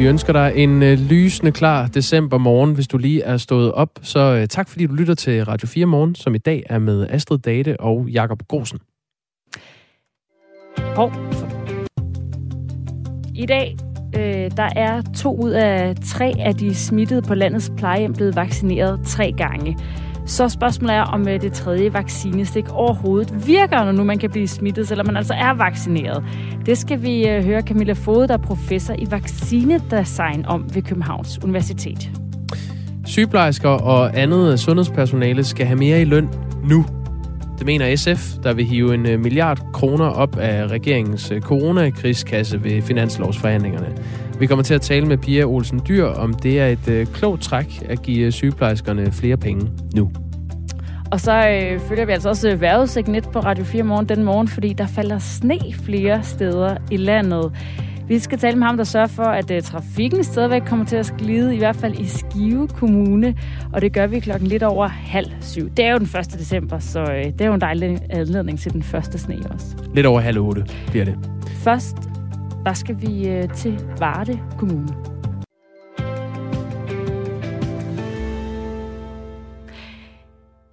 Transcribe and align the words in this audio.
Vi 0.00 0.06
ønsker 0.06 0.32
dig 0.32 0.52
en 0.56 0.82
øh, 0.82 0.98
lysende 0.98 1.52
klar 1.52 1.86
december 1.86 2.38
morgen, 2.38 2.74
hvis 2.74 2.88
du 2.88 2.98
lige 2.98 3.22
er 3.22 3.36
stået 3.36 3.72
op. 3.72 3.98
Så 4.02 4.20
øh, 4.20 4.48
tak 4.48 4.68
fordi 4.68 4.86
du 4.86 4.94
lytter 4.94 5.14
til 5.14 5.44
Radio 5.44 5.68
4 5.68 5.86
Morgen, 5.86 6.14
som 6.14 6.34
i 6.34 6.38
dag 6.38 6.62
er 6.66 6.78
med 6.78 7.06
Astrid 7.10 7.38
Date 7.38 7.80
og 7.80 8.08
Jakob 8.08 8.42
Grosen. 8.48 8.78
Hov. 10.96 11.12
I 13.34 13.46
dag 13.46 13.76
øh, 14.16 14.50
der 14.56 14.68
er 14.76 15.02
to 15.16 15.36
ud 15.36 15.50
af 15.50 15.94
tre 16.04 16.32
af 16.38 16.54
de 16.54 16.74
smittede 16.74 17.22
på 17.22 17.34
landets 17.34 17.72
plejehjem 17.76 18.12
blevet 18.12 18.36
vaccineret 18.36 19.00
tre 19.06 19.32
gange. 19.36 19.76
Så 20.30 20.48
spørgsmålet 20.48 20.96
er, 20.96 21.02
om 21.02 21.28
øh, 21.28 21.40
det 21.40 21.52
tredje 21.52 21.92
vaccinestik 21.92 22.64
overhovedet 22.72 23.46
virker, 23.46 23.84
når 23.84 23.92
nu 23.92 24.04
man 24.04 24.18
kan 24.18 24.30
blive 24.30 24.48
smittet, 24.48 24.88
selvom 24.88 25.06
man 25.06 25.16
altså 25.16 25.34
er 25.34 25.54
vaccineret. 25.54 26.24
Det 26.66 26.78
skal 26.78 27.02
vi 27.02 27.28
øh, 27.28 27.44
høre 27.44 27.60
Camilla 27.60 27.92
Fode, 27.92 28.28
der 28.28 28.34
er 28.34 28.38
professor 28.38 28.94
i 28.98 29.10
vaccinedesign 29.10 30.46
om 30.46 30.74
ved 30.74 30.82
Københavns 30.82 31.38
Universitet. 31.44 32.10
Sygeplejersker 33.06 33.68
og 33.68 34.18
andet 34.18 34.60
sundhedspersonale 34.60 35.44
skal 35.44 35.66
have 35.66 35.78
mere 35.78 36.00
i 36.00 36.04
løn 36.04 36.28
nu. 36.64 36.86
Det 37.58 37.66
mener 37.66 37.96
SF, 37.96 38.38
der 38.42 38.52
vil 38.52 38.64
hive 38.64 38.94
en 38.94 39.06
øh, 39.06 39.20
milliard 39.20 39.72
kroner 39.72 40.06
op 40.06 40.38
af 40.38 40.66
regeringens 40.66 41.32
coronakrigskasse 41.40 42.64
ved 42.64 42.82
finanslovsforhandlingerne. 42.82 43.96
Vi 44.40 44.46
kommer 44.46 44.62
til 44.62 44.74
at 44.74 44.80
tale 44.80 45.06
med 45.06 45.18
Pia 45.18 45.44
Olsen 45.44 45.80
Dyr, 45.88 46.04
om 46.04 46.34
det 46.34 46.60
er 46.60 46.66
et 46.66 46.88
øh, 46.88 47.06
klogt 47.06 47.42
træk 47.42 47.82
at 47.88 48.02
give 48.02 48.32
sygeplejerskerne 48.32 49.12
flere 49.12 49.36
penge 49.36 49.70
nu. 49.94 50.10
Og 51.10 51.20
så 51.20 51.48
øh, 51.48 51.80
følger 51.80 52.04
vi 52.04 52.12
altså 52.12 52.28
også 52.28 52.56
vejrudsigten 52.56 53.22
på 53.32 53.40
Radio 53.40 53.64
4 53.64 53.82
morgen 53.82 54.08
den 54.08 54.24
morgen, 54.24 54.48
fordi 54.48 54.72
der 54.72 54.86
falder 54.86 55.18
sne 55.18 55.58
flere 55.84 56.22
steder 56.22 56.76
i 56.90 56.96
landet. 56.96 57.52
Vi 58.08 58.18
skal 58.18 58.38
tale 58.38 58.56
med 58.56 58.66
ham, 58.66 58.76
der 58.76 58.84
sørger 58.84 59.06
for, 59.06 59.22
at 59.22 59.50
uh, 59.50 59.60
trafikken 59.60 60.24
stadigvæk 60.24 60.62
kommer 60.66 60.84
til 60.84 60.96
at 60.96 61.06
sklide, 61.06 61.54
i 61.54 61.58
hvert 61.58 61.76
fald 61.76 61.98
i 61.98 62.06
Skive 62.06 62.68
Kommune. 62.68 63.34
Og 63.72 63.80
det 63.80 63.92
gør 63.92 64.06
vi 64.06 64.20
klokken 64.20 64.48
lidt 64.48 64.62
over 64.62 64.86
halv 64.88 65.30
syv. 65.40 65.70
Det 65.76 65.84
er 65.84 65.92
jo 65.92 65.98
den 65.98 66.20
1. 66.20 66.32
december, 66.32 66.78
så 66.78 67.02
uh, 67.02 67.08
det 67.08 67.40
er 67.40 67.46
jo 67.46 67.54
en 67.54 67.60
dejlig 67.60 67.98
anledning 68.10 68.60
til 68.60 68.72
den 68.72 68.82
første 68.82 69.18
sne 69.18 69.36
også. 69.54 69.66
Lidt 69.94 70.06
over 70.06 70.20
halv 70.20 70.38
otte 70.38 70.64
bliver 70.90 71.04
det. 71.04 71.18
Først 71.46 71.96
der 72.64 72.72
skal 72.72 73.00
vi 73.00 73.28
øh, 73.28 73.48
til 73.48 73.80
Varde 73.98 74.40
Kommune. 74.58 75.19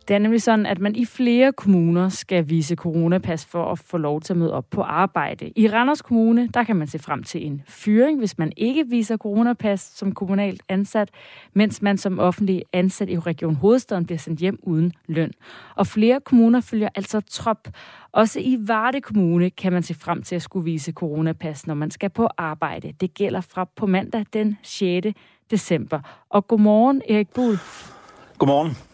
Det 0.08 0.14
er 0.14 0.20
nemlig 0.20 0.42
sådan, 0.42 0.66
at 0.66 0.80
man 0.80 0.96
i 0.96 1.06
flere 1.06 1.54
kommuner 1.54 2.10
skal 2.10 2.50
vise 2.50 2.76
coronapas 2.76 3.46
for 3.46 3.72
at 3.72 3.80
få 3.80 3.98
lov 3.98 4.22
til 4.22 4.34
at 4.34 4.38
møde 4.38 4.54
op 4.54 4.70
på 4.70 4.82
arbejde. 4.82 5.52
I 5.56 5.68
Randers 5.68 6.02
Kommune, 6.02 6.48
der 6.54 6.64
kan 6.64 6.76
man 6.76 6.88
se 6.88 7.00
frem 7.00 7.24
til 7.24 7.46
en 7.46 7.62
fyring, 7.68 8.20
hvis 8.20 8.38
man 8.38 8.52
ikke 8.58 8.88
viser 8.88 9.18
coronapas 9.18 9.92
som 9.96 10.12
kommunalt 10.12 10.62
ansat, 10.70 11.10
mens 11.54 11.82
man 11.82 11.98
som 11.98 12.20
offentlig 12.20 12.64
ansat 12.74 13.10
i 13.10 13.20
Region 13.20 13.56
Hovedstaden 13.56 14.06
bliver 14.06 14.20
sendt 14.20 14.40
hjem 14.40 14.60
uden 14.64 14.94
løn. 15.08 15.32
Og 15.76 15.88
flere 15.88 16.20
kommuner 16.20 16.62
følger 16.62 16.90
altså 16.96 17.22
trop. 17.22 17.68
Også 18.12 18.40
i 18.40 18.58
Varde 18.60 19.02
Kommune 19.02 19.50
kan 19.50 19.74
man 19.74 19.84
se 19.84 19.94
frem 19.94 20.24
til 20.24 20.36
at 20.36 20.42
skulle 20.42 20.66
vise 20.66 20.92
coronapas, 20.92 21.68
når 21.68 21.74
man 21.74 21.92
skal 21.92 22.10
på 22.10 22.30
arbejde. 22.38 22.94
Det 23.02 23.14
gælder 23.14 23.42
fra 23.42 23.68
på 23.76 23.86
mandag 23.86 24.26
den 24.34 24.58
6. 24.64 25.08
december. 25.52 26.00
Og 26.30 26.48
godmorgen, 26.48 27.02
Erik 27.10 27.30
Buhl. 27.30 27.58
Godmorgen. 28.38 28.87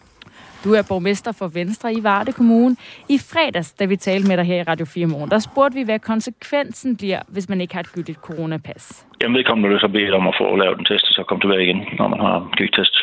Du 0.64 0.72
er 0.72 0.82
borgmester 0.88 1.32
for 1.32 1.48
Venstre 1.48 1.92
i 1.92 2.02
Varde 2.02 2.32
Kommune. 2.32 2.76
I 3.08 3.18
fredags, 3.18 3.72
da 3.72 3.84
vi 3.84 3.96
talte 3.96 4.28
med 4.28 4.36
dig 4.36 4.44
her 4.44 4.60
i 4.60 4.62
Radio 4.62 4.86
4 4.86 5.06
Morgen, 5.06 5.30
der 5.30 5.38
spurgte 5.38 5.74
vi, 5.74 5.82
hvad 5.82 5.98
konsekvensen 5.98 6.96
bliver, 6.96 7.20
hvis 7.28 7.48
man 7.48 7.60
ikke 7.60 7.74
har 7.74 7.80
et 7.80 7.92
gyldigt 7.92 8.18
coronapas. 8.18 9.06
Jamen 9.22 9.36
vedkommende 9.36 9.68
vil 9.68 9.80
så 9.80 9.88
bede 9.88 10.12
om 10.12 10.28
at 10.28 10.34
få 10.40 10.56
lavet 10.56 10.78
en 10.78 10.84
test, 10.84 11.04
og 11.08 11.14
så 11.14 11.22
komme 11.28 11.40
tilbage 11.42 11.62
igen, 11.62 11.80
når 11.98 12.08
man 12.08 12.20
har 12.20 12.36
en 12.36 12.68
test. 12.78 12.96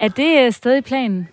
Er 0.00 0.08
det 0.08 0.44
øh, 0.44 0.52
stadig 0.52 0.84
planen? 0.84 1.28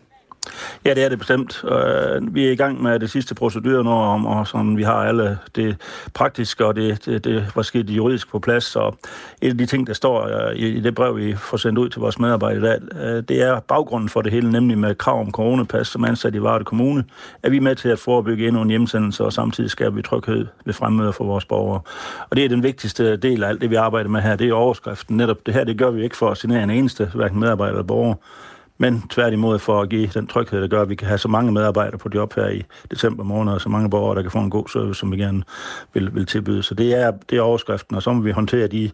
Ja, 0.86 0.94
det 0.94 1.04
er 1.04 1.09
det 1.09 1.20
bestemt. 1.20 1.64
Øh, 1.64 2.36
vi 2.36 2.48
er 2.48 2.52
i 2.52 2.56
gang 2.56 2.81
med 2.81 3.00
det 3.00 3.09
sidste 3.12 3.36
procedur 3.36 3.84
nu, 3.84 3.90
om, 3.90 4.26
og 4.26 4.48
sådan, 4.48 4.78
vi 4.78 4.84
har 4.84 4.94
alle 4.94 5.40
det 5.56 5.78
praktiske 6.14 6.66
og 6.66 6.76
det, 6.76 7.06
det, 7.06 7.24
det 7.24 7.52
var 7.56 7.84
juridisk 7.90 8.31
på 8.31 8.40
plads. 8.40 8.76
Og 8.76 8.98
et 9.42 9.50
af 9.50 9.58
de 9.58 9.66
ting, 9.66 9.88
der 9.88 9.94
står 9.94 10.48
øh, 10.50 10.56
i, 10.56 10.80
det 10.80 10.96
brev, 10.96 11.18
vi 11.18 11.36
får 11.36 11.58
sendt 11.58 11.80
ud 11.80 11.90
til 11.90 12.00
vores 12.02 12.20
medarbejdere 12.20 12.59
i 12.59 12.62
dag, 12.62 12.80
øh, 13.02 13.24
det 13.24 13.42
er 13.42 13.59
baggrunden 13.59 14.09
for 14.09 14.22
det 14.22 14.31
hele, 14.31 14.52
nemlig 14.52 14.78
med 14.78 14.96
krav 14.96 15.20
om 15.20 15.31
coronapas, 15.31 15.88
som 15.88 16.06
ansat 16.06 16.36
i 16.36 16.42
Varde 16.42 16.64
Kommune, 16.64 17.04
er 17.44 17.50
vi 17.50 17.60
med 17.60 17.75
til 17.75 17.90
at 17.90 18.00
forebygge 18.00 18.48
endnu 18.48 18.62
en 18.62 18.70
hjemsendelse, 18.70 19.24
og 19.24 19.34
samtidig 19.34 19.70
skaber 19.70 19.96
vi 19.96 20.02
tryghed 20.02 20.48
ved 20.66 20.74
fremmøder 20.74 21.12
for 21.12 21.24
vores 21.24 21.46
borgere. 21.46 21.81
Og 22.30 22.38
det 22.38 22.46
er 22.46 22.50
den 22.50 22.64
vigtigste 22.64 23.18
del 23.18 23.44
af 23.44 23.50
alt 23.50 23.62
det, 23.62 23.70
vi 23.70 23.75
arbejder 23.75 24.10
med 24.10 24.22
her, 24.22 24.36
det 24.36 24.50
er 24.50 24.54
overskriften. 24.54 25.18
Netop 25.18 25.46
det 25.46 25.54
her, 25.54 25.64
det 25.64 25.78
gør 25.78 25.92
vi 25.92 26.04
ikke 26.04 26.18
for 26.18 26.30
at 26.30 26.38
signere 26.38 26.64
en 26.64 26.70
eneste, 26.70 27.12
hverken 27.14 27.40
medarbejder 27.40 27.74
eller 27.74 27.84
borger 27.84 28.16
men 28.83 29.03
tværtimod 29.09 29.59
for 29.59 29.81
at 29.81 29.89
give 29.89 30.07
den 30.07 30.27
tryghed, 30.27 30.61
der 30.61 30.67
gør, 30.67 30.81
at 30.81 30.89
vi 30.89 30.95
kan 30.95 31.07
have 31.07 31.17
så 31.17 31.27
mange 31.27 31.51
medarbejdere 31.51 31.97
på 31.97 32.09
job 32.16 32.33
her 32.35 32.49
i 32.49 32.63
december 32.91 33.23
måned, 33.23 33.53
og 33.53 33.61
så 33.61 33.69
mange 33.69 33.89
borgere, 33.89 34.16
der 34.16 34.21
kan 34.21 34.31
få 34.31 34.39
en 34.39 34.49
god 34.49 34.67
service, 34.67 34.99
som 34.99 35.11
vi 35.11 35.17
gerne 35.17 35.44
vil, 35.94 36.16
vil 36.16 36.25
tilbyde. 36.25 36.63
Så 36.63 36.73
det 36.73 36.94
er, 36.94 37.11
det 37.29 37.38
er 37.38 37.41
overskriften, 37.41 37.95
og 37.95 38.03
så 38.03 38.13
må 38.13 38.21
vi 38.21 38.31
håndtere 38.31 38.67
de 38.67 38.91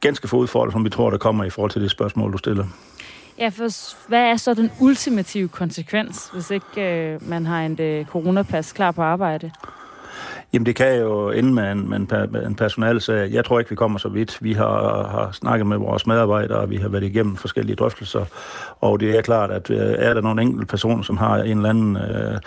ganske 0.00 0.28
få 0.28 0.36
udfordringer, 0.36 0.72
som 0.72 0.84
vi 0.84 0.90
tror, 0.90 1.10
der 1.10 1.18
kommer 1.18 1.44
i 1.44 1.50
forhold 1.50 1.70
til 1.70 1.82
det 1.82 1.90
spørgsmål, 1.90 2.32
du 2.32 2.38
stiller. 2.38 2.64
Ja, 3.38 3.48
for 3.48 4.08
hvad 4.08 4.22
er 4.22 4.36
så 4.36 4.54
den 4.54 4.70
ultimative 4.80 5.48
konsekvens, 5.48 6.30
hvis 6.32 6.50
ikke 6.50 7.12
øh, 7.12 7.28
man 7.28 7.46
har 7.46 7.60
en 7.60 7.80
øh, 7.80 8.04
coronapas 8.04 8.72
klar 8.72 8.90
på 8.90 9.02
arbejde? 9.02 9.50
Jamen 10.56 10.66
det 10.66 10.76
kan 10.76 11.00
jo 11.00 11.30
ende 11.30 11.52
med 11.52 11.72
en, 11.72 11.88
med 11.88 11.96
en, 11.96 12.36
en 12.46 12.54
personalsag. 12.54 13.30
Jeg 13.32 13.44
tror 13.44 13.58
ikke, 13.58 13.70
vi 13.70 13.76
kommer 13.76 13.98
så 13.98 14.08
vidt. 14.08 14.38
Vi 14.40 14.52
har, 14.52 15.06
har 15.08 15.30
snakket 15.32 15.66
med 15.66 15.76
vores 15.76 16.06
medarbejdere, 16.06 16.58
og 16.58 16.70
vi 16.70 16.76
har 16.76 16.88
været 16.88 17.04
igennem 17.04 17.36
forskellige 17.36 17.76
drøftelser. 17.76 18.24
Og 18.80 19.00
det 19.00 19.18
er 19.18 19.22
klart, 19.22 19.50
at 19.50 19.70
øh, 19.70 19.94
er 19.98 20.14
der 20.14 20.20
nogle 20.20 20.42
enkelte 20.42 20.66
personer, 20.66 21.02
som 21.02 21.16
har 21.16 21.36
en 21.36 21.56
eller 21.56 21.70
anden 21.70 21.96
øh, 21.96 22.38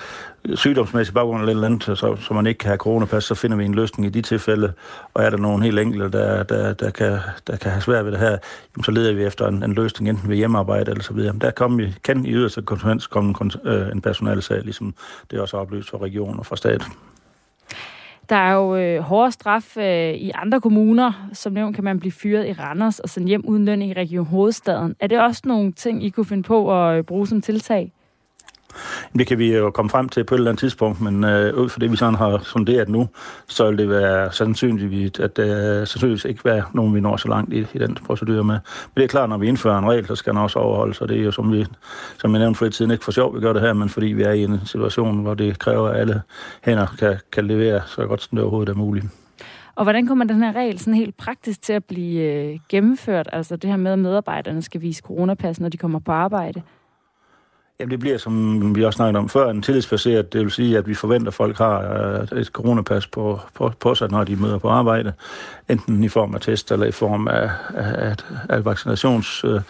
sygdomsmæssig 0.55 1.13
baggrund 1.13 1.41
eller 1.41 1.51
et 1.51 1.55
eller 1.55 1.67
andet, 1.67 1.83
så, 1.83 2.15
så 2.21 2.33
man 2.33 2.47
ikke 2.47 2.57
kan 2.57 2.67
have 2.67 2.77
coronapas, 2.77 3.23
så 3.23 3.35
finder 3.35 3.57
vi 3.57 3.65
en 3.65 3.75
løsning 3.75 4.05
i 4.07 4.09
de 4.09 4.21
tilfælde. 4.21 4.73
Og 5.13 5.23
er 5.23 5.29
der 5.29 5.37
nogle 5.37 5.63
helt 5.63 5.79
enkelte, 5.79 6.17
der, 6.17 6.43
der, 6.43 6.73
der, 6.73 6.89
kan, 6.89 7.17
der 7.47 7.57
kan 7.57 7.71
have 7.71 7.81
svært 7.81 8.05
ved 8.05 8.11
det 8.11 8.19
her, 8.19 8.37
jamen, 8.75 8.83
så 8.83 8.91
leder 8.91 9.13
vi 9.13 9.23
efter 9.23 9.47
en, 9.47 9.63
en 9.63 9.73
løsning, 9.73 10.09
enten 10.09 10.29
ved 10.29 10.35
hjemmearbejde 10.35 10.91
eller 10.91 11.03
så 11.03 11.13
videre. 11.13 11.33
Men 11.33 11.41
der 11.41 11.51
kom 11.51 11.77
vi, 11.77 11.95
kan 12.03 12.25
i 12.25 12.31
yderste 12.31 12.61
konsekvens 12.61 13.07
komme 13.07 13.35
en, 13.41 13.51
øh, 13.65 13.91
en 13.91 14.01
personalsag, 14.01 14.61
ligesom 14.61 14.93
det 15.31 15.37
er 15.37 15.41
også 15.41 15.57
oplyst 15.57 15.89
fra 15.89 15.97
regionen 15.97 16.39
og 16.39 16.45
fra 16.45 16.55
staten. 16.55 16.93
Der 18.29 18.35
er 18.35 18.53
jo 18.53 18.75
øh, 18.75 18.99
hårde 18.99 19.31
straf 19.31 19.77
øh, 19.77 20.13
i 20.13 20.31
andre 20.35 20.61
kommuner. 20.61 21.29
Som 21.33 21.53
nævnt 21.53 21.75
kan 21.75 21.83
man 21.83 21.99
blive 21.99 22.11
fyret 22.11 22.47
i 22.47 22.53
Randers 22.53 22.99
og 22.99 23.09
sendt 23.09 23.27
hjem 23.27 23.45
uden 23.45 23.65
løn 23.65 23.81
i 23.81 23.93
Region 23.93 24.25
Hovedstaden. 24.25 24.95
Er 24.99 25.07
det 25.07 25.21
også 25.21 25.41
nogle 25.45 25.71
ting, 25.71 26.03
I 26.03 26.09
kunne 26.09 26.25
finde 26.25 26.43
på 26.43 26.81
at 26.81 26.97
øh, 26.97 27.03
bruge 27.03 27.27
som 27.27 27.41
tiltag? 27.41 27.91
Det 29.17 29.27
kan 29.27 29.39
vi 29.39 29.55
jo 29.55 29.71
komme 29.71 29.89
frem 29.89 30.09
til 30.09 30.23
på 30.23 30.35
et 30.35 30.39
eller 30.39 30.51
andet 30.51 30.59
tidspunkt, 30.59 31.01
men 31.01 31.23
øh, 31.23 31.57
ud 31.57 31.69
fra 31.69 31.79
det, 31.79 31.91
vi 31.91 31.97
sådan 31.97 32.15
har 32.15 32.39
sonderet 32.43 32.89
nu, 32.89 33.07
så 33.47 33.69
vil 33.69 33.77
det 33.77 33.89
være 33.89 34.31
sandsynligt, 34.31 35.19
at 35.19 35.37
det 35.37 35.79
øh, 35.81 35.87
sandsynligvis 35.87 36.25
ikke 36.25 36.45
være 36.45 36.63
nogen, 36.73 36.95
vi 36.95 36.99
når 36.99 37.17
så 37.17 37.27
langt 37.27 37.53
i, 37.53 37.59
i 37.59 37.77
den 37.77 37.97
procedure 38.05 38.43
med. 38.43 38.53
Men 38.53 38.93
det 38.97 39.03
er 39.03 39.07
klart, 39.07 39.29
når 39.29 39.37
vi 39.37 39.47
indfører 39.47 39.77
en 39.77 39.89
regel, 39.89 40.07
så 40.07 40.15
skal 40.15 40.33
den 40.33 40.41
også 40.41 40.59
overholdes, 40.59 41.01
og 41.01 41.09
det 41.09 41.19
er 41.19 41.23
jo, 41.23 41.31
som, 41.31 41.51
vi, 41.51 41.65
som 42.17 42.31
jeg 42.31 42.39
nævnte 42.39 42.57
for 42.57 42.65
et 42.65 42.73
tiden, 42.73 42.91
ikke 42.91 43.03
for 43.03 43.11
sjov, 43.11 43.35
vi 43.35 43.41
gør 43.41 43.53
det 43.53 43.61
her, 43.61 43.73
men 43.73 43.89
fordi 43.89 44.07
vi 44.07 44.23
er 44.23 44.31
i 44.31 44.43
en 44.43 44.59
situation, 44.65 45.21
hvor 45.21 45.33
det 45.33 45.59
kræver, 45.59 45.89
at 45.89 45.99
alle 45.99 46.21
hænder 46.63 46.87
kan, 46.99 47.17
kan 47.31 47.47
levere 47.47 47.81
så 47.85 48.05
godt 48.05 48.21
som 48.21 48.35
det 48.35 48.43
overhovedet 48.43 48.71
er 48.71 48.77
muligt. 48.77 49.05
Og 49.75 49.85
hvordan 49.85 50.07
kommer 50.07 50.25
den 50.25 50.43
her 50.43 50.55
regel 50.55 50.79
sådan 50.79 50.93
helt 50.93 51.17
praktisk 51.17 51.61
til 51.61 51.73
at 51.73 51.85
blive 51.85 52.21
øh, 52.21 52.59
gennemført? 52.69 53.29
Altså 53.33 53.55
det 53.55 53.69
her 53.69 53.77
med, 53.77 53.91
at 53.91 53.99
medarbejderne 53.99 54.61
skal 54.61 54.81
vise 54.81 55.01
coronapas, 55.01 55.59
når 55.59 55.69
de 55.69 55.77
kommer 55.77 55.99
på 55.99 56.11
arbejde? 56.11 56.61
Jamen 57.79 57.91
det 57.91 57.99
bliver, 57.99 58.17
som 58.17 58.75
vi 58.75 58.83
også 58.83 58.97
snakkede 58.97 59.19
om 59.19 59.29
før, 59.29 59.49
en 59.49 59.61
tillidsbaseret. 59.61 60.33
Det 60.33 60.41
vil 60.41 60.51
sige, 60.51 60.77
at 60.77 60.87
vi 60.87 60.93
forventer, 60.93 61.27
at 61.27 61.33
folk 61.33 61.57
har 61.57 61.79
øh, 62.31 62.39
et 62.39 62.47
coronapas 62.47 63.07
på, 63.07 63.39
på, 63.53 63.71
på 63.79 63.95
sig, 63.95 64.11
når 64.11 64.23
de 64.23 64.35
møder 64.35 64.57
på 64.57 64.69
arbejde. 64.69 65.13
Enten 65.69 66.03
i 66.03 66.07
form 66.07 66.35
af 66.35 66.41
test 66.41 66.71
eller 66.71 66.85
i 66.85 66.91
form 66.91 67.27
af, 67.27 67.49
af, 67.75 68.15
af 68.49 68.65
vaccinations 68.65 69.43
øh, 69.43 69.61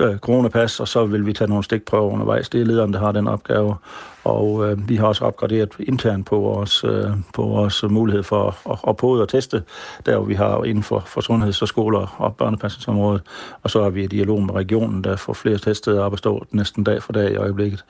øh, 0.00 0.18
coronapas, 0.18 0.80
og 0.80 0.88
så 0.88 1.06
vil 1.06 1.26
vi 1.26 1.32
tage 1.32 1.48
nogle 1.48 1.64
stikprøver 1.64 2.10
undervejs. 2.10 2.48
Det 2.48 2.60
er 2.60 2.64
lederen, 2.64 2.92
der 2.92 2.98
har 2.98 3.12
den 3.12 3.28
opgave. 3.28 3.76
Og 4.24 4.70
øh, 4.70 4.88
vi 4.88 4.96
har 4.96 5.06
også 5.06 5.24
opgraderet 5.24 5.72
internt 5.78 6.26
på 6.26 6.38
vores, 6.38 6.84
øh, 6.84 7.10
på 7.34 7.42
vores 7.42 7.82
mulighed 7.82 8.22
for 8.22 8.70
at, 8.70 8.78
at 8.88 8.96
pode 8.96 9.22
og 9.22 9.28
teste, 9.28 9.62
der 10.06 10.16
hvor 10.16 10.26
vi 10.26 10.34
har 10.34 10.64
inden 10.64 10.82
for, 10.82 11.02
for 11.06 11.20
sundheds- 11.20 11.62
og 11.62 11.68
skoler 11.68 12.14
og 12.18 12.36
børnepasningsområdet. 12.36 13.22
Og 13.62 13.70
så 13.70 13.80
er 13.80 13.90
vi 13.90 14.04
i 14.04 14.06
dialog 14.06 14.42
med 14.42 14.54
regionen, 14.54 15.04
der 15.04 15.16
får 15.16 15.32
flere 15.32 15.58
teststeder 15.58 16.02
op 16.02 16.12
at 16.12 16.18
stå 16.18 16.46
næsten 16.50 16.84
dag 16.84 17.02
for 17.02 17.12
dag 17.12 17.32
i 17.32 17.36
øjeblikket. 17.36 17.84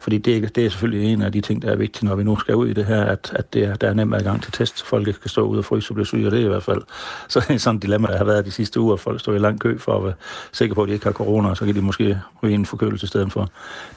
Fordi 0.00 0.18
det, 0.18 0.56
det 0.56 0.66
er 0.66 0.70
selvfølgelig 0.70 1.12
en 1.12 1.22
af 1.22 1.32
de 1.32 1.40
ting, 1.40 1.62
der 1.62 1.70
er 1.72 1.76
vigtige, 1.76 2.08
når 2.08 2.16
vi 2.16 2.24
nu 2.24 2.36
skal 2.36 2.54
ud 2.54 2.68
i 2.68 2.72
det 2.72 2.84
her, 2.84 3.04
at, 3.04 3.32
at 3.36 3.54
det 3.54 3.64
er, 3.64 3.74
der 3.74 3.88
er 3.88 3.94
nem 3.94 4.12
adgang 4.12 4.42
til 4.42 4.52
test, 4.52 4.78
så 4.78 4.86
folk 4.86 5.08
ikke 5.08 5.20
kan 5.20 5.30
stå 5.30 5.42
ude 5.42 5.58
og 5.58 5.64
fryse 5.64 5.90
og 5.90 5.94
blive 5.94 6.06
syge, 6.06 6.26
og 6.26 6.32
det 6.32 6.40
er 6.40 6.44
i 6.44 6.48
hvert 6.48 6.62
fald 6.62 6.82
så 7.28 7.40
det 7.40 7.54
er 7.54 7.58
sådan 7.58 7.76
et 7.76 7.82
dilemma, 7.82 8.08
der 8.08 8.16
har 8.16 8.24
været 8.24 8.44
de 8.44 8.50
sidste 8.50 8.80
uger, 8.80 8.96
folk 8.96 9.20
står 9.20 9.32
i 9.32 9.38
lang 9.38 9.60
kø 9.60 9.78
for 9.78 9.96
at 9.96 10.04
være 10.04 10.14
sikre 10.52 10.74
på, 10.74 10.82
at 10.82 10.88
de 10.88 10.92
ikke 10.92 11.04
har 11.04 11.12
corona, 11.12 11.48
og 11.48 11.56
så 11.56 11.64
kan 11.64 11.74
de 11.74 11.82
måske 11.82 12.20
ryge 12.42 12.54
en 12.54 12.66
forkølelse 12.66 13.04
i 13.04 13.08
stedet 13.08 13.32
for. 13.32 13.48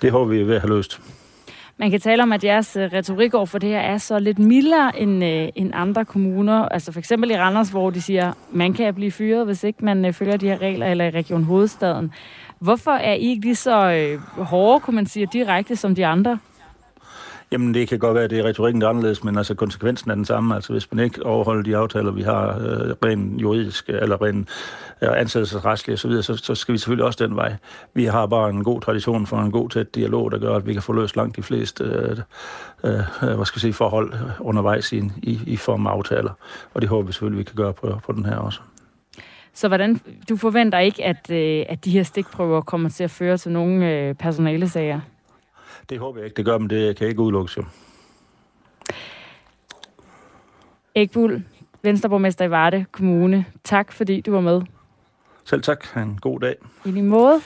Det 0.02 0.12
håber 0.12 0.32
vi 0.32 0.42
er 0.42 0.46
ved 0.46 0.56
at 0.56 0.62
have 0.62 0.76
løst. 0.76 1.00
Man 1.80 1.92
kan 1.92 2.00
tale 2.00 2.24
om, 2.24 2.31
at 2.31 2.44
jeres 2.44 2.76
øh, 2.76 2.84
retorik 2.94 3.34
over 3.34 3.46
for 3.46 3.60
det 3.60 3.70
her 3.70 3.80
er 3.80 3.98
så 3.98 4.20
lidt 4.20 4.40
mildere 4.40 5.00
end, 5.00 5.24
øh, 5.24 5.50
end 5.56 5.72
andre 5.74 6.06
kommuner. 6.06 6.66
Altså 6.66 6.92
for 6.92 7.00
eksempel 7.00 7.31
i 7.31 7.38
Randers, 7.38 7.70
hvor 7.70 7.90
de 7.90 8.02
siger, 8.02 8.34
man 8.52 8.74
kan 8.74 8.96
blive 8.96 9.12
fyret, 9.12 9.46
hvis 9.46 9.64
ikke 9.64 9.86
man 9.86 10.06
øh, 10.06 10.14
følger 10.14 10.38
de 10.38 10.48
her 10.48 10.62
regler, 10.62 10.86
eller 10.88 11.06
i 11.06 11.10
Region 11.10 11.44
Hovedstaden. 11.44 12.14
Hvorfor 12.60 12.92
er 12.92 13.14
I 13.14 13.30
ikke 13.30 13.46
lige 13.46 13.56
så 13.56 13.92
øh, 13.92 14.20
hårde, 14.46 14.80
kunne 14.80 14.96
man 14.96 15.06
sige, 15.06 15.28
direkte 15.34 15.76
som 15.76 15.96
de 15.96 16.06
andre? 16.06 16.40
Jamen, 17.51 17.74
det 17.74 17.88
kan 17.88 18.00
godt 18.00 18.16
være, 18.16 18.24
at 18.24 18.30
det 18.30 18.40
er 18.40 18.44
retorikken, 18.44 18.81
der 18.81 18.88
er 18.88 18.92
anderledes, 18.92 19.24
men 19.24 19.38
altså 19.38 19.56
konsekvensen 19.56 20.12
er 20.12 20.16
den 20.16 20.25
samme. 20.25 20.56
Altså, 20.56 20.74
hvis 20.74 20.92
man 20.92 21.06
ikke 21.06 21.25
overholder 21.25 21.63
de 21.63 21.78
aftaler, 21.78 22.12
vi 22.12 22.22
har 22.22 22.48
øh, 22.48 22.96
rent 23.06 23.42
juridisk, 23.42 23.90
eller 23.90 24.22
rent 24.22 24.50
øh, 25.01 25.10
ansættelsesretsligt 25.16 26.06
osv., 26.06 26.22
så, 26.22 26.36
så 26.36 26.56
skal 26.56 26.74
vi 26.74 26.78
selvfølgelig 26.78 27.06
også 27.06 27.28
den 27.28 27.36
vej. 27.36 27.56
Vi 27.94 28.06
har 28.06 28.25
bare 28.25 28.50
en 28.50 28.63
god 28.63 28.81
tradition 28.81 29.28
for 29.28 29.38
en 29.38 29.51
god 29.51 29.69
tæt 29.69 29.96
dialog, 29.96 30.31
der 30.31 30.40
gør, 30.40 30.56
at 30.56 30.68
vi 30.68 30.74
kan 30.74 30.81
få 30.81 30.94
løst 30.94 31.16
langt 31.16 31.36
de 31.36 31.44
fleste 31.44 31.84
øh, 31.84 32.18
øh, 32.84 33.00
øh 33.30 33.36
hvad 33.36 33.46
skal 33.46 33.57
jeg 33.57 33.62
sige, 33.62 33.74
forhold 33.74 34.13
øh, 34.13 34.19
undervejs 34.40 34.94
i, 34.94 35.12
i, 35.24 35.40
i 35.48 35.57
form 35.57 35.88
af 35.88 35.92
aftaler. 35.92 36.31
Og 36.74 36.81
det 36.81 36.90
håber 36.90 37.07
vi 37.07 37.13
selvfølgelig, 37.13 37.40
vi 37.40 37.44
kan 37.44 37.56
gøre 37.56 37.74
på, 37.74 38.00
på 38.06 38.12
den 38.12 38.25
her 38.25 38.36
også. 38.36 38.60
Så 39.54 39.68
hvordan, 39.68 40.02
du 40.30 40.38
forventer 40.38 40.80
ikke, 40.80 41.06
at, 41.06 41.31
øh, 41.31 41.66
at 41.69 41.86
de 41.86 41.92
her 41.92 42.04
stikprøver 42.04 42.62
kommer 42.62 42.90
til 42.90 43.04
at 43.04 43.12
føre 43.12 43.38
til 43.38 43.52
nogle 43.52 43.92
øh, 43.92 44.16
personalesager? 44.16 45.00
Det 45.90 46.00
håber 46.00 46.20
jeg 46.20 46.26
ikke, 46.26 46.38
det 46.38 46.46
gør, 46.46 46.58
men 46.58 46.70
det 46.70 46.96
kan 46.96 47.08
ikke 47.08 47.22
udelukkes 47.22 47.58
jo. 47.58 47.64
Ægbul, 50.96 51.44
Venstreborgmester 51.84 52.46
i 52.46 52.50
Varde 52.50 52.86
Kommune. 52.92 53.46
Tak, 53.64 53.92
fordi 53.92 54.22
du 54.22 54.32
var 54.32 54.42
med. 54.42 54.62
Selv 55.46 55.62
tak. 55.62 55.86
Ha' 55.94 56.02
en 56.02 56.18
god 56.22 56.40
dag. 56.40 56.56
I 56.86 56.92
lige 56.92 57.04
måde. 57.04 57.42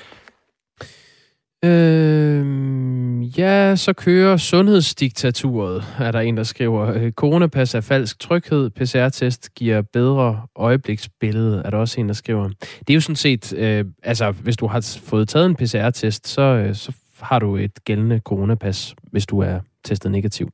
Øh, 1.66 3.40
ja, 3.40 3.76
så 3.76 3.94
kører 3.94 4.38
sundhedsdiktaturet, 4.38 5.84
er 6.00 6.12
der 6.12 6.20
en, 6.20 6.38
der 6.38 6.44
skriver. 6.44 7.12
Coronapas 7.12 7.76
er 7.76 7.82
falsk 7.82 8.20
tryghed, 8.20 8.70
PCR-test 8.70 9.54
giver 9.56 9.82
bedre 9.82 10.42
øjebliksbillede, 10.56 11.62
er 11.66 11.70
der 11.70 11.78
også 11.78 12.00
en, 12.00 12.08
der 12.08 12.14
skriver. 12.14 12.50
Det 12.80 12.90
er 12.90 12.94
jo 12.94 13.02
sådan 13.02 13.16
set, 13.16 13.54
øh, 13.58 13.86
altså 14.04 14.32
hvis 14.32 14.58
du 14.58 14.68
har 14.68 15.00
fået 15.04 15.30
taget 15.30 15.46
en 15.46 15.56
PCR-test, 15.56 16.28
så, 16.28 16.42
øh, 16.42 16.76
så 16.76 16.92
har 17.24 17.40
du 17.40 17.56
et 17.56 17.84
gældende 17.86 18.20
coronapas, 18.20 18.96
hvis 19.12 19.26
du 19.26 19.40
er 19.40 19.60
testet 19.84 20.12
negativ. 20.12 20.50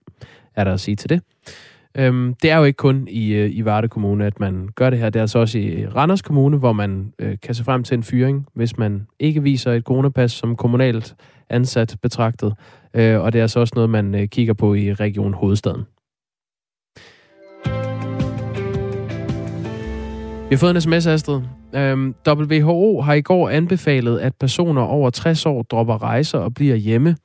Er 0.56 0.63
der 0.63 0.74
at 0.74 0.80
sige 0.80 0.95
til 0.95 1.10
det? 1.10 1.21
Øhm, 1.98 2.36
det 2.42 2.51
er 2.51 2.57
jo 2.57 2.63
ikke 2.63 2.77
kun 2.77 3.07
i, 3.12 3.33
øh, 3.33 3.50
i 3.54 3.66
Varde 3.66 3.88
Kommune, 3.88 4.25
at 4.25 4.39
man 4.39 4.69
gør 4.75 4.89
det 4.89 5.00
her. 5.00 5.10
Det 5.10 5.19
er 5.19 5.24
altså 5.24 5.39
også 5.39 5.57
i 5.57 5.88
Randers 5.88 6.21
Kommune, 6.21 6.57
hvor 6.57 6.74
man 6.74 7.13
øh, 7.19 7.38
kan 7.44 7.56
se 7.56 7.63
frem 7.63 7.83
til 7.83 7.95
en 7.95 8.04
fyring, 8.04 8.45
hvis 8.54 8.77
man 8.77 9.07
ikke 9.19 9.44
viser 9.44 9.71
et 9.71 9.83
coronapas 9.83 10.31
som 10.31 10.56
kommunalt 10.56 11.16
ansat 11.50 11.98
betragtet. 12.01 12.54
Øh, 12.94 13.21
og 13.21 13.33
det 13.33 13.39
er 13.39 13.44
altså 13.44 13.60
også 13.60 13.74
noget, 13.75 13.89
man 13.89 14.16
øh, 14.16 14.27
kigger 14.27 14.54
på 14.54 14.74
i 14.74 14.94
Region 14.94 15.33
Hovedstaden. 15.33 15.83
Vi 20.50 20.56
har 20.56 20.57
fået 20.57 20.75
en 20.75 20.81
sms, 20.81 21.07
Astrid. 21.07 21.42
Øhm, 21.75 22.16
WHO 22.27 23.01
har 23.01 23.13
i 23.13 23.21
går 23.21 23.50
anbefalet, 23.50 24.19
at 24.19 24.36
personer 24.39 24.81
over 24.81 25.10
60 25.10 25.45
år 25.45 25.63
dropper 25.63 26.04
rejser 26.04 26.39
og 26.39 26.54
bliver 26.54 26.75
hjemme, 26.75 27.16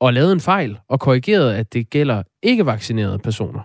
og 0.00 0.12
lavet 0.12 0.32
en 0.32 0.40
fejl 0.40 0.78
og 0.88 1.00
korrigeret, 1.00 1.54
at 1.54 1.72
det 1.72 1.90
gælder 1.90 2.22
ikke 2.42 2.66
vaccinerede 2.66 3.18
personer. 3.18 3.60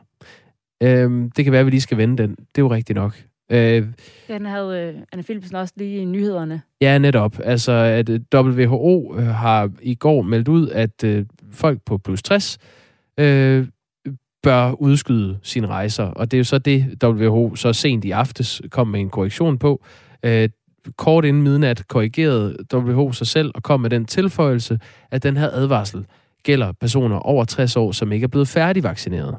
Øhm, 0.83 1.31
det 1.31 1.43
kan 1.45 1.51
være, 1.51 1.59
at 1.59 1.65
vi 1.65 1.71
lige 1.71 1.81
skal 1.81 1.97
vende 1.97 2.23
den. 2.23 2.29
Det 2.29 2.57
er 2.57 2.61
jo 2.61 2.71
rigtigt 2.71 2.95
nok. 2.95 3.23
Øh, 3.51 3.85
den 4.27 4.45
havde 4.45 4.93
øh, 4.95 5.01
Anne 5.11 5.23
Philipsen 5.23 5.55
også 5.55 5.73
lige 5.77 6.01
i 6.01 6.05
nyhederne. 6.05 6.61
Ja, 6.81 6.97
netop. 6.97 7.39
Altså, 7.43 7.71
at 7.71 8.09
øh, 8.09 8.19
WHO 8.33 9.15
øh, 9.17 9.25
har 9.25 9.71
i 9.81 9.95
går 9.95 10.21
meldt 10.21 10.47
ud, 10.47 10.69
at 10.69 11.03
øh, 11.03 11.25
folk 11.51 11.79
på 11.85 11.97
plus 11.97 12.23
60 12.23 12.57
øh, 13.19 13.67
bør 14.43 14.71
udskyde 14.71 15.39
sine 15.43 15.67
rejser. 15.67 16.03
Og 16.03 16.31
det 16.31 16.37
er 16.37 16.39
jo 16.39 16.43
så 16.43 16.57
det, 16.57 17.03
WHO 17.03 17.55
så 17.55 17.73
sent 17.73 18.05
i 18.05 18.11
aftes 18.11 18.61
kom 18.71 18.87
med 18.87 18.99
en 18.99 19.09
korrektion 19.09 19.57
på. 19.57 19.83
Øh, 20.23 20.49
kort 20.97 21.25
inden 21.25 21.43
midnat 21.43 21.87
korrigerede 21.87 22.57
WHO 22.73 23.11
sig 23.11 23.27
selv 23.27 23.51
og 23.55 23.63
kom 23.63 23.79
med 23.79 23.89
den 23.89 24.05
tilføjelse, 24.05 24.79
at 25.11 25.23
den 25.23 25.37
her 25.37 25.49
advarsel 25.49 26.05
gælder 26.43 26.71
personer 26.71 27.15
over 27.15 27.45
60 27.45 27.75
år, 27.75 27.91
som 27.91 28.11
ikke 28.11 28.23
er 28.23 28.27
blevet 28.27 28.47
færdigvaccineret. 28.47 29.35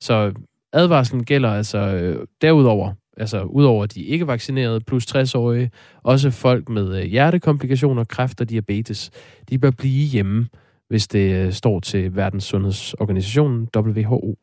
Så 0.00 0.32
advarslen 0.72 1.24
gælder 1.24 1.50
altså 1.50 1.78
øh, 1.78 2.26
derudover, 2.40 2.92
altså 3.16 3.42
udover 3.42 3.86
de 3.86 4.02
ikke 4.02 4.26
vaccinerede 4.26 4.80
plus 4.80 5.16
60-årige, 5.16 5.70
også 6.02 6.30
folk 6.30 6.68
med 6.68 6.98
øh, 6.98 7.04
hjertekomplikationer, 7.04 8.04
kræft 8.04 8.40
og 8.40 8.50
diabetes. 8.50 9.10
De 9.50 9.58
bør 9.58 9.70
blive 9.70 10.06
hjemme, 10.06 10.48
hvis 10.88 11.08
det 11.08 11.34
øh, 11.34 11.52
står 11.52 11.80
til 11.80 12.16
Verdens 12.16 12.44
Sundhedsorganisationen, 12.44 13.68
WHO. 13.76 14.38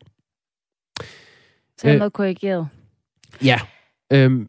Så 1.77 1.89
er 1.89 1.97
noget 1.97 2.13
korrigeret. 2.13 2.67
Ja. 3.43 3.59
Øhm, 4.13 4.47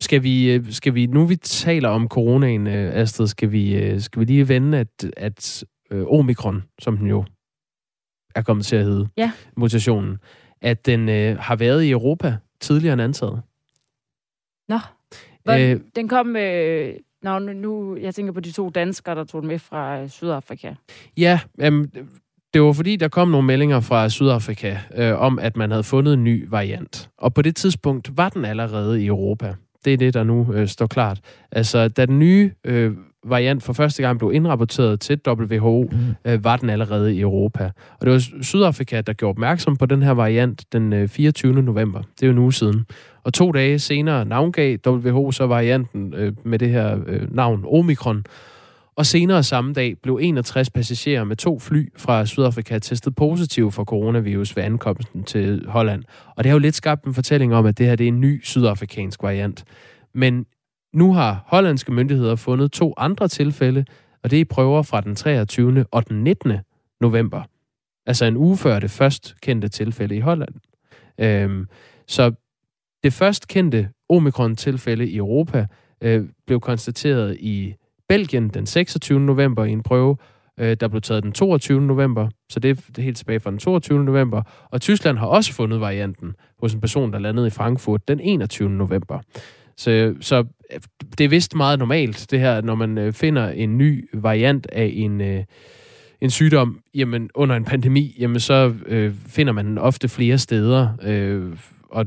skal 0.00 0.22
vi, 0.22 0.52
øh, 0.52 0.72
skal 0.72 0.94
vi, 0.94 1.06
nu 1.06 1.24
vi 1.24 1.36
taler 1.36 1.88
om 1.88 2.08
coronaen, 2.08 2.66
øh, 2.66 2.94
Astrid, 2.94 3.26
skal 3.26 3.52
vi, 3.52 3.74
øh, 3.76 4.00
skal 4.00 4.20
vi 4.20 4.24
lige 4.24 4.48
vende, 4.48 4.78
at, 4.78 5.06
at 5.16 5.64
omikron, 5.90 6.64
som 6.78 6.96
den 6.96 7.06
jo 7.06 7.24
er 8.34 8.42
kommet 8.42 8.66
til 8.66 8.76
at 8.76 8.84
hedde, 8.84 9.08
ja. 9.16 9.32
mutationen, 9.56 10.18
at 10.60 10.86
den 10.86 11.08
øh, 11.08 11.38
har 11.38 11.56
været 11.56 11.82
i 11.84 11.90
Europa 11.90 12.36
tidligere 12.60 12.92
end 12.92 13.02
antaget. 13.02 13.42
Nå, 14.68 14.78
øh, 15.50 15.80
den 15.96 16.08
kom... 16.08 16.36
Øh, 16.36 16.94
Nå, 17.22 17.38
nu, 17.38 17.96
jeg 17.96 18.14
tænker 18.14 18.32
på 18.32 18.40
de 18.40 18.52
to 18.52 18.70
danskere, 18.70 19.14
der 19.14 19.24
tog 19.24 19.42
den 19.42 19.48
med 19.48 19.58
fra 19.58 20.00
øh, 20.00 20.08
Sydafrika. 20.08 20.74
Ja, 21.16 21.40
øh, 21.60 21.88
det 22.54 22.62
var 22.62 22.72
fordi, 22.72 22.96
der 22.96 23.08
kom 23.08 23.28
nogle 23.28 23.46
meldinger 23.46 23.80
fra 23.80 24.08
Sydafrika 24.08 24.78
øh, 24.94 25.20
om, 25.20 25.38
at 25.38 25.56
man 25.56 25.70
havde 25.70 25.84
fundet 25.84 26.14
en 26.14 26.24
ny 26.24 26.48
variant. 26.48 27.10
Og 27.18 27.34
på 27.34 27.42
det 27.42 27.56
tidspunkt 27.56 28.16
var 28.16 28.28
den 28.28 28.44
allerede 28.44 29.02
i 29.02 29.06
Europa. 29.06 29.54
Det 29.84 29.92
er 29.92 29.96
det, 29.96 30.14
der 30.14 30.24
nu 30.24 30.52
øh, 30.54 30.68
står 30.68 30.86
klart. 30.86 31.20
Altså, 31.52 31.88
da 31.88 32.06
den 32.06 32.18
nye 32.18 32.50
øh, 32.64 32.92
variant 33.24 33.62
for 33.62 33.72
første 33.72 34.02
gang 34.02 34.18
blev 34.18 34.32
indrapporteret 34.32 35.00
til 35.00 35.20
WHO, 35.28 35.88
mm. 35.92 35.98
øh, 36.24 36.44
var 36.44 36.56
den 36.56 36.70
allerede 36.70 37.16
i 37.16 37.20
Europa. 37.20 37.70
Og 38.00 38.06
det 38.06 38.12
var 38.12 38.42
Sydafrika, 38.42 39.00
der 39.00 39.12
gjorde 39.12 39.30
opmærksom 39.30 39.76
på 39.76 39.86
den 39.86 40.02
her 40.02 40.12
variant 40.12 40.64
den 40.72 40.92
øh, 40.92 41.08
24. 41.08 41.62
november. 41.62 42.02
Det 42.02 42.22
er 42.22 42.26
jo 42.26 42.32
en 42.32 42.38
uge 42.38 42.52
siden. 42.52 42.86
Og 43.24 43.34
to 43.34 43.52
dage 43.52 43.78
senere 43.78 44.24
navngav 44.24 44.76
WHO 44.86 45.32
så 45.32 45.46
varianten 45.46 46.14
øh, 46.14 46.32
med 46.44 46.58
det 46.58 46.70
her 46.70 46.98
øh, 47.06 47.34
navn 47.34 47.64
Omikron. 47.66 48.24
Og 48.98 49.06
senere 49.06 49.42
samme 49.42 49.72
dag 49.72 49.96
blev 50.02 50.18
61 50.22 50.70
passagerer 50.70 51.24
med 51.24 51.36
to 51.36 51.58
fly 51.58 51.92
fra 51.96 52.26
Sydafrika 52.26 52.78
testet 52.78 53.14
positiv 53.14 53.72
for 53.72 53.84
coronavirus 53.84 54.56
ved 54.56 54.62
ankomsten 54.62 55.24
til 55.24 55.66
Holland. 55.68 56.04
Og 56.36 56.44
det 56.44 56.50
har 56.50 56.54
jo 56.54 56.58
lidt 56.58 56.74
skabt 56.74 57.04
en 57.04 57.14
fortælling 57.14 57.54
om, 57.54 57.66
at 57.66 57.78
det 57.78 57.86
her 57.86 57.96
det 57.96 58.04
er 58.04 58.08
en 58.08 58.20
ny 58.20 58.44
sydafrikansk 58.44 59.22
variant. 59.22 59.64
Men 60.14 60.46
nu 60.94 61.12
har 61.12 61.44
hollandske 61.46 61.92
myndigheder 61.92 62.36
fundet 62.36 62.72
to 62.72 62.94
andre 62.96 63.28
tilfælde, 63.28 63.84
og 64.22 64.30
det 64.30 64.40
er 64.40 64.44
prøver 64.44 64.82
fra 64.82 65.00
den 65.00 65.14
23. 65.14 65.84
og 65.90 66.08
den 66.08 66.24
19. 66.24 66.52
november. 67.00 67.42
Altså 68.06 68.24
en 68.24 68.36
uge 68.36 68.56
før 68.56 68.78
det 68.78 68.90
først 68.90 69.34
kendte 69.40 69.68
tilfælde 69.68 70.16
i 70.16 70.20
Holland. 70.20 70.54
Øhm, 71.20 71.66
så 72.06 72.32
det 73.02 73.12
først 73.12 73.48
kendte 73.48 73.88
omikron-tilfælde 74.08 75.08
i 75.08 75.16
Europa 75.16 75.66
øh, 76.00 76.28
blev 76.46 76.60
konstateret 76.60 77.36
i 77.40 77.74
Belgien 78.08 78.48
den 78.48 78.66
26. 78.66 79.20
november 79.20 79.64
i 79.64 79.70
en 79.70 79.82
prøve, 79.82 80.16
øh, 80.60 80.76
der 80.80 80.88
blev 80.88 81.00
taget 81.00 81.22
den 81.22 81.32
22. 81.32 81.80
november, 81.80 82.28
så 82.48 82.60
det 82.60 82.70
er 82.98 83.02
helt 83.02 83.16
tilbage 83.16 83.40
fra 83.40 83.50
den 83.50 83.58
22. 83.58 84.04
november. 84.04 84.42
Og 84.70 84.80
Tyskland 84.80 85.18
har 85.18 85.26
også 85.26 85.52
fundet 85.52 85.80
varianten 85.80 86.34
hos 86.60 86.74
en 86.74 86.80
person, 86.80 87.12
der 87.12 87.18
landede 87.18 87.46
i 87.46 87.50
Frankfurt 87.50 88.08
den 88.08 88.20
21. 88.20 88.70
november. 88.70 89.20
Så, 89.76 90.14
så 90.20 90.44
det 91.18 91.24
er 91.24 91.28
vist 91.28 91.54
meget 91.54 91.78
normalt, 91.78 92.26
det 92.30 92.40
her, 92.40 92.60
når 92.60 92.74
man 92.74 92.98
øh, 92.98 93.12
finder 93.12 93.48
en 93.48 93.78
ny 93.78 94.08
variant 94.12 94.66
af 94.72 94.92
en, 94.94 95.20
øh, 95.20 95.44
en 96.20 96.30
sygdom 96.30 96.80
jamen, 96.94 97.30
under 97.34 97.56
en 97.56 97.64
pandemi, 97.64 98.16
jamen, 98.18 98.40
så 98.40 98.74
øh, 98.86 99.14
finder 99.26 99.52
man 99.52 99.66
den 99.66 99.78
ofte 99.78 100.08
flere 100.08 100.38
steder, 100.38 100.88
øh, 101.02 101.56
og 101.90 102.06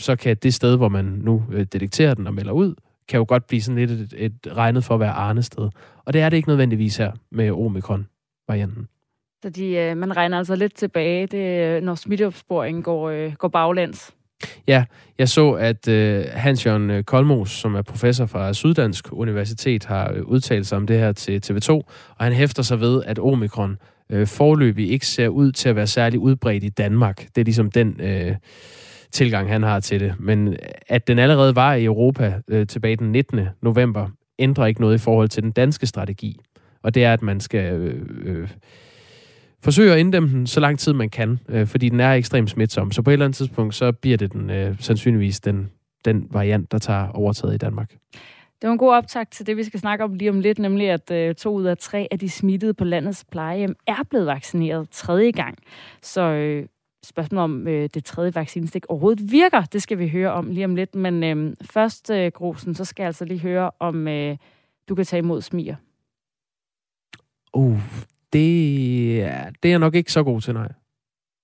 så 0.00 0.16
kan 0.16 0.36
det 0.42 0.54
sted, 0.54 0.76
hvor 0.76 0.88
man 0.88 1.04
nu 1.04 1.44
øh, 1.52 1.66
detekterer 1.72 2.14
den 2.14 2.26
og 2.26 2.34
melder 2.34 2.52
ud, 2.52 2.74
kan 3.08 3.18
jo 3.18 3.24
godt 3.28 3.46
blive 3.46 3.62
sådan 3.62 3.86
lidt 3.86 3.90
et, 3.90 4.14
et 4.16 4.56
regnet 4.56 4.84
for 4.84 4.94
at 4.94 5.00
være 5.00 5.10
arnested. 5.12 5.68
Og 6.04 6.12
det 6.12 6.20
er 6.20 6.28
det 6.28 6.36
ikke 6.36 6.48
nødvendigvis 6.48 6.96
her 6.96 7.12
med 7.30 7.50
omikron-varianten. 7.50 8.88
Så 9.42 9.50
de, 9.50 9.76
øh, 9.76 9.96
man 9.96 10.16
regner 10.16 10.38
altså 10.38 10.56
lidt 10.56 10.74
tilbage, 10.74 11.26
det, 11.26 11.82
når 11.82 11.94
smitteopsporingen 11.94 12.82
går, 12.82 13.10
øh, 13.10 13.32
går 13.32 13.48
baglæns. 13.48 14.14
Ja, 14.66 14.84
jeg 15.18 15.28
så, 15.28 15.50
at 15.52 15.88
øh, 15.88 16.24
Hans-Jørgen 16.32 17.04
Kolmos, 17.04 17.50
som 17.50 17.74
er 17.74 17.82
professor 17.82 18.26
fra 18.26 18.52
Syddansk 18.52 19.12
Universitet, 19.12 19.84
har 19.84 20.14
udtalt 20.24 20.66
sig 20.66 20.76
om 20.76 20.86
det 20.86 20.98
her 20.98 21.12
til 21.12 21.42
TV2, 21.46 21.70
og 21.70 22.24
han 22.24 22.32
hæfter 22.32 22.62
sig 22.62 22.80
ved, 22.80 23.02
at 23.04 23.18
omikron 23.18 23.78
øh, 24.10 24.26
forløbig 24.26 24.90
ikke 24.90 25.06
ser 25.06 25.28
ud 25.28 25.52
til 25.52 25.68
at 25.68 25.76
være 25.76 25.86
særlig 25.86 26.20
udbredt 26.20 26.64
i 26.64 26.68
Danmark. 26.68 27.26
Det 27.34 27.40
er 27.40 27.44
ligesom 27.44 27.70
den 27.70 28.00
øh, 28.00 28.36
tilgang, 29.12 29.48
han 29.48 29.62
har 29.62 29.80
til 29.80 30.00
det. 30.00 30.14
Men 30.18 30.48
øh, 30.48 30.58
at 30.88 31.08
den 31.08 31.18
allerede 31.18 31.56
var 31.56 31.74
i 31.74 31.84
Europa 31.84 32.40
øh, 32.48 32.66
tilbage 32.66 32.96
den 32.96 33.12
19. 33.12 33.40
november, 33.62 34.08
ændrer 34.38 34.66
ikke 34.66 34.80
noget 34.80 34.94
i 34.94 34.98
forhold 34.98 35.28
til 35.28 35.42
den 35.42 35.50
danske 35.50 35.86
strategi. 35.86 36.40
Og 36.82 36.94
det 36.94 37.04
er, 37.04 37.12
at 37.12 37.22
man 37.22 37.40
skal... 37.40 37.72
Øh, 37.72 38.02
øh, 38.24 38.48
forsøge 39.64 39.92
at 39.92 39.98
inddæmme 39.98 40.28
den 40.28 40.46
så 40.46 40.60
lang 40.60 40.78
tid 40.78 40.92
man 40.92 41.10
kan, 41.10 41.38
øh, 41.48 41.66
fordi 41.66 41.88
den 41.88 42.00
er 42.00 42.12
ekstremt 42.12 42.50
smitsom. 42.50 42.92
Så 42.92 43.02
på 43.02 43.10
et 43.10 43.12
eller 43.12 43.24
andet 43.24 43.36
tidspunkt, 43.36 43.74
så 43.74 43.92
bliver 43.92 44.16
det 44.16 44.32
den 44.32 44.50
øh, 44.50 44.76
sandsynligvis 44.80 45.40
den, 45.40 45.70
den 46.04 46.26
variant, 46.30 46.72
der 46.72 46.78
tager 46.78 47.08
overtaget 47.08 47.54
i 47.54 47.58
Danmark. 47.58 47.90
Det 48.60 48.66
var 48.68 48.72
en 48.72 48.78
god 48.78 48.94
optag 48.94 49.28
til 49.30 49.46
det, 49.46 49.56
vi 49.56 49.64
skal 49.64 49.80
snakke 49.80 50.04
om 50.04 50.14
lige 50.14 50.30
om 50.30 50.40
lidt, 50.40 50.58
nemlig 50.58 50.90
at 50.90 51.10
øh, 51.10 51.34
to 51.34 51.54
ud 51.54 51.64
af 51.64 51.78
tre 51.78 52.08
af 52.10 52.18
de 52.18 52.30
smittede 52.30 52.74
på 52.74 52.84
landets 52.84 53.24
plejehjem 53.30 53.76
er 53.86 54.02
blevet 54.10 54.26
vaccineret 54.26 54.90
tredje 54.90 55.30
gang. 55.30 55.58
Så 56.02 56.20
øh, 56.20 56.66
spørgsmålet 57.08 57.44
om 57.44 57.68
øh, 57.68 57.88
det 57.94 58.04
tredje 58.04 58.34
vaccinestik 58.34 58.86
overhovedet 58.88 59.32
virker, 59.32 59.62
det 59.62 59.82
skal 59.82 59.98
vi 59.98 60.08
høre 60.08 60.32
om 60.32 60.50
lige 60.50 60.64
om 60.64 60.74
lidt. 60.74 60.94
Men 60.94 61.24
øh, 61.24 61.56
først, 61.62 62.10
øh, 62.10 62.30
Grusen, 62.34 62.74
så 62.74 62.84
skal 62.84 63.02
jeg 63.02 63.06
altså 63.06 63.24
lige 63.24 63.40
høre, 63.40 63.70
om 63.80 64.08
øh, 64.08 64.36
du 64.88 64.94
kan 64.94 65.04
tage 65.04 65.18
imod 65.18 65.42
smiger. 65.42 65.76
Uh, 67.54 67.80
det, 68.32 69.22
er, 69.22 69.50
det 69.62 69.68
er 69.68 69.72
jeg 69.72 69.78
nok 69.78 69.94
ikke 69.94 70.12
så 70.12 70.22
god 70.22 70.40
til, 70.40 70.54
nej. 70.54 70.72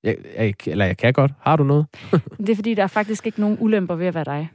Jeg, 0.03 0.17
jeg, 0.37 0.55
eller 0.67 0.85
jeg 0.85 0.97
kan 0.97 1.13
godt. 1.13 1.33
Har 1.41 1.57
du 1.57 1.65
noget? 1.65 1.87
det 2.47 2.49
er 2.49 2.55
fordi, 2.55 2.75
der 2.75 2.83
er 2.83 2.87
faktisk 2.87 3.27
ikke 3.27 3.41
nogen 3.41 3.57
ulemper 3.61 3.95
ved 3.95 4.07
at 4.07 4.15
være 4.15 4.25
dig. 4.25 4.51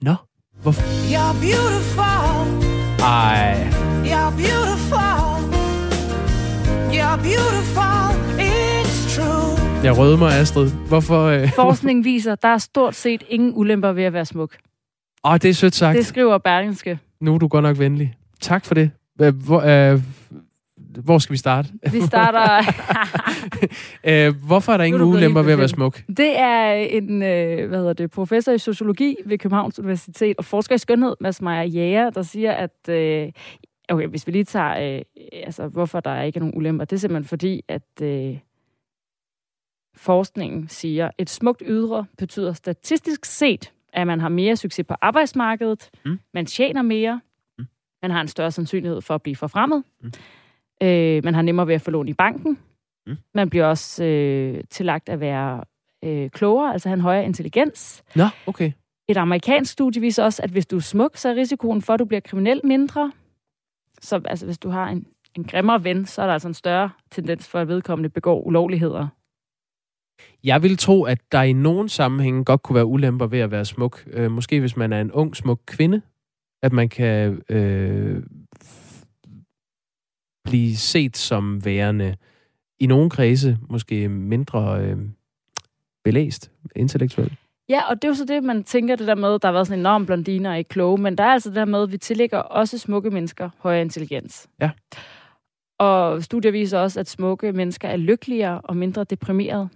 Nå, 0.00 0.14
hvorfor? 0.62 0.82
You're 1.12 1.34
beautiful. 1.40 2.08
Ej. 3.04 3.70
You're 4.04 4.32
beautiful. 4.36 5.38
You're 6.96 7.18
beautiful. 7.22 8.08
It's 8.40 9.14
true. 9.14 9.57
Jeg 9.84 9.98
rødmer, 9.98 10.26
Astrid. 10.26 10.70
Hvorfor? 10.88 11.24
Øh... 11.24 11.52
Forskning 11.64 12.04
viser, 12.04 12.34
der 12.34 12.48
er 12.48 12.58
stort 12.58 12.94
set 12.94 13.24
ingen 13.28 13.52
ulemper 13.56 13.92
ved 13.92 14.04
at 14.04 14.12
være 14.12 14.24
smuk. 14.24 14.56
Åh, 15.24 15.34
det 15.34 15.44
er 15.44 15.52
sødt 15.54 15.74
sagt. 15.74 15.96
Det 15.96 16.06
skriver 16.06 16.38
Berlingske. 16.38 16.98
Nu 17.20 17.34
er 17.34 17.38
du 17.38 17.48
godt 17.48 17.62
nok 17.62 17.78
venlig. 17.78 18.14
Tak 18.40 18.64
for 18.64 18.74
det. 18.74 18.90
Hvor, 19.16 19.60
øh, 19.60 20.00
hvor 21.04 21.18
skal 21.18 21.32
vi 21.32 21.38
starte? 21.38 21.68
Vi 21.92 22.00
starter... 22.00 22.72
øh, 24.10 24.34
hvorfor 24.46 24.72
er 24.72 24.76
der 24.76 24.84
ingen 24.84 25.02
ulemper 25.02 25.42
ved 25.42 25.52
at 25.52 25.58
være 25.58 25.68
smuk? 25.68 26.02
Det 26.16 26.38
er 26.38 26.72
en 26.72 27.22
øh, 27.22 27.68
hvad 27.68 27.78
hedder 27.78 27.92
det, 27.92 28.10
professor 28.10 28.52
i 28.52 28.58
sociologi 28.58 29.16
ved 29.26 29.38
Københavns 29.38 29.78
Universitet 29.78 30.36
og 30.38 30.44
forsker 30.44 30.74
i 30.74 30.78
skønhed, 30.78 31.16
Mads 31.20 31.42
Meyer 31.42 31.62
Jæger, 31.62 32.10
der 32.10 32.22
siger, 32.22 32.52
at... 32.52 32.88
Øh, 32.88 33.28
okay, 33.88 34.06
hvis 34.06 34.26
vi 34.26 34.32
lige 34.32 34.44
tager, 34.44 34.96
øh, 34.96 35.02
altså, 35.44 35.66
hvorfor 35.66 36.00
der 36.00 36.10
er 36.10 36.22
ikke 36.22 36.36
er 36.36 36.40
nogen 36.40 36.56
ulemper, 36.56 36.84
det 36.84 36.96
er 36.96 37.00
simpelthen 37.00 37.28
fordi, 37.28 37.62
at 37.68 38.02
øh, 38.02 38.36
forskningen 39.98 40.68
siger, 40.68 41.10
et 41.18 41.30
smukt 41.30 41.62
ydre 41.66 42.06
betyder 42.18 42.52
statistisk 42.52 43.24
set, 43.24 43.72
at 43.92 44.06
man 44.06 44.20
har 44.20 44.28
mere 44.28 44.56
succes 44.56 44.86
på 44.86 44.94
arbejdsmarkedet, 45.00 45.90
mm. 46.04 46.18
man 46.34 46.46
tjener 46.46 46.82
mere, 46.82 47.20
mm. 47.58 47.66
man 48.02 48.10
har 48.10 48.20
en 48.20 48.28
større 48.28 48.50
sandsynlighed 48.50 49.00
for 49.00 49.14
at 49.14 49.22
blive 49.22 49.36
forfremmet, 49.36 49.84
mm. 50.00 50.12
øh, 50.82 51.24
man 51.24 51.34
har 51.34 51.42
nemmere 51.42 51.66
ved 51.66 51.74
at 51.74 51.80
få 51.80 51.90
lån 51.90 52.08
i 52.08 52.12
banken, 52.12 52.58
mm. 53.06 53.16
man 53.34 53.50
bliver 53.50 53.66
også 53.66 54.04
øh, 54.04 54.64
tillagt 54.70 55.08
at 55.08 55.20
være 55.20 55.64
øh, 56.04 56.30
klogere, 56.30 56.72
altså 56.72 56.88
have 56.88 56.94
en 56.94 57.00
højere 57.00 57.24
intelligens. 57.24 58.02
Nå, 58.14 58.24
okay. 58.46 58.72
Et 59.08 59.16
amerikansk 59.16 59.72
studie 59.72 60.00
viser 60.00 60.24
også, 60.24 60.42
at 60.42 60.50
hvis 60.50 60.66
du 60.66 60.76
er 60.76 60.80
smuk, 60.80 61.16
så 61.16 61.28
er 61.28 61.34
risikoen 61.34 61.82
for, 61.82 61.94
at 61.94 62.00
du 62.00 62.04
bliver 62.04 62.20
kriminel 62.20 62.60
mindre. 62.64 63.12
Så 64.00 64.20
altså, 64.24 64.46
hvis 64.46 64.58
du 64.58 64.68
har 64.68 64.88
en, 64.88 65.06
en 65.34 65.44
grimmere 65.44 65.84
ven, 65.84 66.06
så 66.06 66.22
er 66.22 66.26
der 66.26 66.32
altså 66.32 66.48
en 66.48 66.54
større 66.54 66.90
tendens 67.10 67.48
for, 67.48 67.58
at 67.58 67.68
vedkommende 67.68 68.08
begår 68.08 68.40
ulovligheder. 68.40 69.08
Jeg 70.44 70.62
vil 70.62 70.76
tro, 70.76 71.02
at 71.02 71.18
der 71.32 71.42
i 71.42 71.52
nogen 71.52 71.88
sammenhænge 71.88 72.44
godt 72.44 72.62
kunne 72.62 72.74
være 72.74 72.86
ulemper 72.86 73.26
ved 73.26 73.38
at 73.38 73.50
være 73.50 73.64
smuk. 73.64 74.04
Øh, 74.12 74.30
måske 74.30 74.60
hvis 74.60 74.76
man 74.76 74.92
er 74.92 75.00
en 75.00 75.12
ung, 75.12 75.36
smuk 75.36 75.60
kvinde, 75.66 76.02
at 76.62 76.72
man 76.72 76.88
kan 76.88 77.42
øh, 77.48 78.22
blive 80.44 80.76
set 80.76 81.16
som 81.16 81.64
værende 81.64 82.16
i 82.80 82.86
nogle 82.86 83.10
kredse 83.10 83.58
måske 83.70 84.08
mindre 84.08 84.80
øh, 84.80 84.98
belæst 86.04 86.50
intellektuelt. 86.76 87.32
Ja, 87.68 87.88
og 87.88 87.96
det 88.02 88.04
er 88.04 88.08
jo 88.08 88.14
så 88.14 88.24
det, 88.24 88.44
man 88.44 88.64
tænker 88.64 88.96
det 88.96 89.06
der 89.06 89.14
med, 89.14 89.38
der 89.38 89.48
har 89.48 89.52
været 89.52 89.66
sådan 89.66 89.78
en 89.78 89.82
enorm 89.82 90.06
blondiner 90.06 90.50
og 90.50 90.58
ikke 90.58 90.68
kloge, 90.68 90.98
men 90.98 91.18
der 91.18 91.24
er 91.24 91.32
altså 91.32 91.48
det 91.48 91.56
der 91.56 91.64
med, 91.64 91.82
at 91.82 91.92
vi 91.92 91.98
tillægger 91.98 92.38
også 92.38 92.78
smukke 92.78 93.10
mennesker 93.10 93.50
højere 93.58 93.80
intelligens. 93.80 94.48
Ja. 94.60 94.70
Og 95.78 96.22
studier 96.22 96.50
viser 96.50 96.78
også, 96.78 97.00
at 97.00 97.08
smukke 97.08 97.52
mennesker 97.52 97.88
er 97.88 97.96
lykkeligere 97.96 98.60
og 98.60 98.76
mindre 98.76 99.04
deprimerede. 99.04 99.68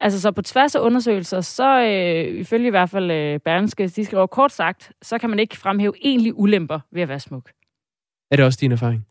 Altså 0.00 0.20
så 0.20 0.30
på 0.30 0.42
tværs 0.42 0.74
af 0.74 0.80
undersøgelser, 0.80 1.40
så 1.40 1.80
øh, 1.80 2.40
ifølge 2.40 2.66
i 2.66 2.70
hvert 2.70 2.90
fald 2.90 3.10
øh, 3.10 3.40
Berlingske, 3.40 3.88
de 3.88 4.04
skriver 4.04 4.26
kort 4.26 4.52
sagt, 4.52 4.92
så 5.02 5.18
kan 5.18 5.30
man 5.30 5.38
ikke 5.38 5.56
fremhæve 5.56 5.94
egentlig 6.02 6.38
ulemper 6.38 6.80
ved 6.92 7.02
at 7.02 7.08
være 7.08 7.20
smuk. 7.20 7.50
Er 8.30 8.36
det 8.36 8.44
også 8.44 8.58
din 8.60 8.72
erfaring? 8.72 9.06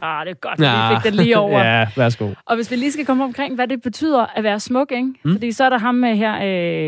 Ah, 0.00 0.26
det 0.26 0.30
er 0.30 0.34
godt, 0.34 0.60
at 0.60 0.90
vi 0.90 0.96
fik 0.96 1.12
den 1.12 1.14
lige 1.24 1.38
over. 1.38 1.60
ja, 1.78 1.88
værsgo. 1.96 2.30
Og 2.46 2.56
hvis 2.56 2.70
vi 2.70 2.76
lige 2.76 2.92
skal 2.92 3.06
komme 3.06 3.24
omkring, 3.24 3.54
hvad 3.54 3.68
det 3.68 3.82
betyder 3.82 4.26
at 4.26 4.44
være 4.44 4.60
smuk, 4.60 4.92
ikke? 4.92 5.14
Mm. 5.24 5.32
Fordi 5.32 5.52
så 5.52 5.64
er 5.64 5.70
der 5.70 5.78
ham 5.78 5.94
med 5.94 6.16
her, 6.16 6.40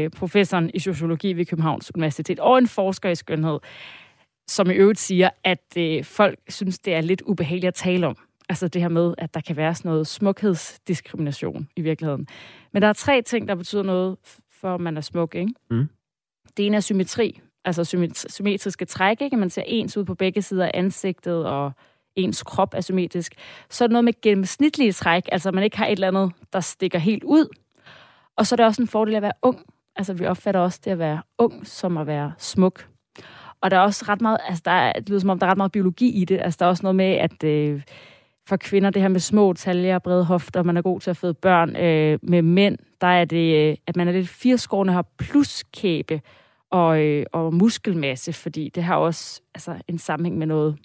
øh, 0.05 0.11
professoren 0.11 0.71
i 0.75 0.79
sociologi 0.79 1.33
ved 1.33 1.47
Københavns 1.47 1.91
Universitet, 1.95 2.41
og 2.41 2.59
en 2.59 2.69
forsker 2.69 3.11
i 3.11 3.15
skønhed, 3.15 3.59
som 4.49 4.71
i 4.71 4.75
øvrigt 4.75 4.99
siger, 4.99 5.31
at 5.45 5.77
øh, 5.77 6.05
folk 6.05 6.39
synes, 6.49 6.79
det 6.79 6.95
er 6.95 7.01
lidt 7.01 7.23
ubehageligt 7.23 7.69
at 7.69 7.75
tale 7.75 8.07
om. 8.07 8.17
Altså 8.51 8.69
det 8.69 8.83
her 8.83 8.89
med, 8.89 9.15
at 9.19 9.35
der 9.35 9.41
kan 9.41 9.57
være 9.57 9.75
sådan 9.75 9.89
noget 9.89 10.07
smukhedsdiskrimination 10.07 11.69
i 11.77 11.81
virkeligheden. 11.81 12.27
Men 12.73 12.83
der 12.83 12.89
er 12.89 12.93
tre 12.93 13.23
ting, 13.23 13.49
der 13.49 13.55
betyder 13.55 13.83
noget 13.83 14.17
for, 14.61 14.75
at 14.75 14.81
man 14.81 14.97
er 14.97 15.01
smuk, 15.01 15.35
ikke? 15.35 15.53
Mm. 15.71 15.89
Det 16.57 16.67
ene 16.67 16.77
er 16.77 16.81
symmetri, 16.81 17.41
altså 17.65 18.13
symmetriske 18.29 18.85
træk, 18.85 19.21
ikke? 19.21 19.37
Man 19.37 19.51
ser 19.51 19.63
ens 19.67 19.97
ud 19.97 20.05
på 20.05 20.15
begge 20.15 20.43
sider 20.43 20.65
af 20.65 20.71
ansigtet, 20.75 21.47
og 21.47 21.73
ens 22.17 22.43
krop 22.43 22.75
er 22.75 22.81
symmetrisk. 22.81 23.35
Så 23.69 23.85
er 23.85 23.89
det 23.89 23.93
noget 23.93 24.05
med 24.05 24.21
gennemsnitlige 24.23 24.93
træk, 24.93 25.29
altså 25.33 25.51
man 25.51 25.65
ikke 25.65 25.79
har 25.79 25.87
et 25.87 25.93
eller 25.93 26.09
andet, 26.09 26.33
der 26.53 26.61
stikker 26.61 26.99
helt 26.99 27.25
ud. 27.25 27.47
Og 28.37 28.47
så 28.47 28.55
er 28.55 28.57
det 28.57 28.67
også 28.67 28.83
en 28.83 28.89
fordel 28.89 29.15
at 29.15 29.23
være 29.23 29.33
ung. 29.43 29.67
Altså 29.97 30.15
vi 30.15 30.27
opfatter 30.27 30.61
også 30.61 30.81
det 30.85 30.91
at 30.91 30.99
være 30.99 31.23
ung 31.39 31.67
som 31.67 31.97
at 31.97 32.07
være 32.07 32.33
smuk. 32.39 32.89
Og 33.61 33.71
der 33.71 33.77
er 33.77 33.81
også 33.81 34.05
ret 34.09 34.21
meget, 34.21 34.39
altså 34.49 34.63
der 34.65 34.71
er, 34.71 34.93
det 34.93 35.09
lyder 35.09 35.21
som 35.21 35.31
om, 35.31 35.39
der 35.39 35.47
er 35.47 35.51
ret 35.51 35.57
meget 35.57 35.73
biologi 35.73 36.11
i 36.11 36.25
det. 36.25 36.41
Altså 36.41 36.57
der 36.61 36.65
er 36.65 36.71
også 36.71 36.83
noget 36.83 36.97
med, 36.97 37.13
at 37.13 37.45
øh, 37.45 37.83
for 38.51 38.57
kvinder, 38.57 38.91
det 38.91 39.03
her 39.03 39.09
med 39.09 39.21
små 39.21 39.53
taljer, 39.53 39.99
brede 39.99 40.25
hofter, 40.25 40.63
man 40.63 40.77
er 40.77 40.83
god 40.83 41.01
til 41.01 41.11
at 41.11 41.17
føde 41.17 41.35
børn. 41.35 41.77
Øh, 41.77 42.19
med 42.23 42.43
mænd, 42.43 42.79
der 43.01 43.07
er 43.07 43.25
det, 43.25 43.71
øh, 43.71 43.77
at 43.87 43.97
man 43.97 44.09
er 44.09 44.13
lidt 44.13 44.29
firskårende, 44.29 44.93
har 44.93 45.07
pluskæbe 45.19 46.21
og, 46.71 47.03
øh, 47.03 47.27
og 47.33 47.55
muskelmasse, 47.55 48.33
fordi 48.33 48.69
det 48.75 48.83
har 48.83 48.97
også 48.97 49.41
altså, 49.55 49.75
en 49.89 49.99
sammenhæng 49.99 50.39
med 50.39 50.47
noget 50.47 50.77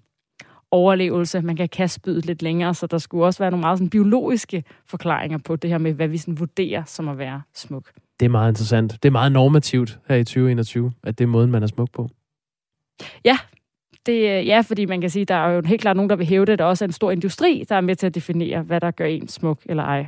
overlevelse. 0.72 1.42
Man 1.42 1.56
kan 1.56 1.70
kaste 1.70 1.96
spydet 1.96 2.26
lidt 2.26 2.42
længere, 2.42 2.74
så 2.74 2.88
der 2.88 2.98
skulle 2.98 3.26
også 3.26 3.40
være 3.40 3.52
nogle 3.52 3.62
meget 3.62 3.78
sådan, 3.78 3.90
biologiske 3.90 4.64
forklaringer 4.86 5.38
på 5.38 5.56
det 5.56 5.70
her 5.70 5.78
med, 5.78 5.94
hvad 5.94 6.08
vi 6.08 6.18
sådan, 6.18 6.40
vurderer 6.40 6.84
som 6.84 7.10
at 7.10 7.18
være 7.18 7.42
smuk. 7.54 7.92
Det 8.20 8.26
er 8.26 8.30
meget 8.30 8.52
interessant. 8.52 8.92
Det 9.04 9.10
er 9.10 9.12
meget 9.12 9.32
normativt 9.32 10.00
her 10.08 10.16
i 10.16 10.24
2021, 10.24 10.92
at 11.04 11.18
det 11.18 11.24
er 11.24 11.28
måden, 11.28 11.52
man 11.52 11.64
er 11.64 11.68
smuk 11.68 11.90
på. 11.94 12.10
Ja, 13.26 13.38
det, 14.06 14.40
øh, 14.40 14.48
ja, 14.48 14.62
fordi 14.62 14.86
man 14.86 15.02
kan 15.02 15.10
sige, 15.10 15.26
der 15.26 15.36
er 15.36 15.50
jo 15.50 15.62
helt 15.66 15.82
klart 15.82 15.96
nogen, 15.96 16.10
der 16.10 16.16
vil 16.16 16.28
hæve 16.28 16.46
det. 16.46 16.60
Der 16.60 16.66
er 16.66 16.82
en 16.82 16.92
stor 16.92 17.12
industri, 17.12 17.64
der 17.70 17.76
er 17.76 17.82
med 17.82 17.96
til 17.96 18.08
at 18.08 18.16
definere, 18.16 18.62
hvad 18.62 18.82
der 18.82 18.92
gør 18.92 19.06
en 19.06 19.28
smuk 19.28 19.60
eller 19.66 19.84
ej. 19.84 20.08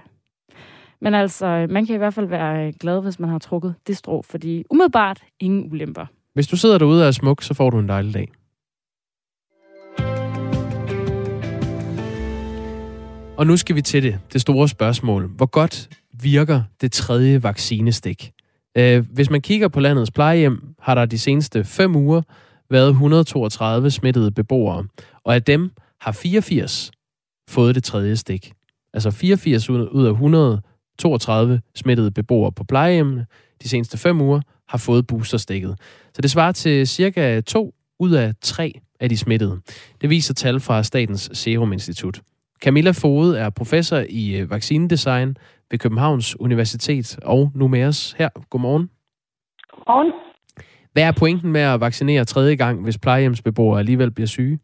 Men 1.02 1.14
altså, 1.14 1.46
øh, 1.46 1.70
man 1.70 1.86
kan 1.86 1.96
i 1.96 1.98
hvert 1.98 2.14
fald 2.14 2.26
være 2.26 2.68
øh, 2.68 2.74
glad, 2.80 3.02
hvis 3.02 3.20
man 3.20 3.30
har 3.30 3.40
trukket 3.40 3.76
det 3.88 3.98
strå, 3.98 4.22
fordi 4.22 4.64
umiddelbart 4.70 5.24
ingen 5.40 5.72
ulemper. 5.72 6.06
Hvis 6.34 6.48
du 6.48 6.58
sidder 6.58 6.78
derude 6.78 7.02
og 7.04 7.08
er 7.08 7.12
smuk, 7.12 7.44
så 7.44 7.54
får 7.54 7.70
du 7.70 7.80
en 7.80 7.90
dejlig 7.90 8.14
dag. 8.14 8.32
Og 13.38 13.48
nu 13.48 13.58
skal 13.58 13.76
vi 13.76 13.82
til 13.82 14.04
det, 14.04 14.20
det 14.34 14.42
store 14.42 14.68
spørgsmål. 14.68 15.30
Hvor 15.36 15.46
godt 15.46 15.90
virker 16.22 16.62
det 16.82 16.92
tredje 16.92 17.44
vaccinestik? 17.44 18.32
Hvis 19.14 19.30
man 19.30 19.42
kigger 19.42 19.68
på 19.68 19.80
landets 19.80 20.12
plejehjem, 20.12 20.62
har 20.80 20.96
der 20.96 21.06
de 21.06 21.20
seneste 21.20 21.64
fem 21.64 21.96
uger 21.96 22.22
været 22.70 22.90
132 22.90 23.92
smittede 23.92 24.32
beboere, 24.32 24.86
og 25.24 25.36
af 25.36 25.44
dem 25.44 25.72
har 26.02 26.12
84 26.12 26.92
fået 27.50 27.76
det 27.76 27.84
tredje 27.84 28.16
stik. 28.16 28.52
Altså 28.94 29.12
84 29.12 29.70
ud 29.70 30.06
af 30.06 30.12
132 30.12 31.62
smittede 31.76 32.12
beboere 32.12 32.52
på 32.52 32.64
plejehjemmene 32.64 33.26
de 33.64 33.70
seneste 33.70 33.98
fem 33.98 34.22
uger 34.22 34.42
har 34.70 34.78
fået 34.78 35.08
boosterstikket. 35.08 35.76
Så 36.14 36.22
det 36.22 36.32
svarer 36.32 36.52
til 36.52 36.88
cirka 36.88 37.42
2 37.42 37.74
ud 38.00 38.12
af 38.12 38.34
3 38.42 38.80
af 39.00 39.10
de 39.10 39.18
smittede. 39.18 39.62
Det 40.02 40.10
viser 40.10 40.34
tal 40.34 40.60
fra 40.60 40.84
Statens 40.84 41.30
Serum 41.34 41.74
Institut. 41.74 42.22
Camilla 42.62 42.92
Fode 42.92 43.40
er 43.40 43.50
professor 43.50 44.04
i 44.10 44.36
øh, 44.36 44.50
vaccinedesign 44.50 45.38
ved 45.72 45.80
Københavns 45.80 46.40
Universitet 46.40 47.20
og 47.24 47.52
Numeres 47.56 48.12
her. 48.18 48.30
Godmorgen. 48.50 48.90
Godmorgen. 49.72 50.27
Hvad 50.94 51.04
er 51.04 51.20
pointen 51.20 51.52
med 51.52 51.62
at 51.62 51.82
vaccinere 51.82 52.26
tredje 52.26 52.56
gang, 52.56 52.84
hvis 52.84 52.98
plejehjemsbeboere 53.04 53.80
alligevel 53.80 54.12
bliver 54.12 54.28
syge? 54.28 54.60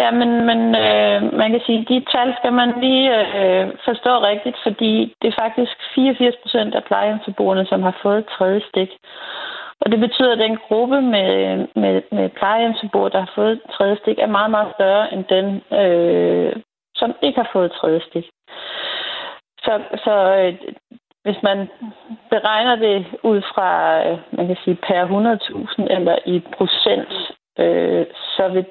Ja, 0.00 0.10
men, 0.10 0.30
men 0.48 0.60
øh, 0.86 1.18
man 1.40 1.50
kan 1.50 1.62
sige, 1.66 1.80
at 1.80 1.88
de 1.88 2.04
tal 2.14 2.28
skal 2.38 2.52
man 2.52 2.70
lige 2.80 3.08
øh, 3.40 3.66
forstå 3.88 4.12
rigtigt, 4.30 4.56
fordi 4.66 4.92
det 5.22 5.28
er 5.28 5.40
faktisk 5.44 5.74
84 5.94 6.34
procent 6.42 6.74
af 6.74 6.84
plejehjemsbeboerne, 6.84 7.66
som 7.66 7.82
har 7.82 7.96
fået 8.02 8.24
tredje 8.36 8.60
stik. 8.70 8.90
Og 9.80 9.86
det 9.92 10.00
betyder, 10.00 10.32
at 10.32 10.38
den 10.38 10.56
gruppe 10.68 11.00
med, 11.00 11.30
med, 11.82 12.02
med 12.12 12.28
plejehjemsbeboere, 12.38 13.10
der 13.10 13.20
har 13.20 13.32
fået 13.34 13.60
tredje 13.76 13.96
stik, 14.02 14.18
er 14.18 14.36
meget, 14.38 14.50
meget 14.50 14.72
større 14.76 15.12
end 15.12 15.24
den, 15.34 15.46
øh, 15.80 16.52
som 16.94 17.10
ikke 17.22 17.38
har 17.42 17.50
fået 17.52 17.72
tredje 17.72 18.00
stik. 18.08 18.26
Så, 19.64 19.72
så 20.04 20.14
øh, 20.40 20.54
hvis 21.24 21.42
man 21.42 21.68
beregner 22.30 22.76
det 22.76 23.06
ud 23.22 23.40
fra, 23.54 23.70
øh, 24.06 24.18
man 24.32 24.46
kan 24.46 24.56
sige, 24.64 24.78
per 24.86 25.02
100.000 25.06 25.94
eller 25.96 26.16
i 26.26 26.42
procent, 26.56 27.12
øh, 27.58 28.06
så, 28.36 28.48
vil, 28.48 28.66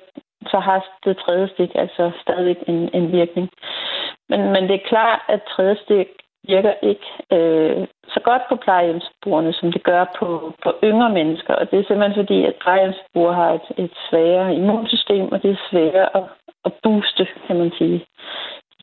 så 0.51 0.60
har 0.60 0.86
det 1.06 1.18
tredje 1.18 1.48
stik 1.53 1.72
altså 1.75 2.12
stadigvæk 2.22 2.58
en, 2.68 2.89
en 2.94 3.12
virkning. 3.12 3.50
Men, 4.29 4.41
men 4.53 4.63
det 4.63 4.75
er 4.75 4.89
klart, 4.89 5.22
at 5.27 5.41
tredje 5.56 5.77
stik 5.84 6.08
virker 6.48 6.74
ikke 6.82 7.08
øh, 7.32 7.88
så 8.13 8.20
godt 8.24 8.41
på 8.50 8.56
plejehjemsbrugerne, 8.56 9.53
som 9.53 9.72
det 9.72 9.84
gør 9.84 10.06
på, 10.20 10.53
på 10.63 10.70
yngre 10.84 11.10
mennesker. 11.10 11.53
Og 11.53 11.72
det 11.72 11.79
er 11.79 11.84
simpelthen 11.88 12.22
fordi, 12.24 12.46
at 12.46 12.56
plejehjemsbrugere 12.62 13.36
har 13.41 13.51
et, 13.53 13.68
et 13.84 13.94
svagere 14.10 14.56
immunsystem, 14.56 15.32
og 15.32 15.44
det 15.44 15.51
er 15.51 15.68
sværere 15.70 16.18
at, 16.18 16.24
at 16.65 16.74
booste, 16.84 17.27
kan 17.48 17.58
man 17.58 17.72
sige, 17.77 18.06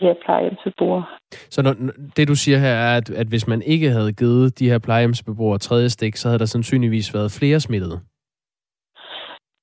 de 0.00 0.04
her 0.06 0.14
plejehjemsbeboere. 0.24 1.04
Så 1.50 1.62
når, 1.62 1.74
det, 2.16 2.28
du 2.28 2.34
siger 2.34 2.58
her, 2.58 2.74
er, 2.88 2.96
at, 2.96 3.10
at 3.10 3.26
hvis 3.26 3.46
man 3.46 3.62
ikke 3.62 3.90
havde 3.90 4.12
givet 4.12 4.58
de 4.58 4.70
her 4.70 4.78
plejehjemsbeboere 4.78 5.58
tredje 5.58 5.88
stik, 5.88 6.16
så 6.16 6.28
havde 6.28 6.38
der 6.38 6.44
sandsynligvis 6.44 7.14
været 7.14 7.36
flere 7.40 7.60
smittede? 7.60 8.00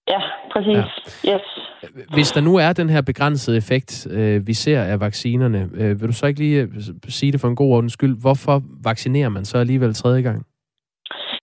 Ja, 0.08 0.22
præcis. 0.54 0.86
Ja. 1.24 1.34
Yes. 1.34 1.46
Hvis 2.14 2.32
der 2.32 2.42
nu 2.42 2.56
er 2.56 2.74
den 2.74 2.90
her 2.90 3.02
begrænsede 3.02 3.58
effekt, 3.58 4.08
øh, 4.12 4.48
vi 4.48 4.54
ser 4.54 4.82
af 4.82 5.00
vaccinerne, 5.00 5.70
øh, 5.74 6.02
vil 6.02 6.08
du 6.08 6.14
så 6.14 6.26
ikke 6.26 6.40
lige 6.40 6.62
øh, 6.62 6.70
sige 7.10 7.32
det 7.32 7.42
for 7.42 7.48
en 7.48 7.56
god 7.56 7.76
ordens 7.76 7.94
skyld? 7.94 8.22
Hvorfor 8.22 8.62
vaccinerer 8.84 9.30
man 9.30 9.46
så 9.46 9.58
alligevel 9.58 9.94
tredje 9.94 10.22
gang? 10.22 10.46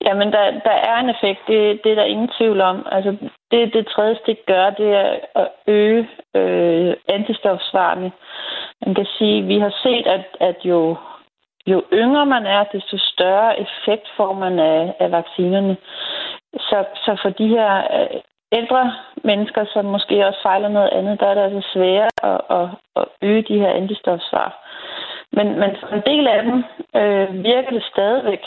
Jamen, 0.06 0.32
der, 0.32 0.44
der 0.68 0.76
er 0.90 0.96
en 1.00 1.10
effekt. 1.14 1.40
Det, 1.46 1.80
det 1.84 1.92
er 1.92 1.94
der 1.94 2.04
ingen 2.14 2.30
tvivl 2.38 2.60
om. 2.60 2.86
Altså, 2.92 3.10
det, 3.50 3.74
det 3.74 3.86
tredje 3.86 4.16
stik 4.22 4.38
gør, 4.46 4.70
det 4.70 4.88
er 5.02 5.10
at 5.42 5.48
øge 5.66 6.08
øh, 6.36 6.94
antistofsvarene. 7.08 8.10
Man 8.86 8.94
kan 8.94 9.06
sige, 9.18 9.38
at 9.38 9.48
vi 9.48 9.58
har 9.58 9.74
set, 9.82 10.06
at, 10.06 10.26
at 10.40 10.56
jo, 10.64 10.96
jo 11.66 11.82
yngre 11.92 12.26
man 12.26 12.46
er, 12.46 12.64
desto 12.64 12.98
større 12.98 13.60
effekt 13.60 14.06
får 14.16 14.32
man 14.32 14.58
af, 14.58 14.94
af 15.00 15.10
vaccinerne. 15.10 15.76
Så, 16.54 16.84
så 17.04 17.18
for 17.22 17.30
de 17.30 17.48
her 17.48 17.72
øh, 18.00 18.20
ældre 18.52 18.92
mennesker, 19.24 19.64
som 19.72 19.84
måske 19.84 20.26
også 20.26 20.42
fejler 20.42 20.68
noget 20.68 20.88
andet, 20.88 21.20
der 21.20 21.26
er 21.26 21.34
det 21.34 21.42
altså 21.42 21.70
sværere 21.72 22.10
at, 22.22 22.40
at, 22.58 22.68
at 22.96 23.04
øge 23.22 23.42
de 23.42 23.58
her 23.58 23.70
antistofsvar. 23.70 24.48
Men, 25.32 25.58
men 25.60 25.70
for 25.80 25.88
en 25.88 26.02
del 26.06 26.26
af 26.26 26.42
dem 26.42 26.64
øh, 26.96 27.44
virker 27.44 27.70
det 27.70 27.84
stadigvæk. 27.92 28.44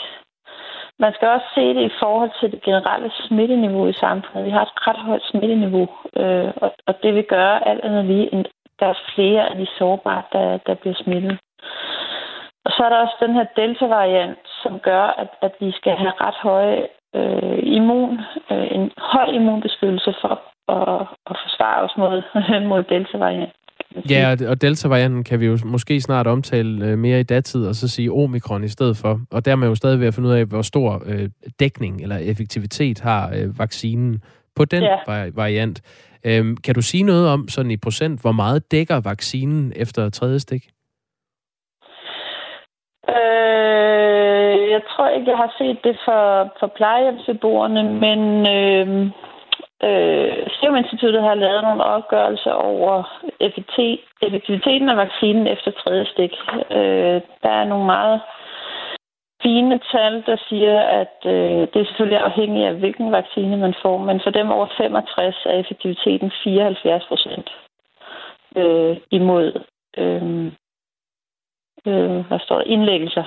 Man 0.98 1.12
skal 1.14 1.28
også 1.28 1.46
se 1.54 1.74
det 1.74 1.82
i 1.82 1.96
forhold 2.00 2.30
til 2.40 2.52
det 2.52 2.62
generelle 2.62 3.10
smitteniveau 3.28 3.86
i 3.86 3.92
samfundet. 3.92 4.46
Vi 4.46 4.50
har 4.50 4.62
et 4.62 4.86
ret 4.88 4.96
højt 4.96 5.22
smitteniveau, 5.30 5.88
øh, 6.16 6.52
og, 6.56 6.74
og 6.86 6.94
det 7.02 7.14
vil 7.14 7.24
gøre 7.24 7.68
alt 7.68 7.84
andet 7.84 8.04
lige, 8.04 8.34
en 8.34 8.46
der 8.80 8.86
er 8.86 9.02
flere 9.14 9.50
af 9.50 9.56
de 9.56 9.66
sårbare, 9.78 10.22
der, 10.32 10.58
der 10.66 10.74
bliver 10.74 10.94
smittet. 11.04 11.38
Og 12.64 12.70
så 12.74 12.80
er 12.84 12.88
der 12.88 13.04
også 13.04 13.16
den 13.20 13.34
her 13.34 13.46
delta-variant, 13.56 14.38
som 14.62 14.78
gør, 14.78 15.04
at, 15.22 15.30
at 15.42 15.52
vi 15.60 15.70
skal 15.72 15.92
have 15.96 16.12
ret 16.20 16.38
høje 16.48 16.80
øh, 17.18 17.58
immun, 17.62 18.20
øh, 18.50 18.66
en 18.76 18.90
høj 18.98 19.28
immunbeskyttelse 19.38 20.14
for 20.20 20.34
at, 20.68 21.06
at 21.30 21.36
forsvare 21.44 21.82
os 21.86 21.94
mod, 21.96 22.22
mod 22.70 22.82
delta-varianten. 22.82 23.58
Ja, 24.10 24.36
og 24.50 24.62
delta-varianten 24.62 25.24
kan 25.24 25.40
vi 25.40 25.46
jo 25.46 25.58
måske 25.64 26.00
snart 26.00 26.26
omtale 26.26 26.86
øh, 26.86 26.98
mere 26.98 27.20
i 27.20 27.22
datid, 27.22 27.66
og 27.66 27.74
så 27.74 27.88
sige 27.88 28.12
omikron 28.12 28.64
i 28.64 28.68
stedet 28.68 28.96
for. 28.96 29.20
Og 29.30 29.44
dermed 29.44 29.68
jo 29.68 29.74
stadig 29.74 30.00
ved 30.00 30.06
at 30.06 30.14
finde 30.14 30.28
ud 30.28 30.34
af, 30.34 30.44
hvor 30.44 30.62
stor 30.62 31.02
øh, 31.06 31.28
dækning 31.60 32.02
eller 32.02 32.16
effektivitet 32.16 33.00
har 33.00 33.32
øh, 33.36 33.58
vaccinen 33.58 34.22
på 34.56 34.64
den 34.64 34.82
ja. 34.82 34.96
variant. 35.34 35.80
Øhm, 36.26 36.56
kan 36.56 36.74
du 36.74 36.82
sige 36.82 37.02
noget 37.02 37.28
om, 37.28 37.48
sådan 37.48 37.70
i 37.70 37.76
procent, 37.76 38.20
hvor 38.20 38.32
meget 38.32 38.72
dækker 38.72 39.00
vaccinen 39.04 39.72
efter 39.76 40.10
tredje 40.10 40.38
stik? 40.38 40.62
Øh, 43.08 44.70
jeg 44.74 44.82
tror 44.90 45.08
ikke, 45.08 45.30
jeg 45.30 45.36
har 45.36 45.54
set 45.58 45.78
det 45.84 45.96
for, 46.04 46.52
for 46.60 46.66
plejehjemsbeboerne, 46.76 47.82
men 48.04 48.20
øhm, 48.46 49.04
øh, 49.06 49.10
øh, 49.88 50.46
Serum 50.54 50.76
Instituttet 50.76 51.22
har 51.22 51.34
lavet 51.34 51.62
nogle 51.62 51.84
opgørelser 51.84 52.52
over 52.52 52.94
effektiviteten 54.26 54.88
af 54.88 54.96
vaccinen 54.96 55.46
efter 55.46 55.70
tredje 55.70 56.06
stik. 56.12 56.32
Øh, 56.78 57.18
der 57.42 57.52
er 57.60 57.64
nogle 57.64 57.86
meget 57.86 58.20
fine 59.44 59.80
tal, 59.92 60.14
der 60.28 60.36
siger, 60.48 60.80
at 61.00 61.16
øh, 61.34 61.60
det 61.70 61.78
er 61.80 61.88
selvfølgelig 61.88 62.20
afhængigt 62.28 62.66
af, 62.66 62.74
hvilken 62.74 63.12
vaccine 63.12 63.56
man 63.56 63.74
får, 63.82 63.96
men 63.98 64.20
for 64.24 64.30
dem 64.30 64.50
over 64.50 64.68
65 64.76 65.46
er 65.46 65.56
effektiviteten 65.62 66.30
74 66.44 67.04
procent 67.10 67.48
øh, 68.56 68.96
imod 69.10 69.46
øh, 69.98 70.52
øh, 71.86 72.26
hvad 72.28 72.40
står 72.44 72.56
der, 72.58 72.64
indlæggelser. 72.64 73.24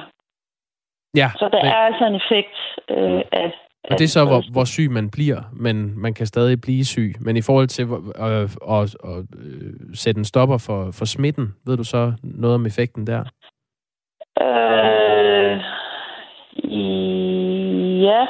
Ja. 1.16 1.30
Så 1.40 1.50
der 1.52 1.64
men... 1.64 1.72
er 1.72 1.76
altså 1.76 2.06
en 2.06 2.16
effekt 2.16 2.58
øh, 2.90 3.22
af... 3.32 3.54
Og 3.92 4.00
det 4.00 4.04
er 4.04 4.08
så, 4.08 4.26
hvor, 4.26 4.52
hvor 4.52 4.66
syg 4.66 4.92
man 4.92 5.10
bliver, 5.12 5.42
men 5.54 6.00
man 6.02 6.14
kan 6.14 6.26
stadig 6.26 6.62
blive 6.62 6.86
syg. 6.86 7.16
Men 7.20 7.38
i 7.38 7.42
forhold 7.42 7.68
til 7.68 7.84
at, 7.84 8.26
at, 8.28 8.58
at, 8.70 8.96
at 9.12 9.26
sætte 9.94 10.20
en 10.20 10.26
stopper 10.26 10.58
for, 10.58 10.92
for 10.92 11.06
smitten, 11.06 11.56
ved 11.66 11.78
du 11.78 11.84
så 11.84 12.14
noget 12.24 12.56
om 12.56 12.66
effekten 12.66 13.08
der? 13.08 13.24
Øh, 14.42 15.62
ja, 18.08 18.28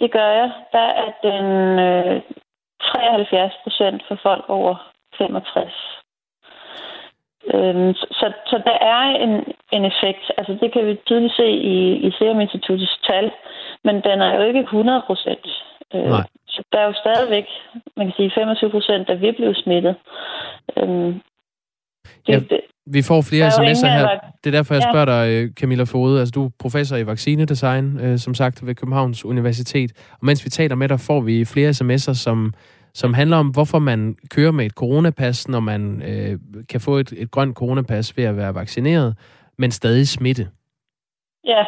det 0.00 0.12
gør 0.12 0.28
jeg. 0.28 0.52
Der 0.72 0.88
er 1.02 1.10
den 1.22 1.78
øh, 1.78 2.22
73 2.80 3.52
procent 3.62 4.02
for 4.08 4.18
folk 4.22 4.44
over 4.48 4.92
65. 5.18 5.72
Øhm, 7.54 7.94
så, 7.94 8.32
så 8.46 8.62
der 8.64 8.78
er 8.94 9.00
en, 9.24 9.32
en 9.72 9.84
effekt. 9.84 10.24
Altså 10.38 10.58
det 10.60 10.72
kan 10.72 10.86
vi 10.86 10.94
tydeligt 11.06 11.36
se 11.36 11.48
i, 11.50 11.76
i 12.06 12.10
Serum 12.10 12.40
Instituttets 12.40 12.98
tal, 13.08 13.30
men 13.84 13.94
den 13.94 14.20
er 14.20 14.34
jo 14.36 14.42
ikke 14.42 14.60
100 14.60 15.02
procent. 15.06 15.46
Øh, 15.94 16.12
så 16.48 16.62
der 16.72 16.78
er 16.78 16.86
jo 16.86 16.92
stadigvæk, 16.92 17.46
man 17.96 18.06
kan 18.06 18.14
sige 18.16 18.32
25 18.34 18.70
procent, 18.70 19.08
der 19.08 19.14
vil 19.14 19.32
blive 19.32 19.54
smittet. 19.54 19.96
Øhm, 20.76 21.20
det, 22.26 22.28
ja, 22.28 22.38
det, 22.50 22.60
vi 22.92 23.02
får 23.02 23.22
flere 23.22 23.48
sms'er 23.48 23.88
her. 23.88 24.08
Det 24.44 24.54
er 24.54 24.58
derfor, 24.58 24.74
jeg 24.74 24.82
spørger 24.82 25.04
dig, 25.04 25.30
øh, 25.30 25.50
Camilla 25.50 25.84
Fode. 25.84 26.20
Altså, 26.20 26.32
du 26.32 26.44
er 26.44 26.50
professor 26.58 26.96
i 26.96 27.06
vaccinedesign, 27.06 28.00
øh, 28.00 28.18
som 28.18 28.34
sagt, 28.34 28.66
ved 28.66 28.74
Københavns 28.74 29.24
Universitet. 29.24 29.92
Og 30.12 30.26
mens 30.26 30.44
vi 30.44 30.50
taler 30.50 30.74
med 30.74 30.88
dig, 30.88 31.00
får 31.00 31.20
vi 31.20 31.44
flere 31.44 31.70
sms'er, 31.70 32.14
som 32.14 32.54
som 32.94 33.14
handler 33.14 33.36
om, 33.36 33.48
hvorfor 33.48 33.78
man 33.78 34.16
kører 34.30 34.50
med 34.50 34.66
et 34.66 34.72
coronapas, 34.72 35.48
når 35.48 35.60
man 35.60 36.02
øh, 36.02 36.38
kan 36.68 36.80
få 36.80 36.96
et, 36.96 37.12
et 37.16 37.30
grønt 37.30 37.56
coronapas 37.56 38.16
ved 38.16 38.24
at 38.24 38.36
være 38.36 38.54
vaccineret, 38.54 39.16
men 39.58 39.70
stadig 39.70 40.08
smitte. 40.08 40.48
Ja, 41.44 41.64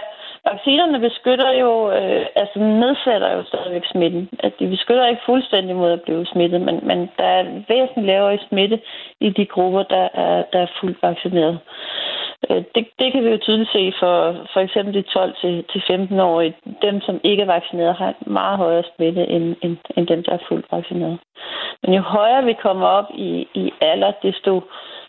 vaccinerne 0.51 0.99
beskytter 1.01 1.51
jo, 1.51 1.91
øh, 1.91 2.27
altså 2.37 2.59
nedsætter 2.59 3.33
jo 3.37 3.45
stadigvæk 3.45 3.85
smitten. 3.93 4.29
Altså, 4.43 4.57
de 4.61 4.71
beskytter 4.71 5.07
ikke 5.07 5.23
fuldstændig 5.27 5.77
mod 5.77 5.93
at 5.93 6.03
blive 6.03 6.27
smittet, 6.27 6.61
men, 6.61 6.81
men 6.83 6.99
der 7.19 7.25
er 7.25 7.45
væsentligt 7.69 8.07
lavere 8.07 8.39
smitte 8.49 8.81
i 9.21 9.31
de 9.31 9.47
grupper, 9.47 9.83
der 9.83 10.09
er, 10.15 10.45
der 10.53 10.61
er 10.61 10.75
fuldt 10.81 11.03
vaccineret. 11.03 11.59
Øh, 12.51 12.63
det, 12.75 12.89
det 12.99 13.13
kan 13.13 13.25
vi 13.25 13.31
jo 13.31 13.39
tydeligt 13.39 13.73
se 13.73 13.93
for 14.01 14.15
for 14.53 14.61
eksempel 14.61 14.95
de 14.95 15.05
12-15-årige. 15.19 16.55
Dem, 16.83 17.01
som 17.01 17.21
ikke 17.25 17.43
er 17.43 17.53
vaccineret, 17.57 17.95
har 17.95 18.09
en 18.09 18.33
meget 18.33 18.59
højere 18.59 18.85
smitte 18.97 19.29
end, 19.29 19.57
end, 19.63 19.77
end 19.97 20.07
dem, 20.07 20.23
der 20.23 20.33
er 20.33 20.47
fuldt 20.49 20.67
vaccineret. 20.73 21.19
Men 21.83 21.95
jo 21.95 22.01
højere 22.01 22.45
vi 22.45 22.53
kommer 22.53 22.87
op 22.87 23.09
i, 23.15 23.49
i 23.55 23.73
alder, 23.81 24.13
desto 24.23 24.63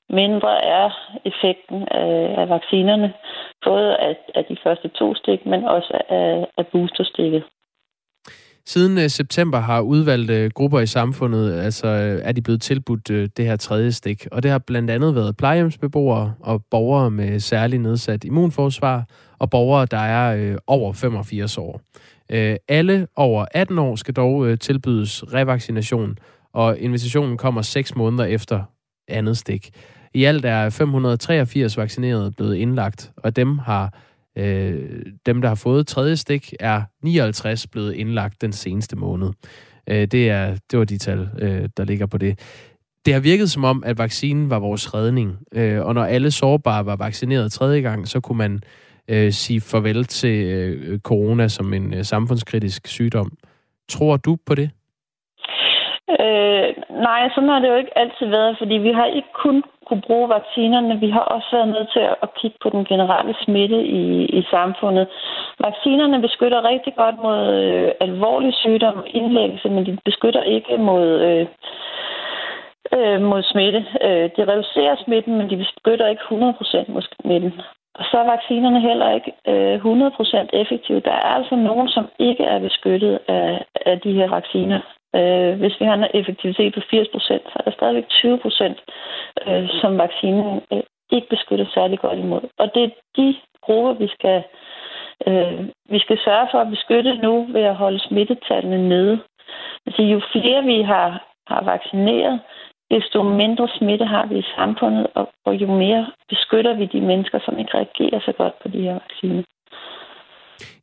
mindre 0.10 0.66
er 0.66 0.90
effekten 1.26 1.88
af, 1.88 2.36
af 2.42 2.50
vaccinerne. 2.50 3.14
Både 3.66 3.98
af, 3.98 4.16
af 4.36 4.46
de 4.46 4.58
første 4.64 4.88
to 4.88 5.16
stik, 5.16 5.46
men 5.46 5.64
også 5.64 6.02
af, 6.10 6.48
af 6.58 6.68
boosterstikket. 6.68 7.44
Siden 8.66 8.98
øh, 8.98 9.10
september 9.10 9.60
har 9.60 9.82
udvalgte 9.82 10.50
grupper 10.50 10.80
i 10.80 10.86
samfundet, 10.86 11.60
altså 11.60 11.88
øh, 11.88 12.22
er 12.24 12.32
de 12.32 12.42
blevet 12.42 12.62
tilbudt 12.62 13.10
øh, 13.10 13.30
det 13.38 13.46
her 13.46 13.56
tredje 13.56 13.92
stik. 13.92 14.28
Og 14.32 14.44
det 14.44 14.52
har 14.52 14.60
blandt 14.60 14.90
andet 14.92 15.16
været 15.16 15.38
plejehjemsbeboere 15.38 16.34
og 16.40 16.64
borgere 16.72 17.12
med 17.12 17.40
særlig 17.40 17.80
nedsat 17.80 18.24
immunforsvar 18.24 19.06
og 19.40 19.50
borgere, 19.50 19.86
der 19.86 19.98
er 19.98 20.58
over 20.68 20.94
85 20.94 21.58
år. 21.58 21.82
Alle 22.70 23.08
over 23.16 23.46
18 23.52 23.80
år 23.80 23.96
skal 23.96 24.14
dog 24.14 24.60
tilbydes 24.60 25.34
revaccination, 25.34 26.18
og 26.54 26.80
invitationen 26.80 27.38
kommer 27.38 27.62
6 27.62 27.96
måneder 27.96 28.26
efter 28.26 28.64
andet 29.08 29.38
stik. 29.38 29.70
I 30.14 30.24
alt 30.24 30.46
er 30.46 30.70
583 30.70 31.78
vaccinerede 31.78 32.32
blevet 32.32 32.56
indlagt, 32.56 33.12
og 33.18 33.36
dem 33.36 33.58
har 33.58 33.94
Øh, 34.38 35.06
dem, 35.26 35.42
der 35.42 35.48
har 35.48 35.56
fået 35.56 35.88
tredje 35.88 36.18
stik, 36.18 36.54
er 36.60 36.82
59 37.04 37.68
blevet 37.68 37.94
indlagt 37.94 38.42
den 38.42 38.54
seneste 38.54 38.96
måned. 38.96 39.30
Øh, 39.90 40.08
det, 40.08 40.30
er, 40.30 40.58
det 40.72 40.80
var 40.80 40.86
de 40.86 40.98
tal, 40.98 41.30
øh, 41.40 41.70
der 41.78 41.84
ligger 41.84 42.06
på 42.06 42.18
det. 42.18 42.40
Det 43.06 43.14
har 43.14 43.22
virket 43.22 43.52
som 43.52 43.64
om, 43.64 43.84
at 43.86 43.98
vaccinen 43.98 44.50
var 44.50 44.60
vores 44.60 44.94
redning, 44.94 45.38
øh, 45.54 45.86
og 45.86 45.94
når 45.94 46.04
alle 46.04 46.32
sårbare 46.32 46.86
var 46.86 46.96
vaccineret 46.96 47.52
tredje 47.52 47.82
gang, 47.82 48.08
så 48.08 48.20
kunne 48.20 48.38
man 48.38 48.62
øh, 49.08 49.34
sige 49.34 49.62
farvel 49.62 50.06
til 50.06 50.44
øh, 50.46 51.00
corona 51.00 51.48
som 51.48 51.74
en 51.74 51.94
øh, 51.94 52.06
samfundskritisk 52.06 52.88
sygdom. 52.88 53.38
Tror 53.90 54.18
du 54.18 54.38
på 54.46 54.56
det? 54.56 54.70
Øh, 56.10 56.68
nej, 56.90 57.30
sådan 57.30 57.50
har 57.50 57.60
det 57.60 57.70
jo 57.70 57.76
ikke 57.76 57.98
altid 57.98 58.28
været, 58.28 58.58
fordi 58.58 58.74
vi 58.74 58.92
har 58.92 59.06
ikke 59.06 59.32
kun 59.34 59.64
kunne 59.88 60.02
bruge 60.02 60.30
vaccinerne. 60.30 61.00
Vi 61.00 61.10
har 61.10 61.26
også 61.36 61.48
været 61.52 61.68
nødt 61.68 61.90
til 61.94 62.06
at 62.24 62.34
kigge 62.40 62.58
på 62.64 62.70
den 62.70 62.86
generelle 62.86 63.36
smitte 63.44 63.80
i, 63.84 64.26
i 64.26 64.42
samfundet. 64.50 65.08
Vaccinerne 65.60 66.22
beskytter 66.22 66.70
rigtig 66.72 66.96
godt 66.96 67.18
mod 67.24 67.40
øh, 67.54 67.92
alvorlig 68.00 68.54
sygdom 68.54 68.98
og 68.98 69.08
indlæggelse, 69.08 69.70
men 69.70 69.86
de 69.86 69.98
beskytter 70.06 70.44
ikke 70.44 70.78
mod, 70.78 71.06
øh, 71.30 71.48
øh, 72.98 73.22
mod 73.22 73.44
smitte. 73.44 73.86
Øh, 74.02 74.30
de 74.36 74.42
reducerer 74.52 74.96
smitten, 75.06 75.38
men 75.38 75.50
de 75.50 75.58
beskytter 75.58 76.08
ikke 76.08 76.22
100% 76.22 76.92
mod 76.94 77.02
smitten. 77.02 77.54
Og 77.96 78.06
så 78.12 78.18
er 78.18 78.32
vaccinerne 78.36 78.82
heller 78.82 79.10
ikke 79.12 79.32
øh, 79.48 79.76
100% 79.76 80.62
effektive. 80.62 81.00
Der 81.00 81.12
er 81.12 81.30
altså 81.38 81.56
nogen, 81.56 81.90
som 81.90 82.06
ikke 82.20 82.44
er 82.44 82.60
beskyttet 82.60 83.20
af, 83.28 83.66
af 83.86 84.00
de 84.00 84.14
her 84.14 84.30
vacciner. 84.30 84.80
Øh, 85.16 85.60
hvis 85.60 85.80
vi 85.80 85.86
har 85.86 85.94
en 85.94 86.06
effektivitet 86.14 86.74
på 86.74 86.82
80 86.90 87.08
procent, 87.08 87.44
så 87.44 87.56
er 87.60 87.64
der 87.64 87.72
stadigvæk 87.72 88.08
20 88.10 88.38
procent, 88.38 88.78
øh, 89.48 89.70
som 89.82 89.98
vaccinen 89.98 90.62
øh, 90.74 90.84
ikke 91.12 91.30
beskytter 91.30 91.66
særlig 91.74 92.00
godt 92.00 92.20
imod. 92.20 92.42
Og 92.58 92.72
det 92.76 92.84
er 92.84 92.90
de 93.18 93.36
grupper, 93.66 93.94
vi 93.94 94.08
skal, 94.08 94.44
øh, 95.28 95.60
vi 95.90 96.00
skal 96.00 96.18
sørge 96.26 96.48
for 96.52 96.60
at 96.60 96.70
beskytte 96.70 97.14
nu 97.16 97.46
ved 97.50 97.62
at 97.62 97.76
holde 97.76 98.00
smittetallene 98.00 98.90
nede. 98.90 99.20
Altså, 99.86 100.02
jo 100.02 100.22
flere 100.32 100.64
vi 100.64 100.82
har, 100.82 101.10
har 101.48 101.64
vaccineret, 101.64 102.40
desto 102.92 103.24
mindre 103.24 103.68
smitte 103.78 104.06
har 104.06 104.26
vi 104.26 104.38
i 104.38 104.52
samfundet, 104.56 105.08
og, 105.16 105.30
og 105.46 105.56
jo 105.56 105.68
mere 105.68 106.12
beskytter 106.30 106.74
vi 106.74 106.86
de 106.86 107.02
mennesker, 107.02 107.40
som 107.46 107.60
ikke 107.60 107.78
reagerer 107.78 108.20
så 108.20 108.32
godt 108.32 108.60
på 108.62 108.68
de 108.68 108.82
her 108.82 108.94
vacciner. 108.94 109.44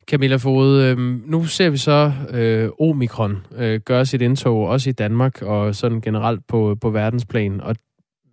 Camilla 0.07 0.35
Fode, 0.35 0.85
øh, 0.85 0.97
nu 1.29 1.45
ser 1.45 1.69
vi 1.69 1.77
så 1.77 2.11
øh, 2.29 2.69
omikron 2.79 3.37
øh, 3.55 3.79
gøre 3.79 4.05
sit 4.05 4.21
indtog 4.21 4.67
også 4.67 4.89
i 4.89 4.93
Danmark 4.93 5.41
og 5.41 5.75
sådan 5.75 6.01
generelt 6.01 6.47
på, 6.47 6.77
på 6.81 6.89
verdensplan. 6.89 7.61
Og 7.61 7.75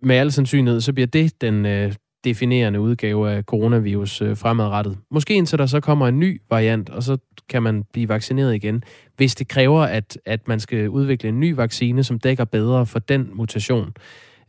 med 0.01 0.15
al 0.15 0.31
sandsynlighed, 0.31 0.81
så 0.81 0.93
bliver 0.93 1.07
det 1.07 1.41
den 1.41 1.65
øh, 1.65 1.93
definerende 2.23 2.79
udgave 2.79 3.31
af 3.31 3.43
coronavirus 3.43 4.21
øh, 4.21 4.37
fremadrettet. 4.37 4.97
Måske 5.11 5.33
indtil 5.33 5.59
der 5.59 5.65
så 5.65 5.79
kommer 5.79 6.07
en 6.07 6.19
ny 6.19 6.41
variant, 6.49 6.89
og 6.89 7.03
så 7.03 7.17
kan 7.49 7.63
man 7.63 7.83
blive 7.93 8.09
vaccineret 8.09 8.55
igen, 8.55 8.83
hvis 9.17 9.35
det 9.35 9.47
kræver, 9.47 9.81
at, 9.81 10.17
at 10.25 10.47
man 10.47 10.59
skal 10.59 10.89
udvikle 10.89 11.29
en 11.29 11.39
ny 11.39 11.55
vaccine, 11.55 12.03
som 12.03 12.19
dækker 12.19 12.45
bedre 12.45 12.85
for 12.85 12.99
den 12.99 13.29
mutation. 13.33 13.93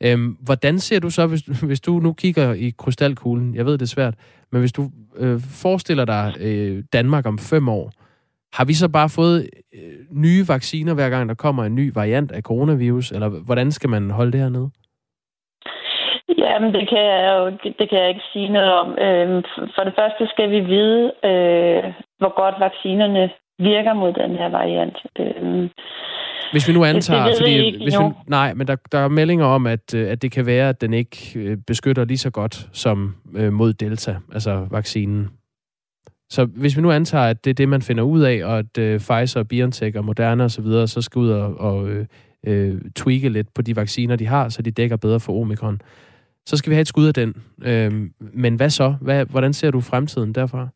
Øhm, 0.05 0.37
hvordan 0.47 0.79
ser 0.79 1.01
du 1.01 1.11
så, 1.11 1.27
hvis, 1.27 1.41
hvis 1.69 1.81
du 1.81 1.93
nu 1.93 2.13
kigger 2.13 2.53
i 2.53 2.73
krystalkuglen, 2.79 3.55
jeg 3.55 3.67
ved, 3.67 3.73
det 3.73 3.83
er 3.83 3.97
svært, 3.97 4.15
men 4.53 4.61
hvis 4.61 4.73
du 4.73 4.83
øh, 5.17 5.39
forestiller 5.63 6.05
dig 6.05 6.35
øh, 6.41 6.85
Danmark 6.93 7.27
om 7.27 7.39
fem 7.39 7.69
år, 7.69 7.91
har 8.53 8.65
vi 8.65 8.75
så 8.75 8.89
bare 8.89 9.09
fået 9.09 9.49
øh, 9.75 10.23
nye 10.25 10.45
vacciner, 10.49 10.95
hver 10.95 11.11
gang 11.11 11.29
der 11.29 11.35
kommer 11.35 11.65
en 11.65 11.75
ny 11.75 11.93
variant 11.95 12.33
af 12.33 12.43
coronavirus, 12.43 13.11
eller 13.11 13.29
hvordan 13.29 13.73
skal 13.73 13.91
man 13.91 14.11
holde 14.11 14.33
det 14.33 14.41
her 14.41 14.49
nede? 14.49 14.71
Jamen, 16.39 16.75
det 16.75 16.89
kan 16.89 17.05
jeg 17.05 17.35
jo 17.39 17.45
det 17.79 17.89
kan 17.89 17.99
jeg 17.99 18.09
ikke 18.09 18.31
sige 18.33 18.49
noget 18.49 18.73
om. 18.73 18.89
Øhm, 18.99 19.43
for 19.75 19.83
det 19.85 19.95
første 19.99 20.27
skal 20.27 20.51
vi 20.51 20.61
vide, 20.61 21.13
øh, 21.25 21.85
hvor 22.19 22.33
godt 22.43 22.55
vaccinerne 22.61 23.31
virker 23.59 23.93
mod 23.93 24.13
den 24.13 24.37
her 24.37 24.49
variant. 24.49 24.97
Øhm, 25.19 25.71
hvis 26.53 26.69
vi 26.69 26.73
nu 26.73 26.85
antager, 26.85 27.27
det, 27.27 27.37
fordi 27.39 27.51
ikke, 27.51 27.79
hvis 27.79 27.99
vi, 27.99 28.05
nej, 28.27 28.55
men 28.55 28.67
der, 28.67 28.77
der 28.93 28.99
er 28.99 29.09
meldinger 29.09 29.45
om, 29.45 29.67
at, 29.67 29.95
øh, 29.95 30.11
at 30.11 30.23
det 30.23 30.33
kan 30.33 30.47
være, 30.47 30.69
at 30.69 30.81
den 30.81 30.93
ikke 30.95 31.33
øh, 31.35 31.57
beskytter 31.57 32.05
lige 32.05 32.19
så 32.19 32.31
godt 32.31 32.69
som 32.73 33.15
øh, 33.35 33.53
mod 33.53 33.73
Delta, 33.73 34.17
altså 34.33 34.67
vaccinen. 34.71 35.29
Så 36.31 36.45
hvis 36.45 36.77
vi 36.77 36.83
nu 36.83 36.91
antager, 36.91 37.25
at 37.25 37.45
det 37.45 37.51
er 37.51 37.55
det, 37.55 37.69
man 37.69 37.83
finder 37.83 38.05
ud 38.05 38.21
af, 38.21 38.45
og 38.45 38.59
at 38.59 38.79
øh, 38.79 39.01
Pfizer, 39.01 39.43
BioNTech 39.43 39.97
og 39.97 40.05
Moderna 40.05 40.45
osv., 40.45 40.51
så, 40.51 40.63
videre, 40.63 40.89
så 40.89 41.03
skal 41.03 41.19
ud 41.19 41.29
og, 41.29 41.61
og 41.61 41.89
øh, 41.89 42.07
øh, 42.47 42.81
tweake 42.97 43.29
lidt 43.29 43.55
på 43.55 43.63
de 43.63 43.77
vacciner, 43.77 44.17
de 44.17 44.27
har, 44.27 44.49
så 44.49 44.63
de 44.63 44.71
dækker 44.71 44.97
bedre 44.97 45.21
for 45.21 45.41
omikron. 45.41 45.81
Så 46.47 46.57
skal 46.57 46.71
vi 46.71 46.75
have 46.75 46.81
et 46.81 46.89
skud 46.89 47.07
af 47.07 47.15
den. 47.15 47.35
Øh, 47.63 48.11
men 48.19 48.55
hvad 48.55 48.71
så? 48.71 48.95
Hvad, 49.01 49.25
hvordan 49.25 49.53
ser 49.53 49.71
du 49.71 49.81
fremtiden 49.81 50.33
derfra? 50.33 50.69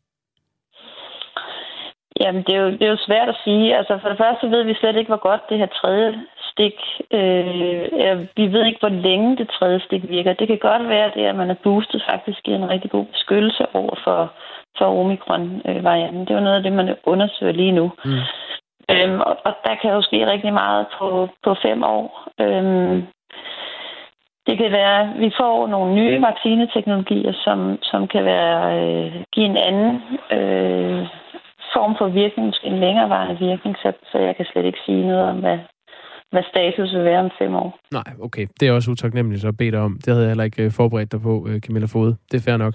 Jamen, 2.19 2.43
det 2.43 2.55
er, 2.55 2.61
jo, 2.61 2.71
det 2.71 2.81
er 2.81 2.89
jo 2.89 3.05
svært 3.07 3.29
at 3.29 3.41
sige. 3.43 3.77
Altså, 3.77 3.99
for 4.01 4.09
det 4.09 4.17
første 4.17 4.51
ved 4.51 4.63
vi 4.63 4.73
slet 4.73 4.95
ikke, 4.95 5.07
hvor 5.13 5.27
godt 5.29 5.49
det 5.49 5.57
her 5.57 5.65
tredje 5.65 6.21
stik... 6.51 6.77
Øh, 7.11 8.19
vi 8.37 8.45
ved 8.53 8.65
ikke, 8.65 8.79
hvor 8.79 8.95
længe 9.07 9.37
det 9.37 9.49
tredje 9.49 9.79
stik 9.79 10.09
virker. 10.09 10.33
Det 10.33 10.47
kan 10.47 10.57
godt 10.57 10.89
være, 10.89 11.11
det, 11.15 11.25
at 11.25 11.35
man 11.35 11.49
er 11.49 11.63
boostet 11.63 12.03
faktisk 12.09 12.43
giver 12.43 12.57
en 12.57 12.69
rigtig 12.69 12.91
god 12.91 13.05
beskyttelse 13.05 13.65
over 13.73 13.95
for, 14.03 14.31
for 14.77 14.85
omikron-varianten. 14.99 16.21
Det 16.21 16.29
er 16.29 16.39
jo 16.39 16.43
noget 16.43 16.57
af 16.57 16.63
det, 16.63 16.73
man 16.73 16.95
undersøger 17.03 17.53
lige 17.53 17.71
nu. 17.71 17.91
Mm. 18.05 18.11
Øhm, 18.91 19.19
og, 19.19 19.37
og 19.45 19.53
der 19.65 19.75
kan 19.81 19.91
jo 19.91 20.01
ske 20.01 20.31
rigtig 20.31 20.53
meget 20.53 20.85
på, 20.99 21.29
på 21.43 21.55
fem 21.61 21.83
år. 21.83 22.27
Øhm, 22.41 23.03
det 24.47 24.57
kan 24.57 24.71
være, 24.71 25.01
at 25.01 25.09
vi 25.19 25.31
får 25.39 25.67
nogle 25.67 25.95
nye 25.95 26.21
vaccineteknologier, 26.21 27.33
som, 27.43 27.77
som 27.81 28.07
kan 28.07 28.25
være 28.25 28.57
øh, 28.79 29.13
give 29.33 29.45
en 29.45 29.57
anden 29.57 30.01
øh, 30.31 31.07
form 31.75 31.93
for 31.99 32.07
virkning, 32.21 32.45
måske 32.47 32.67
en 32.67 32.79
længerevarende 32.85 33.37
virkning, 33.49 33.75
så, 33.83 33.89
så 34.11 34.17
jeg 34.27 34.33
kan 34.35 34.45
slet 34.51 34.65
ikke 34.65 34.81
sige 34.85 35.07
noget 35.07 35.23
om, 35.31 35.37
hvad, 35.39 35.57
hvad 36.31 36.43
status 36.51 36.89
vil 36.95 37.03
være 37.03 37.19
om 37.25 37.31
fem 37.39 37.55
år. 37.55 37.79
Nej, 37.91 38.09
okay. 38.21 38.45
Det 38.59 38.67
er 38.67 38.71
også 38.71 38.91
utaknemmeligt 38.91 39.45
at 39.45 39.57
bede 39.57 39.71
dig 39.71 39.79
om. 39.79 39.93
Det 40.03 40.07
havde 40.13 40.23
jeg 40.25 40.29
heller 40.29 40.43
ikke 40.43 40.63
øh, 40.63 40.71
forberedt 40.71 41.11
dig 41.11 41.21
på, 41.21 41.47
øh, 41.49 41.59
Camilla 41.59 41.87
Fode. 41.87 42.15
Det 42.31 42.37
er 42.37 42.41
fair 42.41 42.57
nok. 42.57 42.73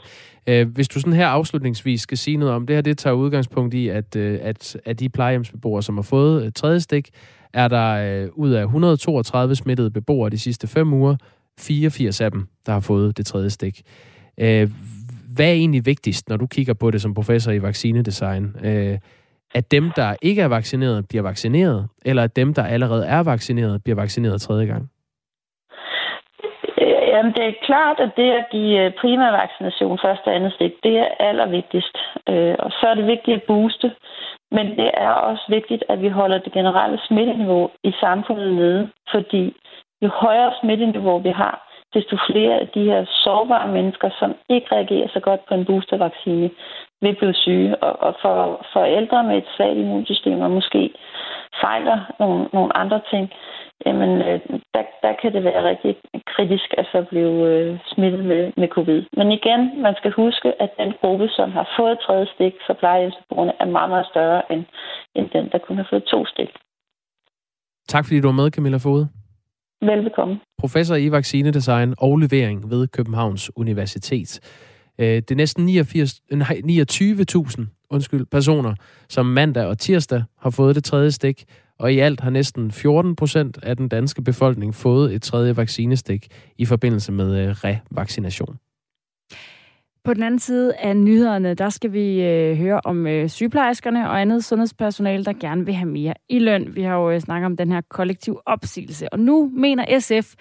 Øh, 0.48 0.68
hvis 0.74 0.88
du 0.88 1.00
sådan 1.00 1.20
her 1.22 1.26
afslutningsvis 1.26 2.00
skal 2.00 2.18
sige 2.18 2.36
noget 2.36 2.54
om, 2.54 2.66
det 2.66 2.76
her 2.76 2.82
det 2.82 2.98
tager 2.98 3.14
udgangspunkt 3.14 3.74
i, 3.74 3.88
at, 3.88 4.16
at, 4.16 4.76
at 4.84 5.00
de 5.00 5.08
plejehjemsbeboere, 5.08 5.82
som 5.82 5.96
har 5.96 6.06
fået 6.10 6.54
tredje 6.54 6.80
stik, 6.80 7.08
er 7.54 7.68
der 7.68 8.28
ud 8.32 8.50
af 8.50 8.62
132 8.62 9.54
smittede 9.54 9.90
beboere 9.90 10.30
de 10.30 10.38
sidste 10.38 10.66
fem 10.68 10.92
uger, 10.92 11.16
84 11.60 12.20
af 12.20 12.30
dem, 12.30 12.46
der 12.66 12.72
har 12.72 12.80
fået 12.80 13.16
det 13.16 13.26
tredje 13.26 13.50
stik. 13.50 13.82
Hvad 15.36 15.46
er 15.46 15.52
egentlig 15.52 15.86
vigtigst, 15.86 16.28
når 16.28 16.36
du 16.36 16.46
kigger 16.46 16.74
på 16.74 16.90
det 16.90 17.02
som 17.02 17.14
professor 17.14 17.52
i 17.52 17.62
vaccinedesign? 17.62 18.44
Øh, 18.64 18.98
at 19.54 19.70
dem, 19.70 19.90
der 19.96 20.16
ikke 20.22 20.42
er 20.42 20.48
vaccineret, 20.48 21.08
bliver 21.08 21.22
vaccineret, 21.22 21.88
eller 22.04 22.22
at 22.22 22.36
dem, 22.36 22.54
der 22.54 22.64
allerede 22.64 23.06
er 23.06 23.22
vaccineret, 23.22 23.82
bliver 23.84 23.96
vaccineret 23.96 24.40
tredje 24.40 24.66
gang? 24.66 24.90
Øh, 26.82 27.02
jamen, 27.12 27.32
det 27.32 27.44
er 27.46 27.62
klart, 27.62 28.00
at 28.00 28.10
det 28.16 28.30
at 28.30 28.46
give 28.52 28.84
øh, 28.84 28.92
primærvaccination 29.00 29.98
første 30.04 30.26
og 30.28 30.34
andet 30.36 30.52
stik, 30.52 30.72
det 30.82 30.98
er 30.98 31.08
allervigtigst. 31.28 31.96
Øh, 32.28 32.54
og 32.58 32.70
så 32.70 32.86
er 32.90 32.94
det 32.94 33.06
vigtigt 33.06 33.36
at 33.36 33.42
booste. 33.42 33.90
Men 34.52 34.66
det 34.66 34.90
er 34.94 35.10
også 35.10 35.44
vigtigt, 35.48 35.84
at 35.88 36.02
vi 36.02 36.08
holder 36.08 36.38
det 36.38 36.52
generelle 36.52 36.98
smitteniveau 37.08 37.70
i 37.84 37.92
samfundet 38.00 38.54
nede, 38.54 38.90
fordi 39.10 39.56
jo 40.02 40.08
højere 40.08 40.52
smitteniveau 40.60 41.18
vi 41.18 41.28
har, 41.28 41.69
desto 41.94 42.16
flere 42.30 42.54
af 42.60 42.68
de 42.74 42.84
her 42.84 43.04
sårbare 43.24 43.68
mennesker, 43.72 44.10
som 44.18 44.34
ikke 44.48 44.66
reagerer 44.72 45.08
så 45.08 45.20
godt 45.20 45.40
på 45.48 45.54
en 45.54 45.64
boostervaccine, 45.64 46.50
vil 47.02 47.16
blive 47.16 47.34
syge. 47.34 47.82
Og, 47.84 48.02
og 48.06 48.14
for 48.22 48.66
for 48.72 48.84
ældre 48.84 49.24
med 49.24 49.36
et 49.36 49.48
svagt 49.56 49.78
immunsystem 49.78 50.40
og 50.40 50.50
måske 50.50 50.90
fejler 51.62 51.98
nogle, 52.20 52.48
nogle 52.52 52.76
andre 52.76 53.00
ting, 53.10 53.30
jamen 53.86 54.10
øh, 54.28 54.40
der, 54.74 54.84
der 55.02 55.12
kan 55.22 55.32
det 55.32 55.44
være 55.44 55.68
rigtig 55.70 55.96
kritisk 56.26 56.68
at 56.78 56.86
så 56.92 57.06
blive 57.10 57.36
øh, 57.50 57.78
smittet 57.92 58.24
med, 58.24 58.52
med 58.56 58.68
covid. 58.68 59.02
Men 59.16 59.32
igen, 59.32 59.82
man 59.82 59.94
skal 59.96 60.12
huske, 60.12 60.62
at 60.62 60.70
den 60.78 60.92
gruppe, 61.00 61.28
som 61.28 61.52
har 61.52 61.66
fået 61.78 61.98
tredje 62.06 62.26
stik 62.34 62.54
for 62.66 62.74
plejehjemsbrugerne, 62.74 63.52
er 63.60 63.66
meget, 63.76 63.90
meget 63.90 64.06
større 64.06 64.52
end, 64.52 64.64
end 65.14 65.30
den, 65.30 65.48
der 65.52 65.58
kun 65.58 65.76
har 65.76 65.86
fået 65.90 66.04
to 66.04 66.26
stik. 66.26 66.50
Tak 67.88 68.04
fordi 68.04 68.20
du 68.20 68.28
var 68.28 68.40
med, 68.42 68.50
Camilla 68.50 68.78
Fode. 68.78 69.08
Velbekomme. 69.82 70.40
Professor 70.58 70.96
i 70.96 71.12
vaccinedesign 71.12 71.94
og 71.98 72.18
levering 72.18 72.70
ved 72.70 72.88
Københavns 72.88 73.50
Universitet. 73.56 74.40
Øh, 74.98 75.06
det 75.06 75.30
er 75.30 75.34
næsten 75.34 75.64
89, 75.64 76.20
nej, 76.32 76.60
29.000 76.64 77.86
undskyld, 77.90 78.26
personer, 78.26 78.74
som 79.08 79.26
mandag 79.26 79.66
og 79.66 79.78
tirsdag 79.78 80.22
har 80.38 80.50
fået 80.50 80.74
det 80.74 80.84
tredje 80.84 81.10
stik, 81.10 81.44
og 81.78 81.92
i 81.92 81.98
alt 81.98 82.20
har 82.20 82.30
næsten 82.30 82.70
14 82.70 83.16
procent 83.16 83.58
af 83.62 83.76
den 83.76 83.88
danske 83.88 84.22
befolkning 84.22 84.74
fået 84.74 85.14
et 85.14 85.22
tredje 85.22 85.56
vaccinestik 85.56 86.26
i 86.58 86.64
forbindelse 86.64 87.12
med 87.12 87.48
øh, 87.48 87.50
revaccination. 87.50 88.56
På 90.04 90.14
den 90.14 90.22
anden 90.22 90.38
side 90.38 90.74
af 90.74 90.96
nyhederne, 90.96 91.54
der 91.54 91.68
skal 91.68 91.92
vi 91.92 92.22
øh, 92.22 92.56
høre 92.56 92.80
om 92.84 93.06
øh, 93.06 93.28
sygeplejerskerne 93.28 94.10
og 94.10 94.20
andet 94.20 94.44
sundhedspersonale, 94.44 95.24
der 95.24 95.32
gerne 95.32 95.64
vil 95.64 95.74
have 95.74 95.90
mere 95.90 96.14
i 96.28 96.38
løn. 96.38 96.74
Vi 96.74 96.82
har 96.82 96.96
jo 96.96 97.10
øh, 97.10 97.20
snakket 97.20 97.46
om 97.46 97.56
den 97.56 97.72
her 97.72 97.80
kollektiv 97.88 98.40
opsigelse, 98.46 99.12
og 99.12 99.20
nu 99.20 99.50
mener 99.54 99.98
SF, 100.00 100.34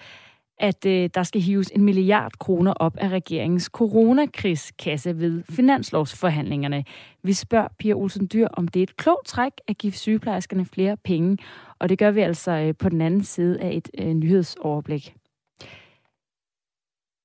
at 0.58 0.86
øh, 0.86 1.10
der 1.14 1.22
skal 1.22 1.40
hives 1.40 1.70
en 1.74 1.84
milliard 1.84 2.32
kroner 2.38 2.72
op 2.72 2.96
af 2.96 3.08
regeringens 3.08 3.64
coronakrigskasse 3.64 5.18
ved 5.18 5.42
finanslovsforhandlingerne. 5.50 6.84
Vi 7.22 7.32
spørger 7.32 7.68
Pia 7.78 7.94
Olsen 7.94 8.28
Dyr, 8.32 8.48
om 8.52 8.68
det 8.68 8.80
er 8.80 8.82
et 8.82 8.96
klogt 8.96 9.26
træk 9.26 9.52
at 9.68 9.78
give 9.78 9.92
sygeplejerskerne 9.92 10.64
flere 10.64 10.96
penge, 10.96 11.38
og 11.78 11.88
det 11.88 11.98
gør 11.98 12.10
vi 12.10 12.20
altså 12.20 12.50
øh, 12.50 12.74
på 12.78 12.88
den 12.88 13.00
anden 13.00 13.24
side 13.24 13.60
af 13.60 13.70
et 13.74 13.90
øh, 13.98 14.14
nyhedsoverblik. 14.14 15.14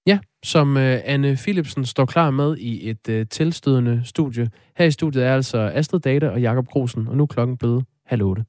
Ja, 0.08 0.20
som 0.44 0.78
øh, 0.78 1.00
Anne 1.06 1.36
Philipsen 1.36 1.86
står 1.86 2.06
klar 2.06 2.32
med 2.32 2.58
i 2.58 2.90
et 2.90 3.10
øh, 3.10 3.26
tilstødende 3.32 4.02
studie. 4.06 4.50
Her 4.78 4.86
i 4.86 4.92
studiet 4.92 5.26
er 5.26 5.34
altså 5.34 5.72
Astrid 5.74 6.00
Data 6.00 6.30
og 6.30 6.42
Jakob 6.42 6.68
Grosen, 6.68 7.08
og 7.08 7.18
nu 7.18 7.24
er 7.24 7.28
klokken 7.28 7.58
blevet 7.58 7.86
halv 8.06 8.24
otte. 8.24 8.46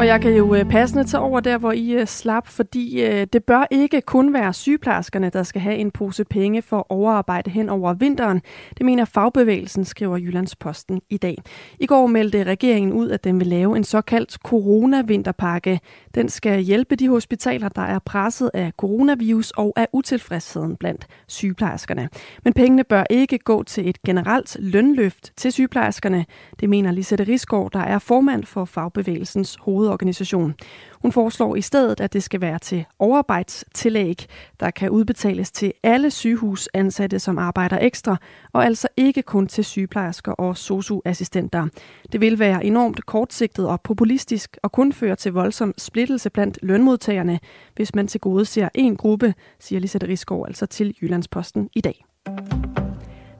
Og 0.00 0.06
jeg 0.06 0.20
kan 0.20 0.36
jo 0.36 0.54
øh, 0.54 0.64
passende 0.64 1.04
tage 1.04 1.20
over 1.20 1.40
der, 1.40 1.58
hvor 1.58 1.72
I 1.72 1.90
øh, 1.92 2.06
slap, 2.06 2.46
fordi 2.46 3.02
øh, 3.02 3.26
det 3.32 3.44
bør 3.44 3.66
ikke 3.70 4.00
kun 4.00 4.32
være 4.32 4.52
sygeplejerskerne, 4.52 5.30
der 5.30 5.42
skal 5.42 5.60
have 5.60 5.76
en 5.76 5.90
pose 5.90 6.24
penge 6.24 6.62
for 6.62 6.86
overarbejde 6.88 7.50
hen 7.50 7.68
over 7.68 7.94
vinteren. 7.94 8.42
Det 8.78 8.86
mener 8.86 9.04
fagbevægelsen, 9.04 9.84
skriver 9.84 10.16
Jyllandsposten 10.16 11.00
i 11.10 11.16
dag. 11.16 11.42
I 11.80 11.86
går 11.86 12.06
meldte 12.06 12.44
regeringen 12.44 12.92
ud, 12.92 13.10
at 13.10 13.24
den 13.24 13.38
vil 13.40 13.46
lave 13.46 13.76
en 13.76 13.84
såkaldt 13.84 14.32
coronavinterpakke. 14.44 15.80
Den 16.14 16.28
skal 16.28 16.60
hjælpe 16.60 16.96
de 16.96 17.08
hospitaler, 17.08 17.68
der 17.68 17.82
er 17.82 17.98
presset 17.98 18.50
af 18.54 18.72
coronavirus 18.76 19.50
og 19.50 19.72
af 19.76 19.88
utilfredsheden 19.92 20.76
blandt 20.76 21.06
sygeplejerskerne. 21.26 22.08
Men 22.44 22.52
pengene 22.52 22.84
bør 22.84 23.04
ikke 23.10 23.38
gå 23.38 23.62
til 23.62 23.88
et 23.88 24.02
generelt 24.02 24.56
lønløft 24.60 25.32
til 25.36 25.52
sygeplejerskerne. 25.52 26.26
Det 26.60 26.68
mener 26.70 26.92
Lisette 26.92 27.24
Risgaard, 27.24 27.70
der 27.72 27.80
er 27.80 27.98
formand 27.98 28.44
for 28.44 28.64
fagbevægelsens 28.64 29.56
hoved 29.60 29.89
hovedorganisation. 29.90 30.54
Hun 31.02 31.12
foreslår 31.12 31.56
i 31.56 31.60
stedet, 31.60 32.00
at 32.00 32.12
det 32.12 32.22
skal 32.22 32.40
være 32.40 32.58
til 32.58 32.84
overarbejdstillæg, 32.98 34.26
der 34.60 34.70
kan 34.70 34.90
udbetales 34.90 35.50
til 35.50 35.72
alle 35.82 36.10
sygehusansatte, 36.10 37.18
som 37.18 37.38
arbejder 37.38 37.78
ekstra, 37.80 38.16
og 38.52 38.64
altså 38.64 38.88
ikke 38.96 39.22
kun 39.22 39.46
til 39.46 39.64
sygeplejersker 39.64 40.32
og 40.32 40.56
socioassistenter. 40.56 41.68
Det 42.12 42.20
vil 42.20 42.38
være 42.38 42.64
enormt 42.64 43.06
kortsigtet 43.06 43.68
og 43.68 43.80
populistisk 43.80 44.56
og 44.62 44.72
kun 44.72 44.92
føre 44.92 45.16
til 45.16 45.32
voldsom 45.32 45.74
splittelse 45.78 46.30
blandt 46.30 46.58
lønmodtagerne, 46.62 47.40
hvis 47.76 47.94
man 47.94 48.06
til 48.06 48.20
gode 48.20 48.44
ser 48.44 48.68
en 48.74 48.96
gruppe, 48.96 49.34
siger 49.60 49.80
Lisette 49.80 50.08
Rigsgaard 50.08 50.44
altså 50.46 50.66
til 50.66 50.94
Jyllandsposten 51.02 51.68
i 51.74 51.80
dag. 51.80 52.04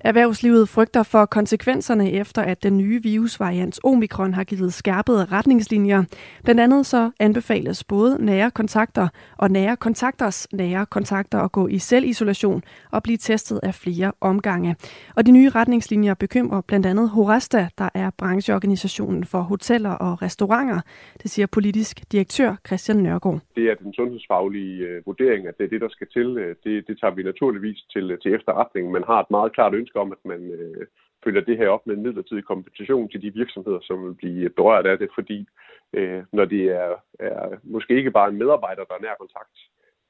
Erhvervslivet 0.05 0.69
frygter 0.69 1.03
for 1.03 1.25
konsekvenserne 1.27 2.13
efter, 2.13 2.43
at 2.43 2.63
den 2.63 2.79
nye 2.79 3.03
virusvariant 3.03 3.81
omikron 3.85 4.35
har 4.35 4.45
givet 4.45 4.73
skærpede 4.73 5.25
retningslinjer. 5.25 6.05
Blandt 6.45 6.61
andet 6.61 6.87
så 6.87 7.11
anbefales 7.21 7.85
både 7.85 8.25
nære 8.25 8.51
kontakter 8.51 9.09
og 9.39 9.51
nære 9.51 9.77
kontakters 9.77 10.53
nære 10.53 10.87
kontakter 10.87 11.39
at 11.39 11.53
gå 11.53 11.69
i 11.69 11.79
selvisolation 11.79 12.63
og 12.93 13.03
blive 13.03 13.17
testet 13.17 13.61
af 13.63 13.75
flere 13.75 14.13
omgange. 14.21 14.77
Og 15.17 15.27
de 15.27 15.31
nye 15.31 15.49
retningslinjer 15.49 16.15
bekymrer 16.15 16.61
blandt 16.61 16.87
andet 16.87 17.11
Horasta, 17.11 17.69
der 17.79 17.89
er 17.95 18.11
brancheorganisationen 18.19 19.25
for 19.25 19.41
hoteller 19.41 19.91
og 19.91 20.23
restauranter. 20.23 20.81
Det 21.23 21.31
siger 21.31 21.47
politisk 21.47 22.13
direktør 22.13 22.57
Christian 22.67 22.99
Nørgaard. 22.99 23.41
Det 23.57 23.65
er 23.71 23.75
den 23.75 23.95
sundhedsfaglige 23.95 24.77
øh, 24.87 25.07
vurdering, 25.07 25.47
at 25.47 25.59
det 25.59 25.65
er 25.65 25.69
det, 25.69 25.81
der 25.81 25.89
skal 25.89 26.07
til. 26.13 26.39
Øh, 26.39 26.57
det, 26.65 26.87
det 26.89 27.01
tager 27.01 27.15
vi 27.15 27.23
naturligvis 27.23 27.79
til, 27.93 28.11
øh, 28.11 28.19
til 28.19 28.35
efterretning. 28.35 28.91
Man 28.91 29.05
har 29.07 29.21
et 29.21 29.31
meget 29.31 29.53
klart 29.53 29.75
ønske 29.75 29.90
ønske 29.91 30.01
om, 30.01 30.13
at 30.13 30.25
man 30.25 30.51
øh, 30.51 30.87
følger 31.25 31.41
det 31.41 31.57
her 31.57 31.69
op 31.69 31.87
med 31.87 31.95
en 31.97 32.03
midlertidig 32.03 32.45
kompensation 32.45 33.09
til 33.09 33.23
de 33.23 33.35
virksomheder, 33.35 33.81
som 33.83 34.07
vil 34.07 34.15
blive 34.15 34.45
øh, 34.45 34.51
berørt 34.51 34.87
af 34.87 34.99
det, 34.99 35.11
fordi 35.15 35.49
øh, 35.93 36.23
når 36.33 36.45
det 36.45 36.65
er, 36.65 36.91
er 37.19 37.59
måske 37.63 37.95
ikke 37.97 38.11
bare 38.11 38.29
en 38.29 38.39
medarbejder, 38.39 38.85
der 38.85 38.95
er 38.95 39.03
nær 39.03 39.15
kontakt, 39.21 39.57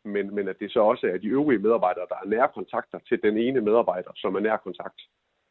men, 0.04 0.34
men 0.34 0.48
at 0.48 0.60
det 0.60 0.72
så 0.72 0.80
også 0.80 1.06
er 1.06 1.18
de 1.18 1.28
øvrige 1.28 1.64
medarbejdere, 1.66 2.06
der 2.08 2.18
er 2.22 2.28
nær 2.28 2.46
kontakter 2.46 2.98
til 3.08 3.22
den 3.22 3.36
ene 3.38 3.60
medarbejder, 3.60 4.10
som 4.16 4.34
er 4.34 4.40
nær 4.40 4.56
kontakt, 4.56 5.00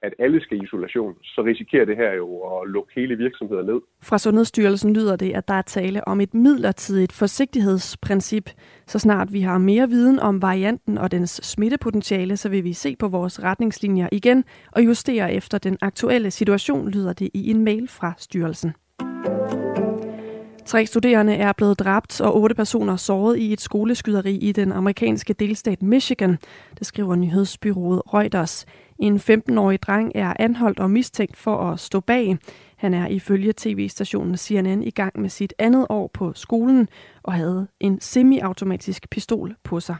at 0.02 0.14
alle 0.20 0.42
skal 0.42 0.58
i 0.58 0.64
isolation, 0.64 1.14
så 1.24 1.42
risikerer 1.42 1.86
det 1.86 1.96
her 1.98 2.14
jo 2.14 2.40
at 2.40 2.70
lukke 2.70 2.92
hele 2.96 3.16
virksomheder 3.16 3.64
ned. 3.64 3.82
Fra 4.02 4.18
Sundhedsstyrelsen 4.18 4.94
lyder 4.94 5.16
det, 5.16 5.32
at 5.36 5.48
der 5.48 5.54
er 5.54 5.62
tale 5.62 6.08
om 6.08 6.22
et 6.22 6.34
midlertidigt 6.34 7.12
forsigtighedsprincip. 7.12 8.50
Så 8.88 9.00
snart 9.00 9.34
vi 9.34 9.42
har 9.42 9.58
mere 9.58 9.90
viden 9.90 10.20
om 10.20 10.42
varianten 10.42 10.98
og 10.98 11.12
dens 11.12 11.32
smittepotentiale, 11.32 12.38
så 12.38 12.50
vil 12.50 12.64
vi 12.64 12.74
se 12.74 12.96
på 12.96 13.08
vores 13.08 13.44
retningslinjer 13.44 14.10
igen 14.12 14.44
og 14.72 14.86
justere 14.86 15.34
efter 15.34 15.58
den 15.58 15.78
aktuelle 15.82 16.32
situation, 16.32 16.90
lyder 16.90 17.14
det 17.14 17.30
i 17.34 17.52
en 17.52 17.64
mail 17.64 17.88
fra 17.88 18.14
styrelsen. 18.18 18.74
Tre 20.70 20.86
studerende 20.86 21.36
er 21.36 21.54
blevet 21.54 21.80
dræbt 21.80 22.22
og 22.22 22.38
otte 22.42 22.56
personer 22.56 22.96
såret 22.96 23.38
i 23.38 23.54
et 23.54 23.62
skoleskyderi 23.62 24.36
i 24.36 24.52
den 24.52 24.72
amerikanske 24.72 25.34
delstat 25.34 25.82
Michigan, 25.82 26.38
det 26.80 26.88
skriver 26.88 27.16
nyhedsbyrået 27.16 28.02
Reuters. 28.14 28.66
En 29.00 29.16
15-årig 29.16 29.82
dreng 29.82 30.12
er 30.16 30.34
anholdt 30.40 30.80
og 30.80 30.92
mistænkt 30.92 31.38
for 31.38 31.72
at 31.72 31.80
stå 31.80 32.00
bag. 32.00 32.38
Han 32.78 32.94
er 32.94 33.08
ifølge 33.08 33.54
tv-stationen 33.58 34.38
CNN 34.38 34.84
i 34.84 34.90
gang 34.90 35.20
med 35.20 35.30
sit 35.30 35.54
andet 35.60 35.88
år 35.90 36.10
på 36.14 36.34
skolen 36.36 36.88
og 37.24 37.34
havde 37.34 37.68
en 37.80 38.02
semiautomatisk 38.02 39.10
pistol 39.10 39.56
på 39.64 39.80
sig. 39.80 39.96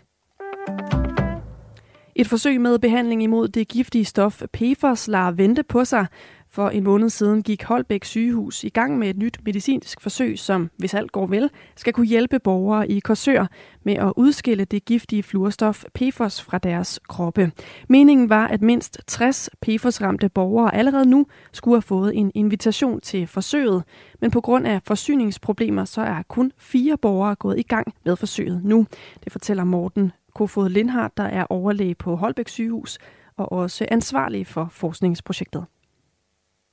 Et 2.16 2.28
forsøg 2.28 2.62
med 2.62 2.80
behandling 2.80 3.24
imod 3.24 3.48
det 3.48 3.68
giftige 3.68 4.06
stof 4.06 4.42
PFOS 4.54 5.08
lader 5.08 5.32
vente 5.32 5.64
på 5.64 5.86
sig. 5.86 6.06
For 6.52 6.70
en 6.70 6.84
måned 6.84 7.10
siden 7.10 7.44
gik 7.44 7.64
Holbæk 7.64 8.04
sygehus 8.04 8.64
i 8.64 8.70
gang 8.70 9.00
med 9.00 9.10
et 9.10 9.18
nyt 9.18 9.38
medicinsk 9.46 10.02
forsøg, 10.02 10.40
som, 10.40 10.70
hvis 10.78 10.94
alt 10.94 11.12
går 11.12 11.28
vel, 11.28 11.50
skal 11.76 11.94
kunne 11.94 12.08
hjælpe 12.08 12.40
borgere 12.40 12.92
i 12.92 13.00
Korsør 13.00 13.46
med 13.84 13.94
at 13.94 14.14
udskille 14.18 14.66
det 14.66 14.86
giftige 14.86 15.24
fluorstof 15.24 15.84
PFOS 15.94 16.42
fra 16.42 16.58
deres 16.58 17.00
kroppe. 17.08 17.52
Meningen 17.90 18.30
var, 18.30 18.48
at 18.48 18.62
mindst 18.62 19.02
60 19.08 19.50
PFOS-ramte 19.62 20.30
borgere 20.30 20.76
allerede 20.76 21.06
nu 21.06 21.26
skulle 21.52 21.76
have 21.76 21.82
fået 21.82 22.18
en 22.18 22.32
invitation 22.36 23.02
til 23.02 23.28
forsøget, 23.28 23.84
men 24.22 24.32
på 24.32 24.42
grund 24.42 24.68
af 24.68 24.82
forsyningsproblemer, 24.84 25.86
så 25.86 26.02
er 26.02 26.22
kun 26.28 26.52
fire 26.58 26.98
borgere 26.98 27.36
gået 27.36 27.60
i 27.60 27.64
gang 27.64 27.94
med 28.06 28.16
forsøget 28.16 28.64
nu. 28.64 28.86
Det 29.24 29.32
fortæller 29.32 29.64
Morten 29.64 30.12
Kofod 30.36 30.70
Lindhardt, 30.70 31.18
der 31.18 31.24
er 31.24 31.46
overlæge 31.50 31.96
på 31.96 32.16
Holbæk 32.16 32.48
sygehus 32.48 32.98
og 33.38 33.52
også 33.52 33.86
ansvarlig 33.92 34.48
for 34.48 34.68
forskningsprojektet. 34.72 35.66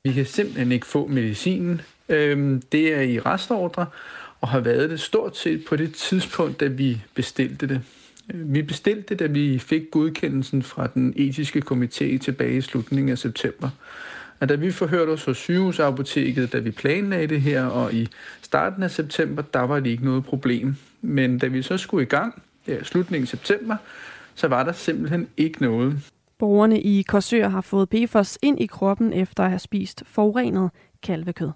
Vi 0.06 0.12
kan 0.12 0.26
simpelthen 0.26 0.72
ikke 0.72 0.86
få 0.86 1.06
medicinen. 1.06 1.80
Øhm, 2.08 2.62
det 2.72 2.94
er 2.94 3.00
i 3.00 3.20
restordre 3.20 3.86
og 4.40 4.48
har 4.48 4.60
været 4.60 4.90
det 4.90 5.00
stort 5.00 5.36
set 5.36 5.64
på 5.68 5.76
det 5.76 5.94
tidspunkt, 5.94 6.60
da 6.60 6.66
vi 6.66 7.02
bestilte 7.14 7.66
det. 7.66 7.80
Øh, 8.34 8.54
vi 8.54 8.62
bestilte 8.62 9.02
det, 9.08 9.18
da 9.18 9.26
vi 9.26 9.58
fik 9.58 9.90
godkendelsen 9.90 10.62
fra 10.62 10.86
den 10.86 11.14
etiske 11.16 11.62
komité 11.70 12.18
tilbage 12.18 12.56
i 12.56 12.60
slutningen 12.60 13.08
af 13.12 13.18
september. 13.18 13.70
Og 14.40 14.48
da 14.48 14.54
vi 14.54 14.70
forhørte 14.70 15.10
os 15.10 15.24
hos 15.24 15.36
sygehusapoteket, 15.36 16.52
da 16.52 16.58
vi 16.58 16.70
planlagde 16.70 17.26
det 17.26 17.40
her, 17.40 17.64
og 17.64 17.94
i 17.94 18.08
starten 18.42 18.82
af 18.82 18.90
september, 18.90 19.42
der 19.42 19.60
var 19.60 19.80
det 19.80 19.90
ikke 19.90 20.04
noget 20.04 20.24
problem. 20.24 20.76
Men 21.02 21.38
da 21.38 21.46
vi 21.46 21.62
så 21.62 21.76
skulle 21.76 22.02
i 22.02 22.08
gang, 22.08 22.42
ja, 22.68 22.82
slutningen 22.82 23.24
af 23.24 23.28
september, 23.28 23.76
så 24.34 24.48
var 24.48 24.64
der 24.64 24.72
simpelthen 24.72 25.28
ikke 25.36 25.62
noget. 25.62 26.00
Borgerne 26.38 26.80
i 26.80 27.02
Korsør 27.02 27.48
har 27.48 27.60
fået 27.60 27.88
PFOS 27.88 28.38
ind 28.42 28.60
i 28.60 28.66
kroppen 28.66 29.12
efter 29.12 29.44
at 29.44 29.50
have 29.50 29.58
spist 29.58 30.02
forurenet 30.06 30.70
kalvekød. 31.02 31.50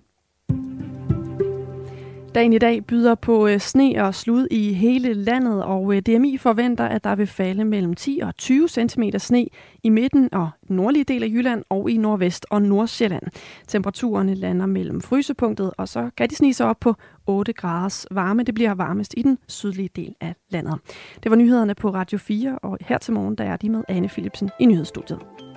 Dagen 2.35 2.53
i 2.53 2.59
dag 2.59 2.87
byder 2.87 3.15
på 3.15 3.47
øh, 3.47 3.61
sne 3.61 4.05
og 4.05 4.15
slud 4.15 4.47
i 4.51 4.73
hele 4.73 5.15
landet, 5.15 5.65
og 5.65 5.95
øh, 5.95 6.03
DMI 6.03 6.37
forventer, 6.37 6.85
at 6.85 7.05
der 7.05 7.15
vil 7.15 7.27
falde 7.27 7.65
mellem 7.65 7.95
10 7.95 8.21
og 8.23 8.37
20 8.37 8.69
cm 8.69 9.03
sne 9.19 9.47
i 9.83 9.89
midten 9.89 10.35
og 10.35 10.51
nordlige 10.69 11.05
del 11.05 11.23
af 11.23 11.29
Jylland 11.29 11.65
og 11.69 11.91
i 11.91 11.97
nordvest 11.97 12.47
og 12.51 12.63
nordsjælland. 12.63 13.23
Temperaturerne 13.69 14.35
lander 14.35 14.67
mellem 14.67 15.01
frysepunktet, 15.01 15.71
og 15.77 15.89
så 15.89 16.11
kan 16.17 16.31
de 16.31 16.37
snige 16.37 16.55
sig 16.55 16.67
op 16.67 16.81
på 16.81 16.95
8 17.27 17.53
graders 17.53 18.07
varme. 18.11 18.43
Det 18.43 18.55
bliver 18.55 18.75
varmest 18.75 19.15
i 19.17 19.23
den 19.23 19.39
sydlige 19.49 19.91
del 19.97 20.15
af 20.21 20.35
landet. 20.51 20.75
Det 21.23 21.31
var 21.31 21.37
nyhederne 21.37 21.75
på 21.75 21.91
Radio 21.91 22.19
4, 22.19 22.59
og 22.59 22.79
her 22.81 22.99
til 22.99 23.15
morgen 23.15 23.35
der 23.35 23.45
er 23.45 23.57
de 23.57 23.71
med 23.71 23.83
Anne 23.89 24.09
Philipsen 24.09 24.51
i 24.61 24.67
nyhedsstudiet. 24.67 25.50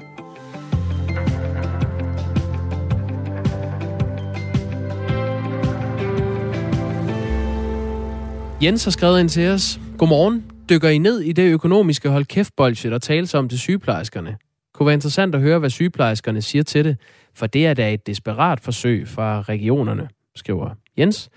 Jens 8.64 8.84
har 8.84 8.92
skrevet 8.92 9.20
ind 9.20 9.30
til 9.30 9.50
os. 9.50 9.80
Godmorgen. 9.98 10.46
Dykker 10.70 10.90
I 10.90 10.98
ned 10.98 11.20
i 11.20 11.32
det 11.32 11.52
økonomiske 11.52 12.10
hold 12.10 12.26
kæft 12.26 12.58
der 12.58 12.98
tales 12.98 13.34
om 13.34 13.50
til 13.50 13.60
sygeplejerskerne? 13.60 14.38
Kunne 14.74 14.86
være 14.86 14.94
interessant 14.94 15.36
at 15.36 15.42
høre, 15.42 15.60
hvad 15.60 15.70
sygeplejerskerne 15.70 16.42
siger 16.42 16.64
til 16.64 16.86
det, 16.86 16.98
for 17.36 17.48
det 17.48 17.68
er 17.68 17.74
da 17.74 17.94
et 17.94 18.08
desperat 18.08 18.60
forsøg 18.60 19.08
fra 19.08 19.42
regionerne, 19.42 20.10
skriver 20.36 20.70
Jens. 20.98 21.30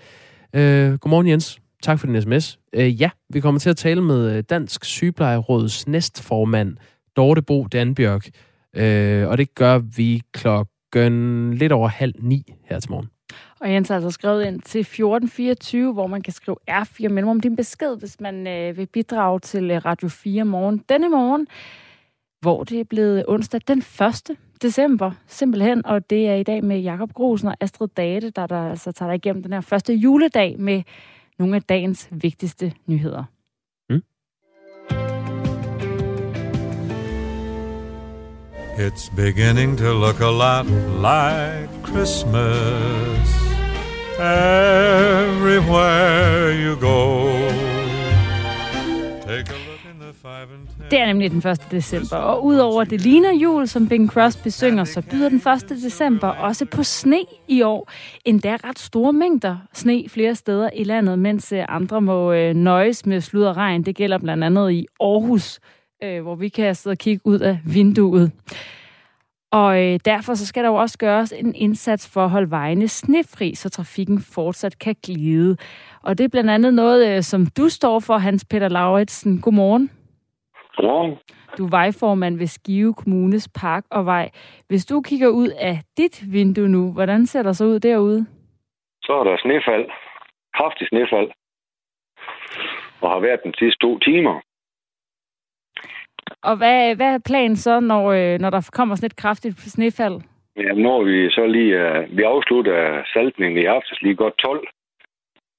Øh, 0.53 0.93
godmorgen 0.93 1.27
Jens. 1.27 1.59
Tak 1.83 1.99
for 1.99 2.07
din 2.07 2.21
sms. 2.21 2.59
Øh, 2.73 3.01
ja, 3.01 3.09
vi 3.29 3.39
kommer 3.39 3.59
til 3.59 3.69
at 3.69 3.77
tale 3.77 4.01
med 4.01 4.37
øh, 4.37 4.43
Dansk 4.49 4.85
Sygeplejeråds 4.85 5.87
næstformand, 5.87 6.77
Dorte 7.15 7.41
Bo 7.41 7.63
Danbjørk. 7.63 8.29
Øh, 8.75 9.27
og 9.27 9.37
det 9.37 9.55
gør 9.55 9.77
vi 9.77 10.21
klokken 10.33 11.53
lidt 11.53 11.71
over 11.71 11.87
halv 11.87 12.13
ni 12.19 12.53
her 12.69 12.79
til 12.79 12.91
morgen. 12.91 13.16
Og 13.59 13.71
Jens 13.71 13.87
har 13.87 13.95
altså 13.95 14.11
skrevet 14.11 14.45
ind 14.45 14.61
til 14.61 14.81
1424, 14.81 15.93
hvor 15.93 16.07
man 16.07 16.21
kan 16.21 16.33
skrive 16.33 16.57
R4 16.71 17.07
mellemrum 17.07 17.39
din 17.39 17.55
besked, 17.55 17.97
hvis 17.97 18.19
man 18.19 18.47
øh, 18.47 18.77
vil 18.77 18.85
bidrage 18.85 19.39
til 19.39 19.71
øh, 19.71 19.85
Radio 19.85 20.07
4 20.07 20.45
morgen. 20.45 20.83
Denne 20.89 21.09
morgen, 21.09 21.47
hvor 22.41 22.63
det 22.63 22.79
er 22.79 22.83
blevet 22.83 23.25
onsdag 23.27 23.61
den 23.67 23.77
1. 23.77 24.37
december, 24.61 25.11
simpelthen. 25.27 25.85
Og 25.85 26.09
det 26.09 26.27
er 26.27 26.35
i 26.35 26.43
dag 26.43 26.63
med 26.63 26.79
Jakob 26.79 27.13
Grosen 27.13 27.47
og 27.47 27.55
Astrid 27.59 27.87
Date, 27.87 28.29
der, 28.29 28.47
der 28.47 28.69
altså 28.69 28.91
tager 28.91 29.09
dig 29.09 29.15
igennem 29.15 29.43
den 29.43 29.53
her 29.53 29.61
første 29.61 29.93
juledag 29.93 30.59
med 30.59 30.83
nogle 31.39 31.55
af 31.55 31.61
dagens 31.61 32.07
vigtigste 32.11 32.73
nyheder. 32.85 33.23
Mm. 33.89 34.01
It's 38.77 39.15
beginning 39.15 39.77
to 39.77 39.93
look 39.93 40.19
a 40.19 40.31
lot 40.31 40.65
like 41.01 41.69
Christmas 41.87 43.46
everywhere 44.19 46.51
you 46.63 46.75
go. 46.75 46.99
Take 49.27 49.49
a 49.49 49.57
look 49.67 49.83
in 49.91 49.99
the 49.99 50.13
five 50.13 50.47
and 50.53 50.67
ten. 50.67 50.73
Det 50.91 50.99
er 50.99 51.05
nemlig 51.05 51.31
den 51.31 51.37
1. 51.37 51.67
december, 51.71 52.15
og 52.17 52.45
udover 52.45 52.83
det 52.83 53.01
ligner 53.01 53.33
jul, 53.33 53.67
som 53.67 53.87
Bing 53.87 54.09
Crosby 54.09 54.47
synger, 54.47 54.83
så 54.83 55.01
byder 55.01 55.29
den 55.29 55.37
1. 55.37 55.69
december 55.69 56.27
også 56.27 56.65
på 56.65 56.83
sne 56.83 57.19
i 57.47 57.61
år. 57.61 57.91
Endda 58.25 58.57
ret 58.63 58.79
store 58.79 59.13
mængder 59.13 59.57
sne 59.73 60.03
flere 60.09 60.35
steder 60.35 60.69
i 60.73 60.83
landet, 60.83 61.19
mens 61.19 61.51
øh, 61.51 61.65
andre 61.69 62.01
må 62.01 62.33
øh, 62.33 62.53
nøjes 62.55 63.05
med 63.05 63.21
slud 63.21 63.43
og 63.43 63.57
regn. 63.57 63.83
Det 63.83 63.95
gælder 63.95 64.17
blandt 64.17 64.43
andet 64.43 64.71
i 64.71 64.85
Aarhus, 64.99 65.59
øh, 66.03 66.21
hvor 66.21 66.35
vi 66.35 66.49
kan 66.49 66.75
sidde 66.75 66.93
og 66.93 66.97
kigge 66.97 67.21
ud 67.25 67.39
af 67.39 67.59
vinduet. 67.65 68.31
Og 69.51 69.83
øh, 69.83 69.99
derfor 70.05 70.33
så 70.33 70.45
skal 70.47 70.63
der 70.63 70.69
jo 70.69 70.75
også 70.75 70.97
gøres 70.97 71.31
en 71.31 71.55
indsats 71.55 72.13
for 72.13 72.21
at 72.23 72.29
holde 72.29 72.51
vejene 72.51 72.87
snefri, 72.87 73.55
så 73.55 73.69
trafikken 73.69 74.19
fortsat 74.35 74.79
kan 74.79 74.95
glide. 75.03 75.57
Og 76.03 76.17
det 76.17 76.23
er 76.23 76.29
blandt 76.29 76.49
andet 76.49 76.73
noget, 76.73 77.15
øh, 77.15 77.21
som 77.21 77.45
du 77.57 77.69
står 77.69 77.99
for, 77.99 78.17
Hans 78.17 78.45
Peter 78.51 78.69
Lauritsen. 78.69 79.41
Godmorgen. 79.41 79.91
Godmorgen. 80.75 81.17
Du 81.57 81.65
er 81.65 81.69
vejformand 81.69 82.37
ved 82.37 82.47
Skive 82.47 82.93
Kommunes 82.93 83.49
Park 83.61 83.83
og 83.91 84.05
Vej. 84.05 84.29
Hvis 84.67 84.85
du 84.85 85.01
kigger 85.01 85.27
ud 85.27 85.49
af 85.59 85.75
dit 85.97 86.33
vindue 86.33 86.69
nu, 86.69 86.93
hvordan 86.93 87.25
ser 87.25 87.43
der 87.43 87.53
så 87.53 87.65
ud 87.65 87.79
derude? 87.79 88.25
Så 89.01 89.13
er 89.13 89.23
der 89.23 89.37
snefald. 89.37 89.85
Kraftig 90.57 90.87
snefald. 90.87 91.29
Og 93.01 93.09
har 93.09 93.19
været 93.19 93.39
den 93.43 93.53
sidste 93.57 93.79
to 93.81 93.99
timer. 93.99 94.41
Og 96.43 96.57
hvad, 96.57 96.95
hvad 96.95 97.13
er 97.13 97.19
planen 97.25 97.55
så, 97.55 97.79
når, 97.79 98.05
øh, 98.11 98.39
når 98.39 98.49
der 98.49 98.69
kommer 98.73 98.95
sådan 98.95 99.05
et 99.05 99.15
kraftigt 99.15 99.59
snefald? 99.59 100.21
Ja, 100.55 100.73
når 100.73 101.03
vi 101.03 101.29
så 101.29 101.45
lige... 101.45 101.73
Øh, 101.81 102.17
vi 102.17 102.23
afslutter 102.23 103.03
saltningen 103.13 103.63
i 103.63 103.65
aftes 103.65 104.01
lige 104.01 104.15
godt 104.15 104.37
12. 104.37 104.67